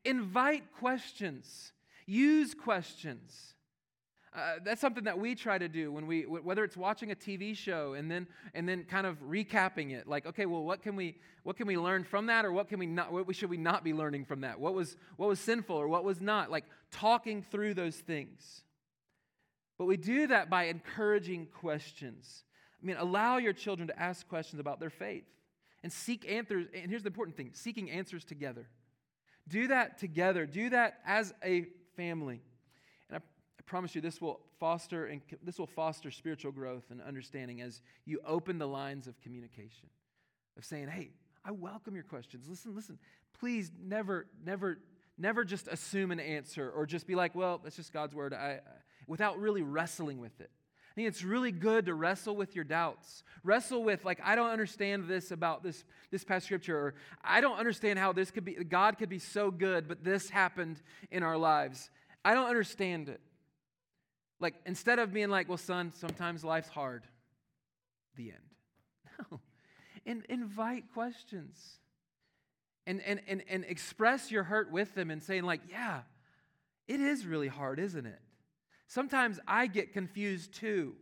Invite 0.05 0.73
questions. 0.73 1.73
Use 2.07 2.55
questions. 2.55 3.55
Uh, 4.39 4.61
that's 4.63 4.81
something 4.81 5.03
that 5.03 5.19
we 5.19 5.35
try 5.35 5.59
to 5.59 5.69
do 5.69 5.91
when 5.91 6.07
we 6.07 6.23
whether 6.23 6.63
it's 6.63 6.77
watching 6.77 7.11
a 7.11 7.15
tv 7.15 7.57
show 7.57 7.95
and 7.95 8.09
then 8.09 8.25
and 8.55 8.69
then 8.69 8.85
kind 8.85 9.05
of 9.05 9.19
recapping 9.21 9.91
it. 9.91 10.07
Like 10.07 10.27
okay 10.27 10.47
well 10.47 10.63
what 10.63 10.81
can 10.81 10.95
we 10.95 11.17
what 11.43 11.57
can 11.57 11.67
we 11.67 11.77
learn 11.77 12.05
from 12.05 12.27
that 12.27 12.45
or 12.45 12.53
what 12.53 12.69
can 12.69 12.79
we 12.79 12.87
not 12.87 13.13
what 13.13 13.35
should 13.35 13.51
we 13.51 13.57
not 13.57 13.83
be 13.83 13.93
learning 13.93 14.27
from 14.27 14.43
that? 14.43 14.61
What 14.61 14.75
was 14.75 14.97
what 15.17 15.29
was 15.29 15.41
sinful 15.41 15.75
or 15.75 15.89
what 15.89 16.05
was 16.05 16.21
not? 16.21 16.53
Like 16.53 16.67
talking 16.93 17.43
through 17.43 17.75
those 17.75 17.97
things. 17.97 18.63
But 19.77 19.87
we 19.87 19.97
do 19.97 20.29
that 20.29 20.49
by 20.49 20.65
encouraging 20.65 21.47
questions. 21.47 22.45
I 22.81 22.87
mean 22.87 22.97
allow 22.97 23.39
your 23.39 23.53
children 23.53 23.89
to 23.89 24.01
ask 24.01 24.29
questions 24.29 24.61
about 24.61 24.79
their 24.79 24.91
faith 24.91 25.25
and 25.83 25.93
seek 25.93 26.31
answers. 26.31 26.69
And 26.73 26.91
here's 26.91 27.03
the 27.03 27.09
important 27.09 27.37
thing 27.37 27.51
seeking 27.55 27.91
answers 27.91 28.25
together. 28.25 28.69
Do 29.49 29.67
that 29.67 29.99
together. 29.99 30.47
Do 30.47 30.71
that 30.71 31.01
as 31.05 31.35
a 31.43 31.67
family 31.97 32.43
promise 33.69 33.95
you 33.95 34.01
this 34.01 34.21
will 34.21 34.41
foster 34.59 35.07
and 35.07 35.21
this 35.43 35.59
will 35.59 35.67
foster 35.67 36.11
spiritual 36.11 36.51
growth 36.51 36.85
and 36.91 37.01
understanding 37.03 37.61
as 37.61 37.83
you 38.07 38.19
open 38.27 38.59
the 38.59 38.67
lines 38.67 39.07
of 39.07 39.21
communication 39.21 39.89
of 40.57 40.65
saying 40.65 40.89
hey 40.89 41.11
i 41.45 41.51
welcome 41.51 41.95
your 41.95 42.05
questions. 42.05 42.49
Listen 42.49 42.75
listen. 42.75 42.99
Please 43.39 43.71
never 43.81 44.27
never 44.45 44.79
never 45.17 45.45
just 45.45 45.69
assume 45.69 46.11
an 46.11 46.19
answer 46.19 46.71
or 46.71 46.87
just 46.87 47.07
be 47.07 47.15
like 47.15 47.35
well 47.35 47.61
that's 47.63 47.77
just 47.77 47.93
god's 47.93 48.15
word. 48.15 48.33
I, 48.33 48.61
without 49.07 49.39
really 49.39 49.63
wrestling 49.63 50.19
with 50.19 50.41
it. 50.41 50.51
I 50.91 50.95
think 50.95 51.09
it's 51.09 51.23
really 51.23 51.53
good 51.53 51.87
to 51.87 51.95
wrestle 51.95 52.35
with 52.35 52.57
your 52.57 52.65
doubts. 52.65 53.23
Wrestle 53.45 53.85
with 53.85 54.05
like 54.05 54.21
i 54.25 54.35
don't 54.35 54.51
understand 54.51 55.09
this 55.09 55.31
about 55.31 55.63
this 55.63 55.85
this 56.11 56.25
past 56.25 56.47
scripture 56.47 56.79
or 56.79 56.95
i 57.23 57.43
don't 57.43 57.59
understand 57.59 57.99
how 57.99 58.13
this 58.15 58.31
could 58.31 58.47
be 58.47 58.55
god 58.55 58.99
could 58.99 59.11
be 59.11 59.19
so 59.19 59.51
good 59.51 59.87
but 59.89 60.03
this 60.03 60.31
happened 60.31 60.81
in 61.11 61.23
our 61.23 61.37
lives. 61.37 61.91
I 62.25 62.35
don't 62.35 62.49
understand 62.49 63.11
it 63.11 63.21
like, 64.41 64.55
instead 64.67 64.99
of 64.99 65.13
being 65.13 65.31
like, 65.31 65.49
well, 65.49 65.59
son, 65.59 65.93
sometimes 65.97 66.45
life's 66.45 66.69
hard, 66.69 67.05
the 68.17 68.31
end. 68.31 68.41
No. 69.31 69.41
And 70.07 70.25
invite 70.29 70.85
questions. 70.95 71.81
And, 72.87 73.03
and, 73.03 73.21
and, 73.27 73.43
and 73.51 73.65
express 73.65 74.31
your 74.31 74.45
hurt 74.45 74.71
with 74.71 74.95
them 74.95 75.11
and 75.11 75.23
saying, 75.23 75.43
like, 75.43 75.61
yeah, 75.69 76.03
it 76.87 77.01
is 77.01 77.27
really 77.27 77.49
hard, 77.49 77.79
isn't 77.79 78.07
it? 78.07 78.21
Sometimes 78.87 79.39
I 79.47 79.67
get 79.67 79.93
confused 79.93 80.55
too. 80.55 80.95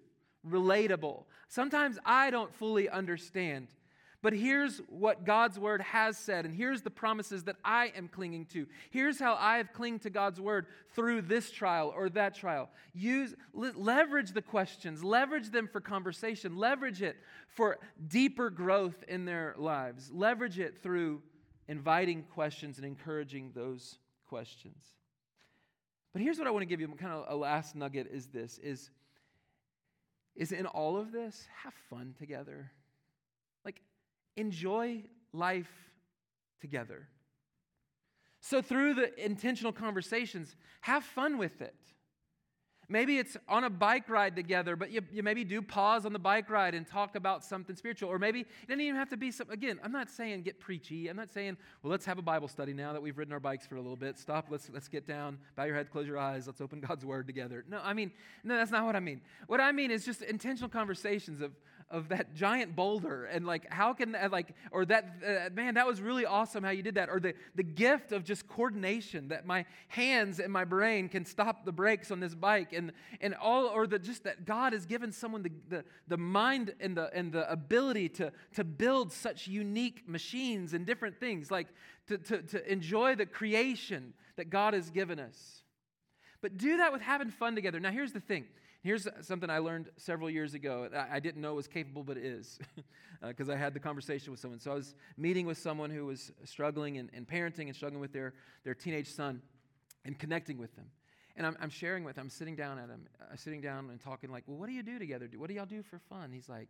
Relatable. 0.49 1.25
Sometimes 1.49 1.99
I 2.05 2.31
don't 2.31 2.53
fully 2.55 2.89
understand. 2.89 3.69
But 4.27 4.33
here's 4.33 4.79
what 4.89 5.25
God's 5.25 5.57
word 5.57 5.81
has 5.83 6.19
said, 6.19 6.47
and 6.47 6.53
here's 6.53 6.83
the 6.83 6.91
promises 6.91 7.45
that 7.45 7.55
I 7.65 7.93
am 7.97 8.09
clinging 8.09 8.47
to. 8.47 8.67
Here's 8.91 9.21
how 9.21 9.37
I 9.39 9.59
have 9.59 9.73
clinged 9.73 10.03
to 10.03 10.11
God's 10.11 10.41
word 10.41 10.67
through 10.97 11.23
this 11.23 11.53
trial 11.53 11.95
or 11.97 12.09
that 12.09 12.35
trial. 12.35 12.69
Use 12.93 13.37
leverage 13.55 14.33
the 14.33 14.43
questions, 14.43 15.05
leverage 15.05 15.51
them 15.51 15.69
for 15.69 15.81
conversation, 15.81 16.57
leverage 16.57 17.03
it 17.03 17.17
for 17.55 17.79
deeper 18.09 18.51
growth 18.51 19.05
in 19.07 19.27
their 19.27 19.55
lives. 19.59 20.11
Leverage 20.13 20.59
it 20.59 20.83
through 20.83 21.23
inviting 21.69 22.25
questions 22.25 22.79
and 22.79 22.85
encouraging 22.85 23.53
those 23.55 23.97
questions. 24.29 24.83
But 26.13 26.21
here's 26.21 26.37
what 26.37 26.49
I 26.49 26.51
want 26.51 26.63
to 26.63 26.67
give 26.67 26.81
you 26.81 26.89
kind 26.89 27.13
of 27.13 27.27
a 27.29 27.37
last 27.37 27.77
nugget 27.77 28.09
is 28.13 28.27
this 28.27 28.59
is 28.59 28.91
is 30.35 30.51
in 30.51 30.67
all 30.67 30.97
of 30.97 31.13
this 31.13 31.47
have 31.63 31.75
fun 31.89 32.17
together 32.19 32.73
enjoy 34.37 35.05
life 35.33 35.71
together. 36.61 37.09
So, 38.41 38.63
through 38.63 38.95
the 38.95 39.25
intentional 39.25 39.73
conversations, 39.73 40.55
have 40.83 41.05
fun 41.05 41.39
with 41.39 41.61
it. 41.61 41.75
Maybe 42.89 43.19
it's 43.19 43.37
on 43.49 43.65
a 43.65 43.71
bike 43.71 44.09
ride 44.09 44.37
together, 44.37 44.77
but 44.77 44.93
you, 44.93 45.01
you 45.11 45.25
maybe 45.25 45.43
do 45.43 45.61
pause 45.61 46.07
on 46.07 46.13
the 46.13 46.21
bike 46.21 46.49
ride 46.49 46.75
and 46.75 46.87
talk 46.87 47.17
about 47.17 47.45
something 47.45 47.75
spiritual. 47.75 48.09
Or 48.09 48.19
maybe 48.19 48.41
it 48.41 48.69
doesn't 48.69 48.81
even 48.81 48.95
have 48.95 49.09
to 49.09 49.17
be 49.17 49.33
some, 49.33 49.51
again, 49.51 49.81
I'm 49.83 49.91
not 49.91 50.09
saying 50.09 50.43
get 50.43 50.61
preachy. 50.61 51.09
I'm 51.09 51.17
not 51.17 51.33
saying, 51.33 51.57
well, 51.83 51.91
let's 51.91 52.07
have 52.07 52.19
a 52.19 52.23
Bible 52.23 52.47
study 52.47 52.73
now 52.73 52.93
that 52.93 53.03
we've 53.03 53.19
ridden 53.19 53.33
our 53.33 53.41
bikes 53.41 53.67
for 53.67 53.75
a 53.75 53.81
little 53.81 53.97
bit. 53.97 54.19
Stop, 54.19 54.47
let's, 54.51 54.71
let's 54.73 54.87
get 54.87 55.05
down, 55.05 55.39
bow 55.57 55.65
your 55.65 55.75
head, 55.75 55.91
close 55.91 56.07
your 56.07 56.19
eyes, 56.19 56.47
let's 56.47 56.61
open 56.61 56.81
God's 56.81 57.05
word 57.05 57.27
together. 57.27 57.65
No, 57.69 57.81
I 57.83 57.93
mean, 57.93 58.13
no, 58.45 58.57
that's 58.57 58.71
not 58.71 58.85
what 58.85 58.95
I 58.95 59.01
mean. 59.01 59.21
What 59.49 59.61
I 59.61 59.73
mean 59.73 59.91
is 59.91 60.05
just 60.05 60.23
intentional 60.23 60.71
conversations 60.71 61.41
of, 61.41 61.51
of 61.89 62.09
that 62.09 62.35
giant 62.35 62.75
boulder 62.75 63.27
and 63.27 63.47
like 63.47 63.73
how 63.73 63.93
can 63.93 64.13
that 64.13 64.33
like 64.33 64.55
or 64.73 64.85
that 64.85 65.17
uh, 65.25 65.49
man 65.55 65.75
that 65.75 65.87
was 65.87 66.01
really 66.01 66.27
awesome 66.27 66.65
how 66.65 66.71
you 66.71 66.83
did 66.83 66.97
that 66.97 67.09
or 67.09 67.21
the, 67.21 67.33
the 67.55 67.63
gift 67.63 68.11
of 68.11 68.25
just 68.25 68.49
coordination 68.49 69.29
that 69.29 69.47
my 69.47 69.65
hands 69.89 70.41
and 70.41 70.53
my 70.53 70.65
brain 70.65 71.09
can 71.09 71.25
stop 71.25 71.65
the 71.65 71.71
brakes 71.71 72.11
on 72.11 72.19
this 72.19 72.35
bike 72.35 72.73
and 72.73 72.93
and 73.21 73.35
all 73.37 73.67
or 73.67 73.87
the 73.87 74.01
just 74.01 74.25
that 74.25 74.45
god 74.45 74.73
has 74.73 74.85
given 74.85 75.13
someone 75.13 75.43
the, 75.43 75.53
the, 75.69 75.85
the 76.09 76.17
mind 76.17 76.75
and 76.81 76.97
the 76.97 77.09
and 77.15 77.31
the 77.33 77.51
ability 77.51 78.09
to 78.09 78.33
to 78.53 78.65
build 78.65 79.13
such 79.13 79.47
unique 79.47 80.09
machines 80.09 80.75
and 80.75 80.87
different 80.87 81.21
things 81.21 81.53
like 81.53 81.69
to, 82.09 82.19
to, 82.19 82.43
to 82.43 82.73
enjoy 82.73 83.15
the 83.15 83.27
creation 83.27 84.13
that 84.37 84.51
god 84.51 84.75
has 84.75 84.91
given 84.91 85.21
us 85.21 85.63
but 86.41 86.59
do 86.59 86.77
that 86.77 86.93
with 86.93 87.03
having 87.03 87.31
fun 87.31 87.55
together. 87.55 87.81
Now, 87.81 87.91
here's 87.91 88.13
the 88.13 88.21
thing. 88.21 88.45
Here's 88.87 89.09
something 89.23 89.51
I 89.51 89.59
learned 89.59 89.91
several 89.97 90.31
years 90.31 90.55
ago. 90.55 90.89
I 91.11 91.19
didn't 91.19 91.43
know 91.43 91.55
was 91.55 91.67
capable, 91.67 92.05
but 92.05 92.17
it 92.17 92.25
is, 92.25 92.57
because 93.21 93.49
uh, 93.51 93.55
I 93.55 93.57
had 93.57 93.75
the 93.75 93.81
conversation 93.81 94.31
with 94.31 94.39
someone. 94.39 94.61
So 94.61 94.71
I 94.71 94.75
was 94.75 94.95
meeting 95.17 95.45
with 95.45 95.59
someone 95.59 95.91
who 95.91 96.07
was 96.07 96.31
struggling 96.45 96.95
in, 96.95 97.11
in 97.13 97.27
parenting 97.27 97.67
and 97.67 97.75
struggling 97.75 98.01
with 98.01 98.13
their, 98.13 98.35
their 98.63 98.75
teenage 98.75 99.09
son 99.09 99.43
and 100.05 100.17
connecting 100.17 100.57
with 100.57 100.77
them. 100.77 100.85
And 101.35 101.49
I'm, 101.49 101.57
I'm 101.61 101.69
sharing 101.69 102.05
with 102.05 102.17
him, 102.17 102.27
I'm 102.27 102.31
sitting 102.31 102.55
down 102.55 102.79
at 102.79 102.89
him, 102.89 103.09
uh, 103.21 103.35
sitting 103.35 103.61
down 103.61 103.91
and 103.91 104.01
talking 104.01 104.31
like, 104.31 104.45
well, 104.47 104.57
what 104.57 104.69
do 104.69 104.73
you 104.73 104.85
do 104.85 105.01
together? 105.01 105.29
What 105.37 105.49
do 105.49 105.55
y'all 105.55 105.67
do 105.67 105.83
for 105.83 105.99
fun? 105.99 106.31
He's 106.33 106.49
like, 106.49 106.69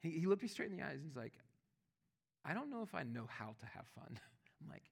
he, 0.00 0.10
he 0.10 0.26
looked 0.26 0.42
me 0.42 0.48
straight 0.48 0.72
in 0.72 0.76
the 0.76 0.82
eyes. 0.82 0.94
And 0.94 1.04
he's 1.04 1.16
like, 1.16 1.34
I 2.44 2.54
don't 2.54 2.70
know 2.70 2.82
if 2.82 2.92
I 2.92 3.04
know 3.04 3.28
how 3.28 3.54
to 3.60 3.66
have 3.66 3.86
fun. 3.94 4.18
I'm 4.60 4.68
like, 4.68 4.82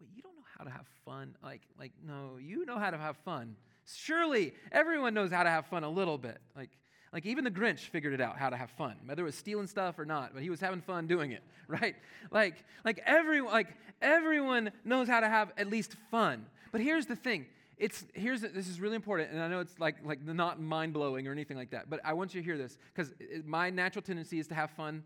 wait, 0.00 0.10
you 0.12 0.22
don't 0.22 0.34
know 0.34 0.46
how 0.58 0.64
to 0.64 0.70
have 0.70 0.88
fun? 1.04 1.36
Like, 1.40 1.62
like, 1.78 1.92
no, 2.04 2.38
you 2.40 2.66
know 2.66 2.80
how 2.80 2.90
to 2.90 2.98
have 2.98 3.16
fun. 3.18 3.54
Surely 3.86 4.54
everyone 4.72 5.14
knows 5.14 5.30
how 5.30 5.42
to 5.42 5.50
have 5.50 5.66
fun 5.66 5.84
a 5.84 5.90
little 5.90 6.18
bit. 6.18 6.38
Like, 6.56 6.70
like 7.12 7.26
even 7.26 7.44
the 7.44 7.50
Grinch 7.50 7.80
figured 7.80 8.12
it 8.12 8.20
out 8.20 8.38
how 8.38 8.50
to 8.50 8.56
have 8.56 8.70
fun, 8.70 8.96
whether 9.04 9.22
it 9.22 9.26
was 9.26 9.36
stealing 9.36 9.66
stuff 9.66 9.98
or 9.98 10.04
not, 10.04 10.34
but 10.34 10.42
he 10.42 10.50
was 10.50 10.60
having 10.60 10.80
fun 10.80 11.06
doing 11.06 11.32
it, 11.32 11.42
right? 11.68 11.94
Like, 12.30 12.56
like 12.84 13.00
everyone, 13.06 13.52
like 13.52 13.68
everyone 14.02 14.72
knows 14.84 15.08
how 15.08 15.20
to 15.20 15.28
have 15.28 15.52
at 15.56 15.68
least 15.70 15.94
fun. 16.10 16.46
But 16.72 16.80
here's 16.80 17.06
the 17.06 17.16
thing. 17.16 17.46
It's 17.76 18.04
here's 18.14 18.40
this 18.40 18.68
is 18.68 18.80
really 18.80 18.94
important, 18.94 19.32
and 19.32 19.40
I 19.40 19.48
know 19.48 19.60
it's 19.60 19.78
like 19.80 19.96
like 20.04 20.24
not 20.24 20.60
mind 20.60 20.92
blowing 20.92 21.26
or 21.26 21.32
anything 21.32 21.56
like 21.56 21.70
that, 21.70 21.90
but 21.90 22.00
I 22.04 22.12
want 22.12 22.34
you 22.34 22.40
to 22.40 22.44
hear 22.44 22.56
this 22.56 22.78
because 22.94 23.12
my 23.44 23.70
natural 23.70 24.02
tendency 24.02 24.38
is 24.38 24.46
to 24.48 24.54
have 24.54 24.70
fun 24.70 25.02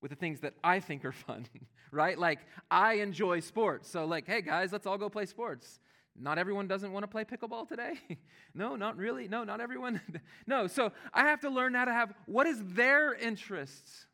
with 0.00 0.10
the 0.10 0.16
things 0.16 0.40
that 0.40 0.54
I 0.62 0.78
think 0.78 1.04
are 1.04 1.12
fun, 1.12 1.46
right? 1.90 2.16
Like 2.16 2.38
I 2.70 2.94
enjoy 2.94 3.40
sports, 3.40 3.90
so 3.90 4.04
like, 4.04 4.26
hey 4.26 4.42
guys, 4.42 4.72
let's 4.72 4.86
all 4.86 4.96
go 4.96 5.08
play 5.08 5.26
sports. 5.26 5.80
Not 6.20 6.38
everyone 6.38 6.66
doesn't 6.66 6.92
want 6.92 7.04
to 7.04 7.08
play 7.08 7.24
pickleball 7.24 7.68
today. 7.68 7.94
no, 8.54 8.76
not 8.76 8.96
really. 8.96 9.28
No, 9.28 9.44
not 9.44 9.60
everyone. 9.60 10.00
no, 10.46 10.66
so 10.66 10.92
I 11.12 11.22
have 11.22 11.40
to 11.40 11.50
learn 11.50 11.74
how 11.74 11.84
to 11.84 11.92
have 11.92 12.12
what 12.26 12.46
is 12.46 12.62
their 12.64 13.14
interests. 13.14 14.06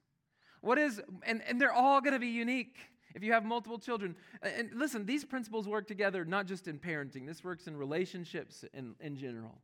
What 0.61 0.79
is, 0.79 1.01
and, 1.25 1.43
and 1.47 1.61
they're 1.61 1.73
all 1.73 2.01
going 2.01 2.15
to 2.15 2.19
be 2.19 2.29
unique 2.29 2.77
if 3.15 3.23
you 3.23 3.33
have 3.33 3.45
multiple 3.45 3.79
children. 3.79 4.17
And 4.43 4.71
listen, 4.75 5.07
these 5.07 5.25
principles 5.25 5.69
work 5.69 5.87
together 5.87 6.25
not 6.25 6.47
just 6.47 6.69
in 6.69 6.79
parenting, 6.79 7.27
this 7.27 7.45
works 7.45 7.67
in 7.67 7.77
relationships 7.77 8.65
in, 8.75 8.95
in 9.01 9.17
general. 9.17 9.59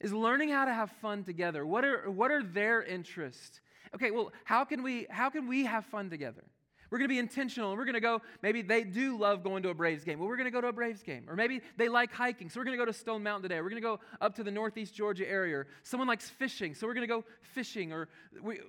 Is 0.00 0.12
learning 0.12 0.50
how 0.50 0.64
to 0.64 0.72
have 0.72 0.90
fun 0.90 1.24
together. 1.24 1.66
What 1.66 1.84
are, 1.84 2.08
what 2.08 2.30
are 2.30 2.42
their 2.42 2.82
interests? 2.82 3.60
Okay, 3.94 4.10
well, 4.10 4.32
how 4.44 4.64
can 4.64 4.82
we 4.82 5.06
how 5.10 5.30
can 5.30 5.48
we 5.48 5.64
have 5.64 5.84
fun 5.86 6.10
together? 6.10 6.44
We're 6.90 6.98
going 6.98 7.08
to 7.08 7.14
be 7.14 7.18
intentional 7.18 7.70
and 7.70 7.78
we're 7.78 7.84
going 7.84 7.94
to 7.94 8.00
go. 8.00 8.22
Maybe 8.42 8.62
they 8.62 8.82
do 8.82 9.18
love 9.18 9.42
going 9.42 9.62
to 9.64 9.68
a 9.68 9.74
Braves 9.74 10.04
game. 10.04 10.18
Well, 10.18 10.28
we're 10.28 10.36
going 10.36 10.46
to 10.46 10.50
go 10.50 10.60
to 10.60 10.68
a 10.68 10.72
Braves 10.72 11.02
game. 11.02 11.24
Or 11.28 11.36
maybe 11.36 11.60
they 11.76 11.88
like 11.88 12.12
hiking. 12.12 12.48
So 12.48 12.58
we're 12.60 12.64
going 12.64 12.78
to 12.78 12.82
go 12.82 12.90
to 12.90 12.96
Stone 12.96 13.22
Mountain 13.22 13.42
today. 13.42 13.60
We're 13.60 13.70
going 13.70 13.82
to 13.82 13.86
go 13.86 14.00
up 14.20 14.34
to 14.36 14.42
the 14.42 14.50
Northeast 14.50 14.94
Georgia 14.94 15.28
area. 15.28 15.64
Someone 15.82 16.08
likes 16.08 16.30
fishing. 16.30 16.74
So 16.74 16.86
we're 16.86 16.94
going 16.94 17.06
to 17.06 17.14
go 17.14 17.24
fishing. 17.42 17.92
Or 17.92 18.08
we, 18.42 18.60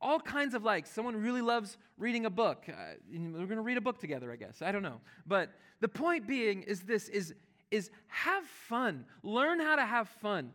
all 0.00 0.18
kinds 0.18 0.54
of 0.54 0.64
likes. 0.64 0.90
Someone 0.90 1.16
really 1.16 1.42
loves 1.42 1.76
reading 1.98 2.26
a 2.26 2.30
book. 2.30 2.64
Uh, 2.68 2.72
we're 3.12 3.46
going 3.46 3.56
to 3.56 3.60
read 3.60 3.76
a 3.76 3.82
book 3.82 3.98
together, 3.98 4.32
I 4.32 4.36
guess. 4.36 4.62
I 4.62 4.72
don't 4.72 4.82
know. 4.82 5.00
But 5.26 5.50
the 5.80 5.88
point 5.88 6.26
being 6.26 6.62
is 6.62 6.80
this 6.80 7.08
is, 7.08 7.34
is 7.70 7.90
have 8.08 8.44
fun. 8.44 9.04
Learn 9.22 9.60
how 9.60 9.76
to 9.76 9.84
have 9.84 10.08
fun. 10.08 10.52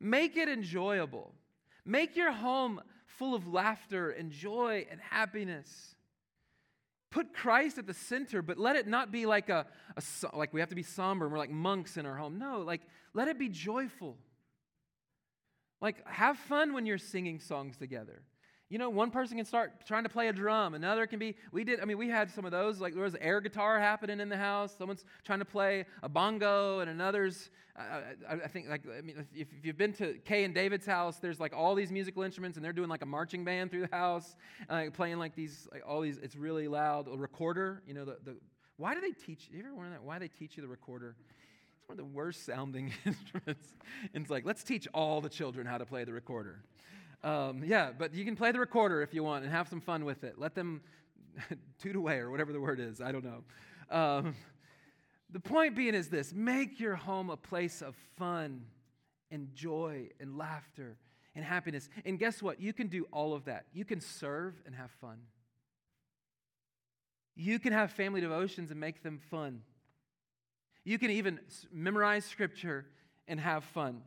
Make 0.00 0.36
it 0.36 0.48
enjoyable. 0.48 1.32
Make 1.84 2.16
your 2.16 2.32
home 2.32 2.80
full 3.06 3.34
of 3.34 3.48
laughter 3.48 4.10
and 4.10 4.30
joy 4.30 4.86
and 4.90 5.00
happiness. 5.00 5.94
Put 7.10 7.34
Christ 7.34 7.78
at 7.78 7.86
the 7.86 7.94
center, 7.94 8.40
but 8.40 8.58
let 8.58 8.76
it 8.76 8.86
not 8.86 9.10
be 9.10 9.26
like 9.26 9.48
a, 9.48 9.66
a 9.96 10.36
like 10.36 10.52
we 10.52 10.60
have 10.60 10.68
to 10.68 10.76
be 10.76 10.82
somber 10.82 11.26
and 11.26 11.32
we're 11.32 11.38
like 11.38 11.50
monks 11.50 11.96
in 11.96 12.06
our 12.06 12.16
home. 12.16 12.38
No, 12.38 12.60
like 12.60 12.82
let 13.14 13.28
it 13.28 13.38
be 13.38 13.48
joyful. 13.48 14.16
Like 15.80 16.06
have 16.06 16.38
fun 16.38 16.72
when 16.72 16.86
you're 16.86 16.98
singing 16.98 17.40
songs 17.40 17.76
together. 17.76 18.22
You 18.70 18.78
know, 18.78 18.88
one 18.88 19.10
person 19.10 19.36
can 19.36 19.44
start 19.44 19.84
trying 19.84 20.04
to 20.04 20.08
play 20.08 20.28
a 20.28 20.32
drum, 20.32 20.74
another 20.74 21.06
can 21.08 21.18
be, 21.18 21.36
we 21.50 21.64
did, 21.64 21.80
I 21.80 21.84
mean, 21.84 21.98
we 21.98 22.08
had 22.08 22.30
some 22.30 22.44
of 22.44 22.52
those, 22.52 22.80
like 22.80 22.94
there 22.94 23.02
was 23.02 23.16
air 23.20 23.40
guitar 23.40 23.80
happening 23.80 24.20
in 24.20 24.28
the 24.28 24.36
house, 24.36 24.76
someone's 24.78 25.04
trying 25.24 25.40
to 25.40 25.44
play 25.44 25.84
a 26.04 26.08
bongo, 26.08 26.78
and 26.78 26.88
another's, 26.88 27.50
uh, 27.76 27.82
I, 28.28 28.34
I, 28.34 28.46
think, 28.46 28.68
like, 28.68 28.82
I 28.96 29.00
mean, 29.00 29.26
if, 29.34 29.48
if, 29.48 29.64
you've 29.64 29.76
been 29.76 29.92
to 29.94 30.14
Kay 30.24 30.44
and 30.44 30.54
David's 30.54 30.86
house, 30.86 31.18
there's 31.18 31.40
like 31.40 31.52
all 31.52 31.74
these 31.74 31.90
musical 31.90 32.22
instruments, 32.22 32.56
and 32.56 32.64
they're 32.64 32.72
doing 32.72 32.88
like 32.88 33.02
a 33.02 33.06
marching 33.06 33.44
band 33.44 33.72
through 33.72 33.88
the 33.88 33.96
house, 33.96 34.36
uh, 34.68 34.84
playing 34.92 35.18
like 35.18 35.34
these, 35.34 35.66
like 35.72 35.82
all 35.84 36.00
these, 36.00 36.18
it's 36.18 36.36
really 36.36 36.68
loud. 36.68 37.08
A 37.12 37.16
recorder, 37.16 37.82
you 37.88 37.94
know, 37.94 38.04
the, 38.04 38.18
the 38.24 38.36
why 38.76 38.94
do 38.94 39.00
they 39.00 39.10
teach, 39.10 39.48
you 39.52 39.58
ever 39.60 39.74
wonder 39.74 39.90
that? 39.90 40.02
Why 40.04 40.18
they 40.18 40.28
teach 40.28 40.56
you 40.56 40.62
the 40.62 40.68
recorder? 40.68 41.16
It's 41.76 41.88
one 41.88 41.98
of 41.98 41.98
the 41.98 42.16
worst 42.16 42.46
sounding 42.46 42.92
instruments. 43.04 43.74
and 44.14 44.22
it's 44.22 44.30
like, 44.30 44.46
let's 44.46 44.62
teach 44.62 44.86
all 44.94 45.20
the 45.20 45.28
children 45.28 45.66
how 45.66 45.76
to 45.76 45.84
play 45.84 46.04
the 46.04 46.12
recorder. 46.12 46.62
Um, 47.22 47.62
yeah, 47.64 47.90
but 47.96 48.14
you 48.14 48.24
can 48.24 48.36
play 48.36 48.52
the 48.52 48.60
recorder 48.60 49.02
if 49.02 49.12
you 49.12 49.22
want 49.22 49.44
and 49.44 49.52
have 49.52 49.68
some 49.68 49.80
fun 49.80 50.04
with 50.04 50.24
it. 50.24 50.38
Let 50.38 50.54
them 50.54 50.80
toot 51.82 51.96
away 51.96 52.18
or 52.18 52.30
whatever 52.30 52.52
the 52.52 52.60
word 52.60 52.80
is. 52.80 53.00
I 53.00 53.12
don't 53.12 53.24
know. 53.24 53.42
Um, 53.90 54.34
the 55.30 55.40
point 55.40 55.76
being 55.76 55.94
is 55.94 56.08
this 56.08 56.32
make 56.32 56.80
your 56.80 56.96
home 56.96 57.30
a 57.30 57.36
place 57.36 57.82
of 57.82 57.94
fun 58.16 58.64
and 59.30 59.54
joy 59.54 60.08
and 60.18 60.36
laughter 60.36 60.96
and 61.34 61.44
happiness. 61.44 61.88
And 62.04 62.18
guess 62.18 62.42
what? 62.42 62.60
You 62.60 62.72
can 62.72 62.88
do 62.88 63.06
all 63.12 63.34
of 63.34 63.44
that. 63.44 63.66
You 63.72 63.84
can 63.84 64.00
serve 64.00 64.60
and 64.66 64.74
have 64.74 64.90
fun. 65.00 65.18
You 67.36 67.58
can 67.58 67.72
have 67.72 67.92
family 67.92 68.20
devotions 68.20 68.70
and 68.70 68.80
make 68.80 69.02
them 69.02 69.20
fun. 69.30 69.62
You 70.84 70.98
can 70.98 71.10
even 71.10 71.38
memorize 71.72 72.24
scripture 72.24 72.86
and 73.28 73.38
have 73.38 73.64
fun. 73.64 74.02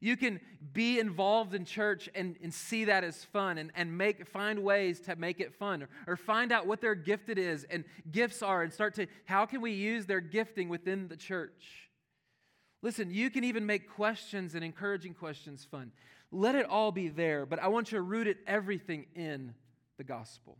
You 0.00 0.16
can 0.16 0.40
be 0.72 0.98
involved 0.98 1.54
in 1.54 1.64
church 1.64 2.08
and, 2.14 2.36
and 2.42 2.52
see 2.52 2.84
that 2.84 3.04
as 3.04 3.24
fun 3.24 3.58
and, 3.58 3.70
and 3.74 3.96
make, 3.96 4.26
find 4.26 4.62
ways 4.62 5.00
to 5.00 5.16
make 5.16 5.40
it 5.40 5.54
fun 5.54 5.82
or, 5.82 5.88
or 6.06 6.16
find 6.16 6.52
out 6.52 6.66
what 6.66 6.80
their 6.80 6.94
gifted 6.94 7.38
is 7.38 7.64
and 7.70 7.84
gifts 8.10 8.42
are 8.42 8.62
and 8.62 8.72
start 8.72 8.94
to, 8.94 9.06
how 9.24 9.46
can 9.46 9.60
we 9.60 9.72
use 9.72 10.06
their 10.06 10.20
gifting 10.20 10.68
within 10.68 11.08
the 11.08 11.16
church? 11.16 11.90
Listen, 12.82 13.10
you 13.10 13.30
can 13.30 13.44
even 13.44 13.66
make 13.66 13.90
questions 13.90 14.54
and 14.54 14.62
encouraging 14.62 15.14
questions 15.14 15.66
fun. 15.70 15.92
Let 16.30 16.54
it 16.54 16.66
all 16.66 16.92
be 16.92 17.08
there, 17.08 17.46
but 17.46 17.58
I 17.58 17.68
want 17.68 17.90
you 17.90 17.98
to 17.98 18.02
root 18.02 18.26
it 18.26 18.38
everything 18.46 19.06
in 19.14 19.54
the 19.96 20.04
gospel. 20.04 20.58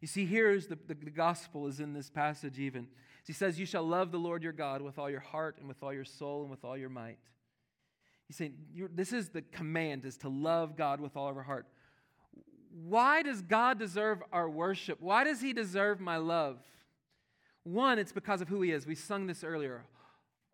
You 0.00 0.08
see, 0.08 0.26
here's 0.26 0.66
the, 0.66 0.78
the, 0.86 0.94
the 0.94 1.10
gospel 1.10 1.66
is 1.66 1.78
in 1.78 1.92
this 1.92 2.10
passage 2.10 2.58
even. 2.58 2.88
He 3.26 3.32
says, 3.32 3.58
You 3.58 3.66
shall 3.66 3.84
love 3.84 4.10
the 4.10 4.18
Lord 4.18 4.42
your 4.42 4.52
God 4.52 4.82
with 4.82 4.98
all 4.98 5.10
your 5.10 5.20
heart 5.20 5.56
and 5.58 5.68
with 5.68 5.82
all 5.82 5.92
your 5.92 6.04
soul 6.04 6.42
and 6.42 6.50
with 6.50 6.64
all 6.64 6.76
your 6.76 6.88
might. 6.88 7.18
He's 8.32 8.38
saying, 8.38 8.54
this 8.94 9.12
is 9.12 9.28
the 9.28 9.42
command, 9.42 10.06
is 10.06 10.16
to 10.18 10.30
love 10.30 10.74
God 10.74 11.00
with 11.00 11.18
all 11.18 11.28
of 11.28 11.36
our 11.36 11.42
heart. 11.42 11.66
Why 12.70 13.20
does 13.20 13.42
God 13.42 13.78
deserve 13.78 14.22
our 14.32 14.48
worship? 14.48 15.02
Why 15.02 15.22
does 15.22 15.42
he 15.42 15.52
deserve 15.52 16.00
my 16.00 16.16
love? 16.16 16.58
One, 17.64 17.98
it's 17.98 18.10
because 18.10 18.40
of 18.40 18.48
who 18.48 18.62
he 18.62 18.70
is. 18.72 18.86
We 18.86 18.94
sung 18.94 19.26
this 19.26 19.44
earlier. 19.44 19.84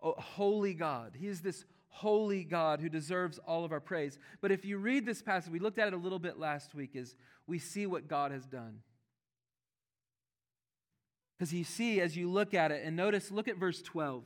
Oh, 0.02 0.16
holy 0.18 0.74
God. 0.74 1.12
He 1.16 1.28
is 1.28 1.40
this 1.40 1.66
holy 1.86 2.42
God 2.42 2.80
who 2.80 2.88
deserves 2.88 3.38
all 3.46 3.64
of 3.64 3.70
our 3.70 3.78
praise. 3.78 4.18
But 4.40 4.50
if 4.50 4.64
you 4.64 4.78
read 4.78 5.06
this 5.06 5.22
passage, 5.22 5.52
we 5.52 5.60
looked 5.60 5.78
at 5.78 5.86
it 5.86 5.94
a 5.94 5.98
little 5.98 6.18
bit 6.18 6.36
last 6.36 6.74
week, 6.74 6.90
is 6.94 7.14
we 7.46 7.60
see 7.60 7.86
what 7.86 8.08
God 8.08 8.32
has 8.32 8.44
done. 8.44 8.80
Because 11.38 11.54
you 11.54 11.62
see, 11.62 12.00
as 12.00 12.16
you 12.16 12.28
look 12.28 12.54
at 12.54 12.72
it, 12.72 12.82
and 12.84 12.96
notice, 12.96 13.30
look 13.30 13.46
at 13.46 13.56
verse 13.56 13.80
12. 13.82 14.24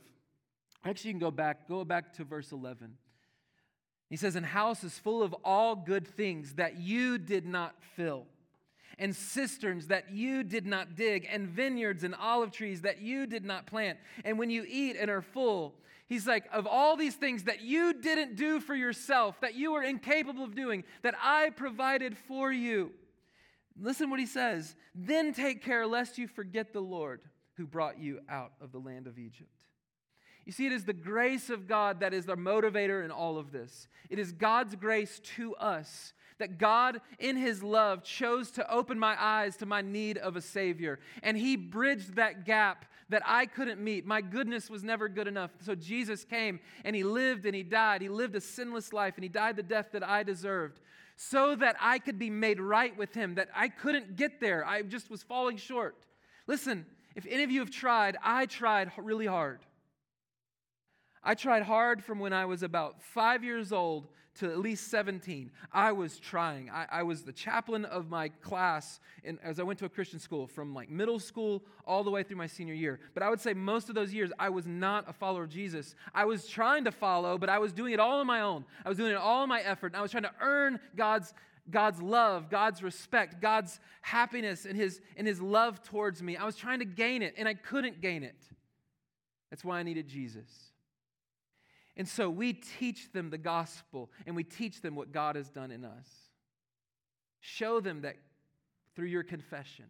Actually, 0.83 1.09
you 1.09 1.13
can 1.13 1.19
go 1.19 1.29
back, 1.29 1.67
go 1.69 1.85
back 1.85 2.13
to 2.15 2.23
verse 2.23 2.51
11. 2.51 2.97
He 4.13 4.17
says, 4.17 4.35
And 4.35 4.45
houses 4.45 4.99
full 4.99 5.23
of 5.23 5.33
all 5.43 5.75
good 5.75 6.07
things 6.07 6.53
that 6.53 6.77
you 6.77 7.17
did 7.17 7.47
not 7.47 7.73
fill, 7.95 8.27
and 8.99 9.15
cisterns 9.15 9.87
that 9.87 10.11
you 10.11 10.43
did 10.43 10.67
not 10.67 10.93
dig, 10.93 11.27
and 11.31 11.47
vineyards 11.47 12.03
and 12.03 12.13
olive 12.13 12.51
trees 12.51 12.81
that 12.81 13.01
you 13.01 13.25
did 13.25 13.43
not 13.43 13.65
plant. 13.65 13.97
And 14.23 14.37
when 14.37 14.51
you 14.51 14.67
eat 14.69 14.97
and 14.97 15.09
are 15.09 15.23
full, 15.23 15.73
he's 16.05 16.27
like, 16.27 16.45
Of 16.53 16.67
all 16.67 16.95
these 16.95 17.15
things 17.15 17.45
that 17.45 17.61
you 17.61 17.91
didn't 17.91 18.35
do 18.35 18.59
for 18.59 18.75
yourself, 18.75 19.41
that 19.41 19.55
you 19.55 19.71
were 19.71 19.81
incapable 19.81 20.43
of 20.43 20.53
doing, 20.53 20.83
that 21.01 21.15
I 21.19 21.49
provided 21.49 22.15
for 22.15 22.53
you. 22.53 22.91
Listen 23.81 24.11
what 24.11 24.19
he 24.19 24.27
says. 24.27 24.75
Then 24.93 25.33
take 25.33 25.63
care 25.63 25.87
lest 25.87 26.19
you 26.19 26.27
forget 26.27 26.71
the 26.71 26.81
Lord 26.81 27.21
who 27.55 27.65
brought 27.65 27.97
you 27.97 28.19
out 28.29 28.51
of 28.61 28.71
the 28.71 28.77
land 28.77 29.07
of 29.07 29.17
Egypt. 29.17 29.49
You 30.45 30.51
see, 30.51 30.65
it 30.65 30.73
is 30.73 30.83
the 30.83 30.93
grace 30.93 31.49
of 31.49 31.67
God 31.67 32.01
that 32.01 32.13
is 32.13 32.25
the 32.25 32.35
motivator 32.35 33.03
in 33.03 33.11
all 33.11 33.37
of 33.37 33.51
this. 33.51 33.87
It 34.09 34.19
is 34.19 34.31
God's 34.31 34.75
grace 34.75 35.19
to 35.35 35.55
us 35.55 36.13
that 36.39 36.57
God, 36.57 36.99
in 37.19 37.37
His 37.37 37.63
love, 37.63 38.03
chose 38.03 38.51
to 38.51 38.71
open 38.71 38.99
my 38.99 39.15
eyes 39.21 39.55
to 39.57 39.65
my 39.65 39.81
need 39.81 40.17
of 40.17 40.35
a 40.35 40.41
Savior. 40.41 40.99
And 41.21 41.37
He 41.37 41.55
bridged 41.55 42.15
that 42.15 42.45
gap 42.45 42.85
that 43.09 43.21
I 43.25 43.45
couldn't 43.45 43.81
meet. 43.81 44.05
My 44.05 44.21
goodness 44.21 44.69
was 44.69 44.83
never 44.83 45.07
good 45.07 45.27
enough. 45.27 45.51
So 45.59 45.75
Jesus 45.75 46.25
came 46.25 46.59
and 46.83 46.95
He 46.95 47.03
lived 47.03 47.45
and 47.45 47.55
He 47.55 47.63
died. 47.63 48.01
He 48.01 48.09
lived 48.09 48.35
a 48.35 48.41
sinless 48.41 48.91
life 48.91 49.15
and 49.15 49.23
He 49.23 49.29
died 49.29 49.55
the 49.55 49.63
death 49.63 49.89
that 49.93 50.03
I 50.03 50.23
deserved 50.23 50.81
so 51.15 51.55
that 51.55 51.75
I 51.79 51.99
could 51.99 52.17
be 52.17 52.29
made 52.29 52.59
right 52.59 52.95
with 52.97 53.13
Him, 53.13 53.35
that 53.35 53.49
I 53.55 53.69
couldn't 53.69 54.15
get 54.15 54.41
there. 54.41 54.65
I 54.65 54.81
just 54.81 55.09
was 55.09 55.23
falling 55.23 55.57
short. 55.57 55.95
Listen, 56.47 56.85
if 57.15 57.25
any 57.29 57.43
of 57.43 57.51
you 57.51 57.59
have 57.59 57.69
tried, 57.69 58.17
I 58.23 58.47
tried 58.47 58.91
really 58.97 59.27
hard. 59.27 59.59
I 61.23 61.35
tried 61.35 61.63
hard 61.63 62.03
from 62.03 62.19
when 62.19 62.33
I 62.33 62.45
was 62.45 62.63
about 62.63 63.01
five 63.01 63.43
years 63.43 63.71
old 63.71 64.07
to 64.35 64.49
at 64.49 64.57
least 64.57 64.89
17. 64.89 65.51
I 65.71 65.91
was 65.91 66.17
trying. 66.17 66.69
I, 66.69 66.87
I 66.91 67.03
was 67.03 67.21
the 67.21 67.31
chaplain 67.31 67.85
of 67.85 68.09
my 68.09 68.29
class 68.29 68.99
in, 69.23 69.37
as 69.43 69.59
I 69.59 69.63
went 69.63 69.79
to 69.79 69.85
a 69.85 69.89
Christian 69.89 70.19
school 70.19 70.47
from 70.47 70.73
like 70.73 70.89
middle 70.89 71.19
school 71.19 71.63
all 71.85 72.03
the 72.03 72.09
way 72.09 72.23
through 72.23 72.37
my 72.37 72.47
senior 72.47 72.73
year. 72.73 72.99
But 73.13 73.23
I 73.23 73.29
would 73.29 73.39
say 73.39 73.53
most 73.53 73.89
of 73.89 73.95
those 73.95 74.13
years, 74.13 74.31
I 74.39 74.49
was 74.49 74.65
not 74.65 75.07
a 75.07 75.13
follower 75.13 75.43
of 75.43 75.49
Jesus. 75.49 75.95
I 76.15 76.25
was 76.25 76.47
trying 76.47 76.83
to 76.85 76.91
follow, 76.91 77.37
but 77.37 77.49
I 77.49 77.59
was 77.59 77.73
doing 77.73 77.93
it 77.93 77.99
all 77.99 78.19
on 78.19 78.27
my 78.27 78.41
own. 78.41 78.65
I 78.83 78.89
was 78.89 78.97
doing 78.97 79.11
it 79.11 79.17
all 79.17 79.43
in 79.43 79.49
my 79.49 79.61
effort, 79.61 79.87
and 79.87 79.97
I 79.97 80.01
was 80.01 80.11
trying 80.11 80.23
to 80.23 80.33
earn 80.41 80.79
God's 80.95 81.33
God's 81.71 82.01
love, 82.01 82.49
God's 82.49 82.83
respect, 82.83 83.39
God's 83.39 83.79
happiness, 84.01 84.65
and 84.65 84.75
his, 84.75 84.99
and 85.15 85.25
his 85.25 85.39
love 85.41 85.81
towards 85.81 86.21
me. 86.21 86.35
I 86.35 86.43
was 86.43 86.57
trying 86.57 86.79
to 86.79 86.85
gain 86.85 87.21
it, 87.21 87.35
and 87.37 87.47
I 87.47 87.53
couldn't 87.53 88.01
gain 88.01 88.23
it. 88.23 88.35
That's 89.49 89.63
why 89.63 89.79
I 89.79 89.83
needed 89.83 90.09
Jesus. 90.09 90.72
And 91.95 92.07
so 92.07 92.29
we 92.29 92.53
teach 92.53 93.11
them 93.11 93.29
the 93.29 93.37
gospel 93.37 94.09
and 94.25 94.35
we 94.35 94.43
teach 94.43 94.81
them 94.81 94.95
what 94.95 95.11
God 95.11 95.35
has 95.35 95.49
done 95.49 95.71
in 95.71 95.85
us. 95.85 96.07
Show 97.39 97.79
them 97.79 98.01
that 98.01 98.15
through 98.95 99.07
your 99.07 99.23
confession. 99.23 99.85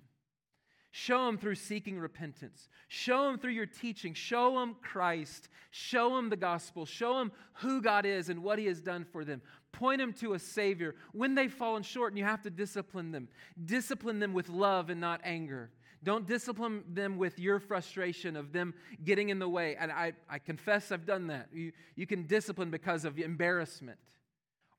Show 0.96 1.26
them 1.26 1.40
through 1.40 1.56
seeking 1.56 1.98
repentance. 1.98 2.70
Show 2.88 3.24
them 3.24 3.40
through 3.40 3.54
your 3.54 3.66
teaching. 3.66 4.14
Show 4.14 4.60
them 4.60 4.76
Christ. 4.82 5.50
Show 5.72 6.16
them 6.16 6.30
the 6.30 6.36
gospel. 6.36 6.86
Show 6.86 7.18
them 7.18 7.32
who 7.54 7.82
God 7.82 8.06
is 8.06 8.30
and 8.30 8.44
what 8.44 8.60
He 8.60 8.66
has 8.68 8.80
done 8.80 9.04
for 9.04 9.26
them. 9.26 9.42
Point 9.72 10.00
them 10.00 10.14
to 10.14 10.34
a 10.34 10.40
Savior. 10.40 10.94
When 11.12 11.34
they've 11.34 11.52
fallen 11.52 11.82
short 11.82 12.12
and 12.12 12.20
you 12.20 12.26
have 12.26 12.44
to 12.44 12.52
discipline 12.52 13.12
them, 13.12 13.28
discipline 13.66 14.20
them 14.20 14.34
with 14.34 14.50
love 14.50 14.92
and 14.92 15.02
not 15.02 15.20
anger. 15.24 15.72
Don't 16.04 16.28
discipline 16.28 16.84
them 16.90 17.18
with 17.18 17.40
your 17.40 17.60
frustration 17.60 18.36
of 18.36 18.52
them 18.52 18.74
getting 19.04 19.30
in 19.30 19.40
the 19.40 19.48
way. 19.48 19.76
And 19.80 19.92
I, 19.92 20.14
I 20.30 20.40
confess 20.40 20.92
I've 20.92 21.06
done 21.06 21.28
that. 21.28 21.48
You, 21.54 21.72
you 21.96 22.06
can 22.06 22.28
discipline 22.28 22.72
because 22.72 23.06
of 23.06 23.18
embarrassment 23.18 24.00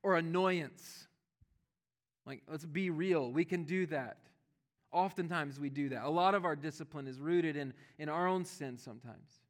or 0.03 0.17
annoyance. 0.17 1.07
Like, 2.25 2.43
let's 2.49 2.65
be 2.65 2.89
real. 2.89 3.31
We 3.31 3.45
can 3.45 3.63
do 3.63 3.85
that. 3.87 4.17
Oftentimes 4.91 5.59
we 5.59 5.69
do 5.69 5.89
that. 5.89 6.03
A 6.03 6.09
lot 6.09 6.35
of 6.35 6.45
our 6.45 6.55
discipline 6.55 7.07
is 7.07 7.19
rooted 7.19 7.55
in, 7.55 7.73
in 7.97 8.07
our 8.07 8.27
own 8.27 8.45
sin 8.45 8.77
sometimes. 8.77 9.41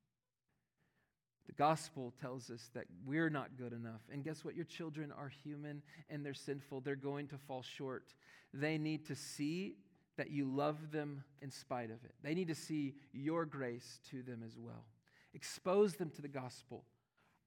The 1.47 1.53
gospel 1.53 2.13
tells 2.19 2.49
us 2.49 2.69
that 2.73 2.86
we're 3.05 3.30
not 3.30 3.57
good 3.57 3.71
enough. 3.71 4.01
And 4.11 4.23
guess 4.23 4.43
what? 4.43 4.55
Your 4.55 4.65
children 4.65 5.11
are 5.11 5.30
human 5.30 5.84
and 6.09 6.26
they're 6.26 6.34
sinful. 6.34 6.82
They're 6.82 6.95
going 6.95 7.28
to 7.28 7.38
fall 7.38 7.61
short. 7.61 8.13
They 8.53 8.78
need 8.78 9.05
to 9.07 9.15
see 9.15 9.76
that 10.18 10.32
you 10.32 10.45
love 10.45 10.91
them 10.91 11.24
in 11.41 11.51
spite 11.51 11.91
of 11.91 12.03
it. 12.03 12.13
They 12.24 12.34
need 12.34 12.47
to 12.47 12.55
see 12.55 12.95
your 13.13 13.45
grace 13.45 13.99
to 14.11 14.22
them 14.22 14.41
as 14.45 14.57
well. 14.57 14.86
Expose 15.34 15.95
them 15.95 16.09
to 16.11 16.22
the 16.22 16.28
gospel 16.28 16.86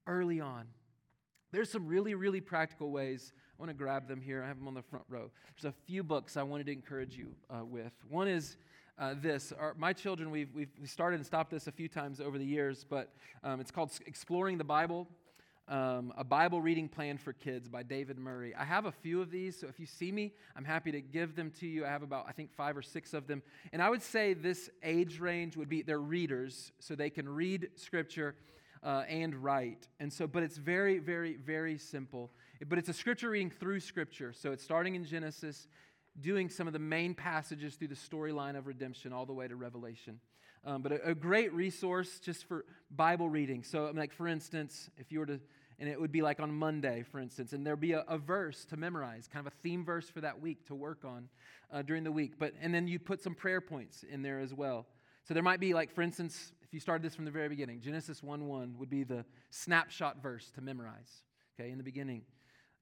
early 0.05 0.39
on. 0.39 0.65
There's 1.51 1.71
some 1.71 1.87
really, 1.87 2.13
really 2.13 2.41
practical 2.41 2.91
ways. 2.91 3.33
I 3.37 3.61
want 3.61 3.71
to 3.71 3.73
grab 3.73 4.07
them 4.07 4.21
here. 4.21 4.43
I 4.43 4.47
have 4.47 4.57
them 4.57 4.67
on 4.67 4.75
the 4.75 4.83
front 4.83 5.05
row. 5.09 5.31
There's 5.59 5.73
a 5.73 5.75
few 5.87 6.03
books 6.03 6.37
I 6.37 6.43
wanted 6.43 6.67
to 6.67 6.71
encourage 6.71 7.17
you 7.17 7.29
uh, 7.49 7.65
with. 7.65 7.93
One 8.07 8.27
is 8.27 8.57
uh, 8.99 9.15
this. 9.19 9.51
Our, 9.57 9.73
my 9.75 9.93
children, 9.93 10.29
we've, 10.29 10.53
we've 10.53 10.69
started 10.85 11.15
and 11.15 11.25
stopped 11.25 11.49
this 11.49 11.65
a 11.65 11.71
few 11.71 11.87
times 11.87 12.21
over 12.21 12.37
the 12.37 12.45
years, 12.45 12.85
but 12.87 13.13
um, 13.43 13.59
it's 13.59 13.71
called 13.71 13.91
Exploring 14.05 14.59
the 14.59 14.63
Bible 14.63 15.07
um, 15.69 16.11
A 16.17 16.23
Bible 16.23 16.61
Reading 16.61 16.89
Plan 16.89 17.17
for 17.17 17.31
Kids 17.31 17.69
by 17.69 17.83
David 17.83 18.17
Murray. 18.17 18.55
I 18.55 18.65
have 18.65 18.85
a 18.85 18.91
few 18.91 19.21
of 19.21 19.29
these, 19.29 19.57
so 19.59 19.67
if 19.67 19.79
you 19.79 19.85
see 19.85 20.11
me, 20.11 20.33
I'm 20.55 20.65
happy 20.65 20.91
to 20.91 20.99
give 20.99 21.35
them 21.35 21.51
to 21.59 21.67
you. 21.67 21.85
I 21.85 21.89
have 21.89 22.01
about, 22.01 22.25
I 22.27 22.31
think, 22.31 22.51
five 22.51 22.75
or 22.75 22.81
six 22.81 23.13
of 23.13 23.27
them. 23.27 23.43
And 23.71 23.81
I 23.81 23.89
would 23.89 24.01
say 24.01 24.33
this 24.33 24.69
age 24.83 25.19
range 25.19 25.55
would 25.55 25.69
be 25.69 25.83
they're 25.83 25.99
readers, 25.99 26.71
so 26.79 26.95
they 26.95 27.11
can 27.11 27.29
read 27.29 27.69
Scripture 27.75 28.35
uh, 28.83 29.03
and 29.07 29.35
write. 29.35 29.87
And 29.99 30.11
so, 30.11 30.25
but 30.25 30.41
it's 30.41 30.57
very, 30.57 30.97
very, 30.97 31.35
very 31.35 31.77
simple. 31.77 32.31
But 32.67 32.79
it's 32.79 32.89
a 32.89 32.93
Scripture 32.93 33.29
reading 33.29 33.51
through 33.51 33.81
Scripture. 33.81 34.33
So 34.33 34.51
it's 34.51 34.63
starting 34.63 34.95
in 34.95 35.05
Genesis, 35.05 35.67
doing 36.19 36.49
some 36.49 36.65
of 36.65 36.73
the 36.73 36.79
main 36.79 37.13
passages 37.13 37.75
through 37.75 37.89
the 37.89 37.95
storyline 37.95 38.57
of 38.57 38.65
redemption 38.65 39.13
all 39.13 39.27
the 39.27 39.33
way 39.33 39.47
to 39.47 39.55
Revelation. 39.55 40.19
Um, 40.65 40.81
but 40.81 40.91
a, 40.91 41.09
a, 41.11 41.15
great 41.15 41.53
resource 41.53 42.19
just 42.19 42.43
for 42.43 42.65
Bible 42.91 43.29
reading. 43.29 43.63
So, 43.63 43.89
like 43.95 44.11
for 44.11 44.27
instance, 44.27 44.89
if 44.97 45.09
you 45.09 45.19
were 45.19 45.25
to 45.25 45.39
and 45.79 45.87
it 45.87 45.99
would 45.99 46.11
be 46.11 46.21
like 46.21 46.39
on 46.39 46.51
Monday, 46.51 47.03
for 47.09 47.19
instance, 47.19 47.53
and 47.53 47.65
there'd 47.65 47.79
be 47.79 47.93
a, 47.93 48.03
a 48.07 48.17
verse 48.17 48.65
to 48.65 48.77
memorize, 48.77 49.29
kind 49.31 49.45
of 49.45 49.53
a 49.53 49.55
theme 49.63 49.85
verse 49.85 50.09
for 50.09 50.21
that 50.21 50.39
week 50.39 50.65
to 50.67 50.75
work 50.75 51.05
on 51.05 51.29
uh, 51.71 51.81
during 51.81 52.03
the 52.03 52.11
week. 52.11 52.33
But 52.37 52.53
and 52.61 52.73
then 52.73 52.87
you 52.87 52.99
put 52.99 53.21
some 53.21 53.33
prayer 53.33 53.61
points 53.61 54.03
in 54.03 54.21
there 54.21 54.39
as 54.39 54.53
well. 54.53 54.85
So 55.23 55.33
there 55.33 55.43
might 55.43 55.59
be 55.59 55.73
like, 55.73 55.93
for 55.93 56.01
instance, 56.01 56.51
if 56.61 56.73
you 56.73 56.79
started 56.79 57.03
this 57.03 57.15
from 57.15 57.25
the 57.25 57.31
very 57.31 57.49
beginning, 57.49 57.81
Genesis 57.81 58.21
1 58.21 58.47
1 58.47 58.75
would 58.77 58.89
be 58.89 59.03
the 59.03 59.23
snapshot 59.51 60.21
verse 60.21 60.51
to 60.55 60.61
memorize, 60.61 61.23
okay, 61.59 61.71
in 61.71 61.77
the 61.77 61.83
beginning. 61.83 62.23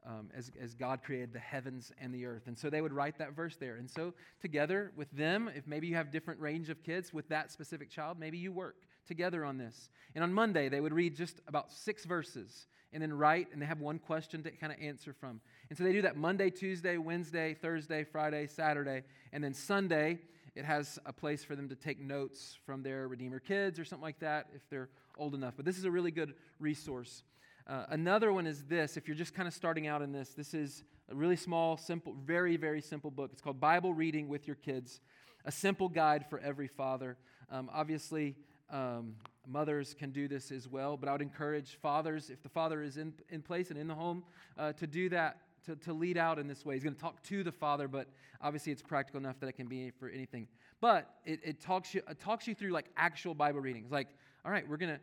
Um, 0.05 0.29
as, 0.33 0.51
as 0.61 0.73
God 0.73 1.03
created 1.03 1.33
the 1.33 1.39
heavens 1.39 1.91
and 1.99 2.13
the 2.13 2.25
earth. 2.25 2.43
And 2.45 2.57
so 2.57 2.69
they 2.69 2.81
would 2.81 2.93
write 2.93 3.17
that 3.17 3.35
verse 3.35 3.57
there. 3.57 3.75
And 3.75 3.89
so 3.89 4.13
together 4.39 4.93
with 4.95 5.11
them, 5.11 5.49
if 5.53 5.67
maybe 5.67 5.87
you 5.87 5.95
have 5.95 6.11
different 6.11 6.39
range 6.39 6.69
of 6.69 6.81
kids 6.81 7.11
with 7.11 7.27
that 7.27 7.51
specific 7.51 7.89
child, 7.89 8.17
maybe 8.17 8.37
you 8.37 8.53
work 8.53 8.86
together 9.07 9.43
on 9.43 9.57
this. 9.57 9.89
And 10.15 10.23
on 10.23 10.33
Monday, 10.33 10.69
they 10.69 10.81
would 10.81 10.93
read 10.93 11.15
just 11.15 11.39
about 11.47 11.71
six 11.71 12.05
verses 12.05 12.67
and 12.93 13.01
then 13.01 13.13
write, 13.13 13.47
and 13.51 13.61
they 13.61 13.65
have 13.65 13.79
one 13.79 13.99
question 13.99 14.43
to 14.43 14.51
kind 14.51 14.71
of 14.71 14.79
answer 14.81 15.13
from. 15.13 15.41
And 15.69 15.77
so 15.77 15.83
they 15.83 15.91
do 15.91 16.01
that 16.03 16.15
Monday, 16.15 16.49
Tuesday, 16.49 16.97
Wednesday, 16.97 17.53
Thursday, 17.53 18.03
Friday, 18.03 18.47
Saturday, 18.47 19.03
and 19.33 19.43
then 19.43 19.53
Sunday, 19.53 20.19
it 20.55 20.65
has 20.65 20.97
a 21.05 21.13
place 21.13 21.43
for 21.43 21.55
them 21.55 21.69
to 21.69 21.75
take 21.75 21.99
notes 21.99 22.57
from 22.65 22.81
their 22.81 23.07
Redeemer 23.07 23.39
kids 23.39 23.77
or 23.79 23.85
something 23.85 24.03
like 24.03 24.19
that 24.19 24.47
if 24.55 24.61
they're 24.69 24.89
old 25.17 25.35
enough. 25.35 25.53
But 25.55 25.65
this 25.65 25.77
is 25.77 25.85
a 25.85 25.91
really 25.91 26.11
good 26.11 26.33
resource. 26.59 27.23
Uh, 27.67 27.85
another 27.89 28.31
one 28.31 28.47
is 28.47 28.63
this 28.63 28.97
if 28.97 29.07
you're 29.07 29.17
just 29.17 29.35
kind 29.35 29.47
of 29.47 29.53
starting 29.53 29.87
out 29.87 30.01
in 30.01 30.11
this, 30.11 30.29
this 30.29 30.53
is 30.53 30.83
a 31.09 31.15
really 31.15 31.35
small, 31.35 31.77
simple, 31.77 32.15
very, 32.25 32.57
very 32.57 32.81
simple 32.81 33.11
book. 33.11 33.29
It's 33.33 33.41
called 33.41 33.59
Bible 33.59 33.93
Reading 33.93 34.29
with 34.29 34.47
Your 34.47 34.55
Kids, 34.55 35.01
a 35.45 35.51
simple 35.51 35.89
guide 35.89 36.25
for 36.29 36.39
every 36.39 36.67
father. 36.67 37.17
Um, 37.51 37.69
obviously, 37.73 38.35
um, 38.69 39.15
mothers 39.47 39.93
can 39.93 40.11
do 40.11 40.27
this 40.27 40.51
as 40.51 40.67
well, 40.67 40.97
but 40.97 41.07
I 41.09 41.11
would 41.13 41.21
encourage 41.21 41.77
fathers, 41.81 42.29
if 42.29 42.41
the 42.43 42.49
father 42.49 42.81
is 42.81 42.97
in, 42.97 43.13
in 43.29 43.41
place 43.41 43.69
and 43.69 43.79
in 43.79 43.87
the 43.87 43.95
home, 43.95 44.23
uh, 44.57 44.73
to 44.73 44.87
do 44.87 45.09
that, 45.09 45.37
to, 45.65 45.75
to 45.77 45.93
lead 45.93 46.17
out 46.17 46.39
in 46.39 46.47
this 46.47 46.65
way. 46.65 46.75
He's 46.75 46.83
going 46.83 46.95
to 46.95 47.01
talk 47.01 47.23
to 47.23 47.43
the 47.43 47.51
father, 47.51 47.87
but 47.87 48.07
obviously 48.41 48.71
it's 48.71 48.81
practical 48.81 49.19
enough 49.19 49.39
that 49.39 49.47
it 49.47 49.53
can 49.53 49.67
be 49.67 49.91
for 49.91 50.09
anything. 50.09 50.47
But 50.81 51.09
it, 51.25 51.39
it, 51.43 51.61
talks, 51.61 51.93
you, 51.93 52.01
it 52.09 52.19
talks 52.19 52.47
you 52.47 52.55
through 52.55 52.71
like 52.71 52.85
actual 52.95 53.33
Bible 53.33 53.59
readings. 53.59 53.91
Like, 53.91 54.07
all 54.45 54.51
right, 54.51 54.67
we're 54.67 54.77
going 54.77 54.93
to 54.93 55.01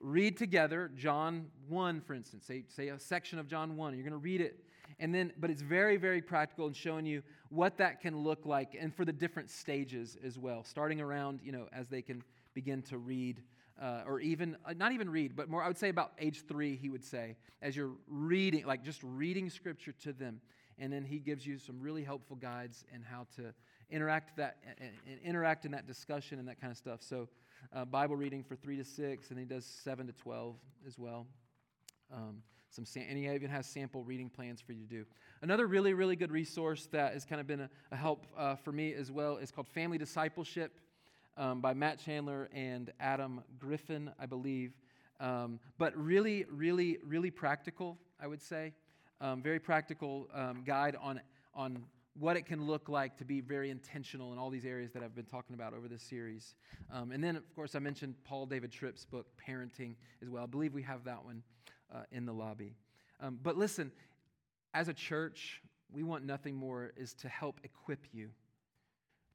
read 0.00 0.36
together 0.36 0.90
John 0.96 1.46
1, 1.68 2.00
for 2.02 2.14
instance, 2.14 2.46
say, 2.46 2.64
say 2.68 2.88
a 2.88 2.98
section 2.98 3.38
of 3.38 3.48
John 3.48 3.76
1. 3.76 3.94
You're 3.94 4.02
going 4.02 4.12
to 4.12 4.18
read 4.18 4.40
it. 4.40 4.64
And 5.00 5.14
then, 5.14 5.32
but 5.38 5.50
it's 5.50 5.62
very, 5.62 5.96
very 5.96 6.22
practical 6.22 6.66
in 6.66 6.72
showing 6.72 7.04
you 7.04 7.22
what 7.50 7.76
that 7.78 8.00
can 8.00 8.18
look 8.18 8.46
like 8.46 8.76
and 8.78 8.94
for 8.94 9.04
the 9.04 9.12
different 9.12 9.50
stages 9.50 10.16
as 10.24 10.38
well, 10.38 10.64
starting 10.64 11.00
around, 11.00 11.40
you 11.42 11.52
know, 11.52 11.66
as 11.72 11.88
they 11.88 12.00
can 12.00 12.22
begin 12.58 12.82
to 12.82 12.98
read, 12.98 13.40
uh, 13.80 14.02
or 14.04 14.18
even, 14.18 14.56
uh, 14.64 14.72
not 14.76 14.90
even 14.90 15.08
read, 15.08 15.36
but 15.36 15.48
more, 15.48 15.62
I 15.62 15.68
would 15.68 15.78
say 15.78 15.90
about 15.90 16.10
age 16.18 16.42
three, 16.48 16.74
he 16.74 16.88
would 16.88 17.04
say, 17.04 17.36
as 17.62 17.76
you're 17.76 17.92
reading, 18.08 18.66
like 18.66 18.82
just 18.82 19.00
reading 19.04 19.48
scripture 19.48 19.92
to 20.02 20.12
them. 20.12 20.40
And 20.76 20.92
then 20.92 21.04
he 21.04 21.20
gives 21.20 21.46
you 21.46 21.56
some 21.56 21.80
really 21.80 22.02
helpful 22.02 22.34
guides 22.34 22.84
and 22.92 23.04
how 23.04 23.28
to 23.36 23.54
interact 23.90 24.36
that, 24.38 24.56
and 24.80 25.20
interact 25.22 25.66
in 25.66 25.70
that 25.70 25.86
discussion 25.86 26.40
and 26.40 26.48
that 26.48 26.60
kind 26.60 26.72
of 26.72 26.76
stuff. 26.76 27.00
So, 27.00 27.28
uh, 27.72 27.84
Bible 27.84 28.16
reading 28.16 28.42
for 28.42 28.56
three 28.56 28.76
to 28.76 28.84
six, 28.84 29.30
and 29.30 29.38
he 29.38 29.44
does 29.44 29.64
seven 29.64 30.08
to 30.08 30.12
12 30.12 30.56
as 30.84 30.98
well. 30.98 31.28
Um, 32.12 32.42
some 32.70 32.84
and 32.96 33.16
he 33.16 33.28
even 33.28 33.50
has 33.50 33.66
sample 33.66 34.02
reading 34.02 34.28
plans 34.28 34.60
for 34.60 34.72
you 34.72 34.80
to 34.80 34.88
do. 34.88 35.04
Another 35.42 35.68
really, 35.68 35.94
really 35.94 36.16
good 36.16 36.32
resource 36.32 36.88
that 36.90 37.14
has 37.14 37.24
kind 37.24 37.40
of 37.40 37.46
been 37.46 37.60
a, 37.60 37.70
a 37.92 37.96
help 37.96 38.26
uh, 38.36 38.56
for 38.56 38.72
me 38.72 38.94
as 38.94 39.12
well 39.12 39.36
is 39.36 39.52
called 39.52 39.68
Family 39.68 39.96
Discipleship 39.96 40.72
um, 41.38 41.60
by 41.60 41.72
Matt 41.72 41.98
Chandler 41.98 42.50
and 42.52 42.92
Adam 43.00 43.42
Griffin, 43.58 44.10
I 44.18 44.26
believe. 44.26 44.72
Um, 45.20 45.58
but 45.78 45.96
really, 45.96 46.44
really, 46.50 46.98
really 47.04 47.30
practical, 47.30 47.96
I 48.20 48.26
would 48.26 48.42
say. 48.42 48.74
Um, 49.20 49.42
very 49.42 49.58
practical 49.58 50.28
um, 50.34 50.62
guide 50.66 50.96
on, 51.00 51.20
on 51.54 51.84
what 52.18 52.36
it 52.36 52.46
can 52.46 52.66
look 52.66 52.88
like 52.88 53.16
to 53.18 53.24
be 53.24 53.40
very 53.40 53.70
intentional 53.70 54.32
in 54.32 54.38
all 54.38 54.50
these 54.50 54.64
areas 54.64 54.92
that 54.92 55.02
I've 55.02 55.14
been 55.14 55.24
talking 55.24 55.54
about 55.54 55.74
over 55.74 55.88
this 55.88 56.02
series. 56.02 56.54
Um, 56.92 57.12
and 57.12 57.22
then, 57.22 57.36
of 57.36 57.54
course, 57.54 57.74
I 57.74 57.78
mentioned 57.78 58.14
Paul 58.24 58.46
David 58.46 58.70
Tripp's 58.72 59.04
book, 59.04 59.26
Parenting, 59.48 59.94
as 60.22 60.28
well. 60.28 60.42
I 60.42 60.46
believe 60.46 60.74
we 60.74 60.82
have 60.82 61.04
that 61.04 61.24
one 61.24 61.42
uh, 61.94 62.02
in 62.12 62.26
the 62.26 62.32
lobby. 62.32 62.74
Um, 63.20 63.38
but 63.42 63.56
listen, 63.56 63.90
as 64.74 64.88
a 64.88 64.94
church, 64.94 65.62
we 65.92 66.02
want 66.02 66.24
nothing 66.24 66.54
more 66.54 66.92
is 66.96 67.14
to 67.14 67.28
help 67.28 67.60
equip 67.64 68.04
you 68.12 68.30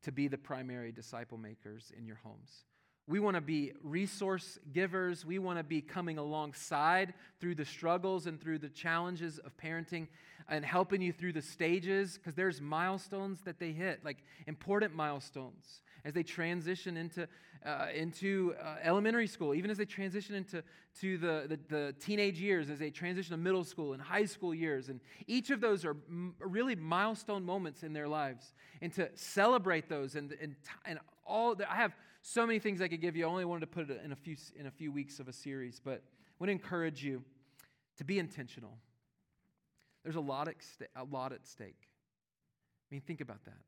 to 0.03 0.11
be 0.11 0.27
the 0.27 0.37
primary 0.37 0.91
disciple 0.91 1.37
makers 1.37 1.91
in 1.97 2.05
your 2.05 2.19
homes. 2.23 2.65
We 3.05 3.19
want 3.19 3.35
to 3.35 3.41
be 3.41 3.73
resource 3.83 4.59
givers. 4.71 5.25
We 5.25 5.37
want 5.37 5.59
to 5.59 5.63
be 5.63 5.81
coming 5.81 6.17
alongside 6.17 7.13
through 7.41 7.55
the 7.55 7.65
struggles 7.65 8.27
and 8.27 8.39
through 8.39 8.59
the 8.59 8.69
challenges 8.69 9.39
of 9.39 9.57
parenting 9.57 10.07
and 10.47 10.63
helping 10.63 11.01
you 11.01 11.11
through 11.11 11.33
the 11.33 11.41
stages 11.41 12.17
because 12.17 12.33
there's 12.33 12.61
milestones 12.61 13.41
that 13.41 13.59
they 13.59 13.71
hit, 13.71 14.05
like 14.05 14.17
important 14.47 14.95
milestones. 14.95 15.81
As 16.05 16.13
they 16.13 16.23
transition 16.23 16.97
into, 16.97 17.27
uh, 17.65 17.87
into 17.95 18.53
uh, 18.61 18.75
elementary 18.83 19.27
school, 19.27 19.53
even 19.53 19.71
as 19.71 19.77
they 19.77 19.85
transition 19.85 20.35
into 20.35 20.63
to 20.99 21.17
the, 21.17 21.45
the, 21.47 21.59
the, 21.69 21.95
teenage 21.99 22.39
years, 22.39 22.69
as 22.69 22.79
they 22.79 22.89
transition 22.89 23.31
to 23.31 23.37
middle 23.37 23.63
school 23.63 23.93
and 23.93 24.01
high 24.01 24.25
school 24.25 24.53
years. 24.53 24.89
And 24.89 24.99
each 25.27 25.49
of 25.49 25.61
those 25.61 25.85
are 25.85 25.95
m- 26.09 26.35
really 26.39 26.75
milestone 26.75 27.45
moments 27.45 27.83
in 27.83 27.93
their 27.93 28.07
lives. 28.07 28.53
And 28.81 28.93
to 28.93 29.09
celebrate 29.15 29.87
those 29.87 30.15
and, 30.15 30.35
and, 30.41 30.55
and 30.85 30.99
all, 31.25 31.55
the, 31.55 31.71
I 31.71 31.75
have 31.75 31.95
so 32.21 32.45
many 32.45 32.59
things 32.59 32.81
I 32.81 32.87
could 32.87 33.01
give 33.01 33.15
you. 33.15 33.25
I 33.25 33.29
only 33.29 33.45
wanted 33.45 33.61
to 33.61 33.67
put 33.67 33.89
it 33.89 34.01
in 34.03 34.11
a 34.11 34.15
few, 34.15 34.35
in 34.59 34.67
a 34.67 34.71
few 34.71 34.91
weeks 34.91 35.19
of 35.19 35.27
a 35.27 35.33
series, 35.33 35.79
but 35.83 36.01
I 36.03 36.33
want 36.39 36.49
to 36.49 36.51
encourage 36.51 37.03
you 37.03 37.23
to 37.97 38.03
be 38.03 38.19
intentional. 38.19 38.77
There's 40.03 40.15
a 40.15 40.21
lot 40.21 40.47
at, 40.47 40.55
a 40.95 41.03
lot 41.03 41.31
at 41.31 41.47
stake. 41.47 41.87
I 42.91 42.95
mean, 42.95 43.01
think 43.01 43.21
about 43.21 43.43
that 43.45 43.59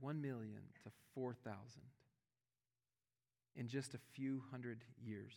1 0.00 0.20
million 0.20 0.60
to 0.84 0.90
4,000 1.14 1.58
in 3.56 3.68
just 3.68 3.94
a 3.94 3.98
few 4.14 4.42
hundred 4.50 4.84
years. 5.04 5.34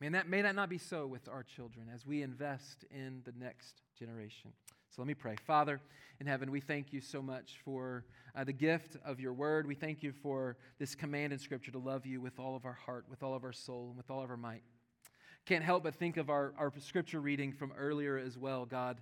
Man, 0.00 0.12
that 0.12 0.28
may 0.28 0.42
that 0.42 0.54
not 0.54 0.70
be 0.70 0.78
so 0.78 1.06
with 1.06 1.28
our 1.28 1.42
children 1.42 1.86
as 1.92 2.06
we 2.06 2.22
invest 2.22 2.84
in 2.90 3.22
the 3.24 3.32
next 3.38 3.82
generation. 3.98 4.52
So 4.88 5.02
let 5.02 5.06
me 5.06 5.14
pray. 5.14 5.36
Father 5.46 5.80
in 6.20 6.26
heaven, 6.26 6.50
we 6.50 6.60
thank 6.60 6.92
you 6.92 7.00
so 7.00 7.22
much 7.22 7.60
for 7.64 8.04
uh, 8.34 8.44
the 8.44 8.52
gift 8.52 8.96
of 9.04 9.20
your 9.20 9.32
word. 9.32 9.66
We 9.66 9.74
thank 9.74 10.02
you 10.02 10.12
for 10.12 10.56
this 10.78 10.94
command 10.94 11.32
in 11.32 11.38
Scripture 11.38 11.70
to 11.72 11.78
love 11.78 12.06
you 12.06 12.20
with 12.20 12.38
all 12.38 12.56
of 12.56 12.64
our 12.64 12.78
heart, 12.86 13.04
with 13.08 13.22
all 13.22 13.34
of 13.34 13.44
our 13.44 13.52
soul, 13.52 13.88
and 13.88 13.96
with 13.96 14.10
all 14.10 14.22
of 14.22 14.30
our 14.30 14.36
might. 14.36 14.62
Can't 15.46 15.64
help 15.64 15.82
but 15.82 15.94
think 15.94 16.16
of 16.16 16.30
our, 16.30 16.52
our 16.58 16.72
scripture 16.78 17.20
reading 17.20 17.52
from 17.52 17.72
earlier 17.76 18.16
as 18.18 18.36
well, 18.36 18.66
God. 18.66 18.98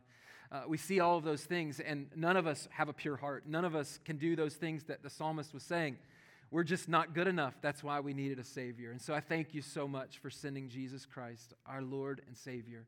Uh, 0.51 0.63
we 0.67 0.79
see 0.79 0.99
all 1.01 1.19
of 1.19 1.25
those 1.25 1.45
things, 1.45 1.79
and 1.79 2.07
none 2.17 2.37
of 2.37 2.47
us 2.47 2.69
have 2.71 2.89
a 2.89 2.93
pure 2.93 3.17
heart. 3.17 3.45
None 3.47 3.65
of 3.65 3.75
us 3.75 4.01
can 4.05 4.17
do 4.17 4.35
those 4.35 4.55
things 4.55 4.85
that 4.85 5.03
the 5.03 5.11
psalmist 5.11 5.53
was 5.53 5.63
saying. 5.63 5.99
We're 6.51 6.65
just 6.65 6.89
not 6.89 7.15
good 7.15 7.29
enough. 7.29 7.55
That's 7.61 7.85
why 7.85 8.01
we 8.01 8.15
needed 8.15 8.39
a 8.39 8.45
Savior. 8.45 8.91
And 8.91 9.01
so 9.01 9.13
I 9.13 9.21
thank 9.21 9.53
you 9.53 9.61
so 9.61 9.87
much 9.87 10.19
for 10.19 10.31
sending 10.31 10.71
Jesus 10.71 11.05
Christ, 11.05 11.53
our 11.67 11.83
Lord 11.83 12.23
and 12.27 12.35
Savior, 12.35 12.87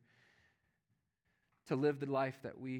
to 1.66 1.76
live 1.76 2.00
the 2.00 2.10
life 2.10 2.38
that 2.42 2.58
we 2.58 2.76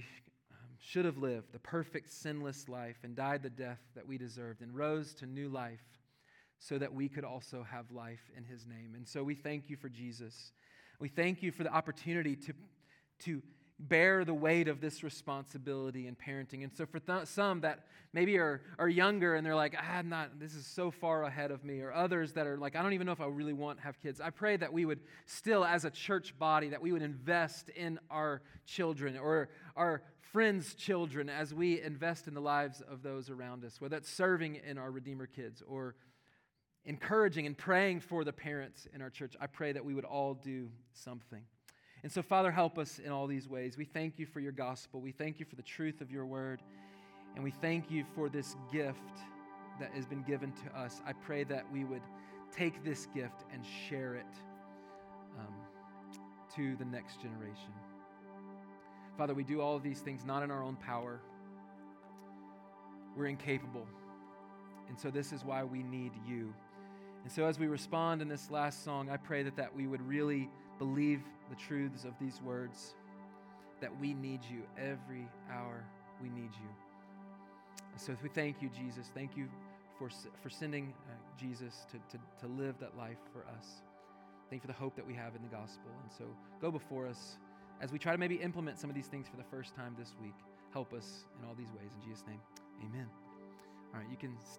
um, 0.50 0.76
should 0.78 1.04
have 1.04 1.18
lived, 1.18 1.52
the 1.52 1.58
perfect, 1.58 2.10
sinless 2.10 2.66
life, 2.66 2.96
and 3.02 3.14
died 3.14 3.42
the 3.42 3.50
death 3.50 3.80
that 3.94 4.06
we 4.06 4.16
deserved, 4.16 4.62
and 4.62 4.74
rose 4.74 5.12
to 5.16 5.26
new 5.26 5.50
life 5.50 5.84
so 6.58 6.78
that 6.78 6.94
we 6.94 7.08
could 7.08 7.24
also 7.24 7.62
have 7.70 7.90
life 7.90 8.30
in 8.34 8.44
His 8.44 8.66
name. 8.66 8.94
And 8.96 9.06
so 9.06 9.22
we 9.22 9.34
thank 9.34 9.68
you 9.68 9.76
for 9.76 9.90
Jesus. 9.90 10.52
We 10.98 11.08
thank 11.08 11.42
you 11.42 11.52
for 11.52 11.64
the 11.64 11.72
opportunity 11.72 12.36
to, 12.36 12.54
to 13.24 13.42
bear 13.88 14.24
the 14.24 14.34
weight 14.34 14.68
of 14.68 14.80
this 14.80 15.02
responsibility 15.02 16.06
in 16.06 16.14
parenting. 16.14 16.62
And 16.62 16.72
so, 16.72 16.86
for 16.86 17.00
th- 17.00 17.26
some 17.26 17.60
that 17.62 17.86
maybe 18.12 18.36
are, 18.38 18.60
are 18.78 18.88
younger 18.88 19.34
and 19.34 19.46
they're 19.46 19.56
like, 19.56 19.74
ah, 19.78 19.98
I'm 19.98 20.08
not, 20.08 20.38
this 20.38 20.54
is 20.54 20.66
so 20.66 20.90
far 20.90 21.24
ahead 21.24 21.50
of 21.50 21.64
me, 21.64 21.80
or 21.80 21.92
others 21.92 22.32
that 22.34 22.46
are 22.46 22.58
like, 22.58 22.76
I 22.76 22.82
don't 22.82 22.92
even 22.92 23.06
know 23.06 23.12
if 23.12 23.20
I 23.20 23.26
really 23.26 23.52
want 23.52 23.78
to 23.78 23.84
have 23.84 23.98
kids, 24.00 24.20
I 24.20 24.30
pray 24.30 24.56
that 24.56 24.72
we 24.72 24.84
would 24.84 25.00
still, 25.26 25.64
as 25.64 25.84
a 25.84 25.90
church 25.90 26.38
body, 26.38 26.68
that 26.68 26.82
we 26.82 26.92
would 26.92 27.02
invest 27.02 27.70
in 27.70 27.98
our 28.10 28.42
children 28.66 29.16
or 29.16 29.48
our 29.76 30.02
friends' 30.32 30.74
children 30.74 31.28
as 31.28 31.52
we 31.52 31.80
invest 31.80 32.28
in 32.28 32.34
the 32.34 32.40
lives 32.40 32.82
of 32.88 33.02
those 33.02 33.30
around 33.30 33.64
us, 33.64 33.80
whether 33.80 33.96
that's 33.96 34.08
serving 34.08 34.60
in 34.66 34.78
our 34.78 34.90
Redeemer 34.90 35.26
kids 35.26 35.62
or 35.66 35.96
encouraging 36.84 37.46
and 37.46 37.56
praying 37.58 38.00
for 38.00 38.24
the 38.24 38.32
parents 38.32 38.86
in 38.94 39.02
our 39.02 39.10
church. 39.10 39.34
I 39.40 39.46
pray 39.46 39.72
that 39.72 39.84
we 39.84 39.94
would 39.94 40.04
all 40.04 40.34
do 40.34 40.70
something. 40.92 41.42
And 42.03 42.11
so, 42.11 42.22
Father, 42.22 42.51
help 42.51 42.78
us 42.78 42.98
in 42.98 43.12
all 43.12 43.26
these 43.26 43.48
ways. 43.48 43.76
We 43.76 43.84
thank 43.84 44.18
you 44.18 44.26
for 44.26 44.40
your 44.40 44.53
gospel. 44.53 45.01
We 45.01 45.12
thank 45.12 45.38
you 45.38 45.46
for 45.46 45.57
the 45.57 45.62
truth 45.62 46.01
of 46.01 46.11
your 46.11 46.24
word. 46.24 46.62
And 47.34 47.44
we 47.44 47.51
thank 47.51 47.90
you 47.90 48.05
for 48.14 48.28
this 48.28 48.57
gift 48.72 48.98
that 49.78 49.90
has 49.92 50.07
been 50.07 50.22
given 50.22 50.53
to 50.53 50.78
us. 50.78 51.03
I 51.07 51.12
pray 51.12 51.44
that 51.44 51.70
we 51.72 51.84
would 51.84 52.03
take 52.57 52.82
this 52.84 53.07
gift 53.14 53.44
and 53.53 53.62
share 53.88 54.14
it 54.14 54.26
um, 55.38 55.55
to 56.57 56.76
the 56.76 56.84
next 56.84 57.20
generation. 57.20 57.72
Father, 59.16 59.34
we 59.34 59.44
do 59.44 59.61
all 59.61 59.76
of 59.76 59.82
these 59.82 60.01
things 60.01 60.24
not 60.24 60.42
in 60.42 60.51
our 60.51 60.62
own 60.62 60.76
power, 60.76 61.20
we're 63.16 63.26
incapable. 63.26 63.86
And 64.88 64.98
so, 64.98 65.11
this 65.11 65.32
is 65.32 65.44
why 65.44 65.62
we 65.62 65.82
need 65.82 66.12
you. 66.26 66.53
And 67.22 67.30
so, 67.30 67.44
as 67.44 67.59
we 67.59 67.66
respond 67.66 68.22
in 68.22 68.28
this 68.28 68.51
last 68.51 68.82
song, 68.84 69.09
I 69.11 69.16
pray 69.18 69.42
that, 69.42 69.57
that 69.57 69.74
we 69.74 69.86
would 69.86 70.01
really 70.03 70.48
believe 70.78 71.20
the 71.51 71.57
truths 71.57 72.05
of 72.05 72.12
these 72.20 72.40
words 72.42 72.94
that 73.80 73.90
we 74.01 74.14
need 74.14 74.40
you 74.51 74.62
every 74.78 75.28
hour. 75.51 75.84
We 76.22 76.28
need 76.28 76.51
you. 76.55 76.68
So 77.96 78.14
we 78.22 78.28
thank 78.28 78.62
you, 78.62 78.70
Jesus. 78.70 79.11
Thank 79.14 79.36
you 79.36 79.48
for, 79.98 80.09
for 80.42 80.48
sending 80.48 80.94
uh, 81.09 81.12
Jesus 81.38 81.86
to, 81.90 82.16
to, 82.16 82.22
to 82.40 82.53
live 82.53 82.76
that 82.80 82.96
life 82.96 83.18
for 83.32 83.40
us. 83.57 83.82
Thank 84.48 84.62
you 84.62 84.66
for 84.68 84.72
the 84.72 84.78
hope 84.78 84.96
that 84.96 85.07
we 85.07 85.14
have 85.14 85.34
in 85.34 85.42
the 85.42 85.48
gospel. 85.48 85.90
And 86.03 86.12
so 86.12 86.24
go 86.61 86.70
before 86.70 87.07
us 87.07 87.36
as 87.80 87.92
we 87.92 87.98
try 87.98 88.12
to 88.12 88.18
maybe 88.18 88.36
implement 88.36 88.78
some 88.78 88.90
of 88.90 88.96
these 88.96 89.07
things 89.07 89.28
for 89.28 89.36
the 89.36 89.44
first 89.51 89.74
time 89.74 89.94
this 89.98 90.14
week. 90.22 90.34
Help 90.72 90.92
us 90.92 91.24
in 91.38 91.48
all 91.48 91.55
these 91.55 91.72
ways. 91.72 91.90
In 92.01 92.09
Jesus' 92.09 92.24
name, 92.26 92.40
amen. 92.86 93.07
All 93.92 94.01
right, 94.01 94.09
you 94.11 94.16
can 94.16 94.36
stand. 94.40 94.59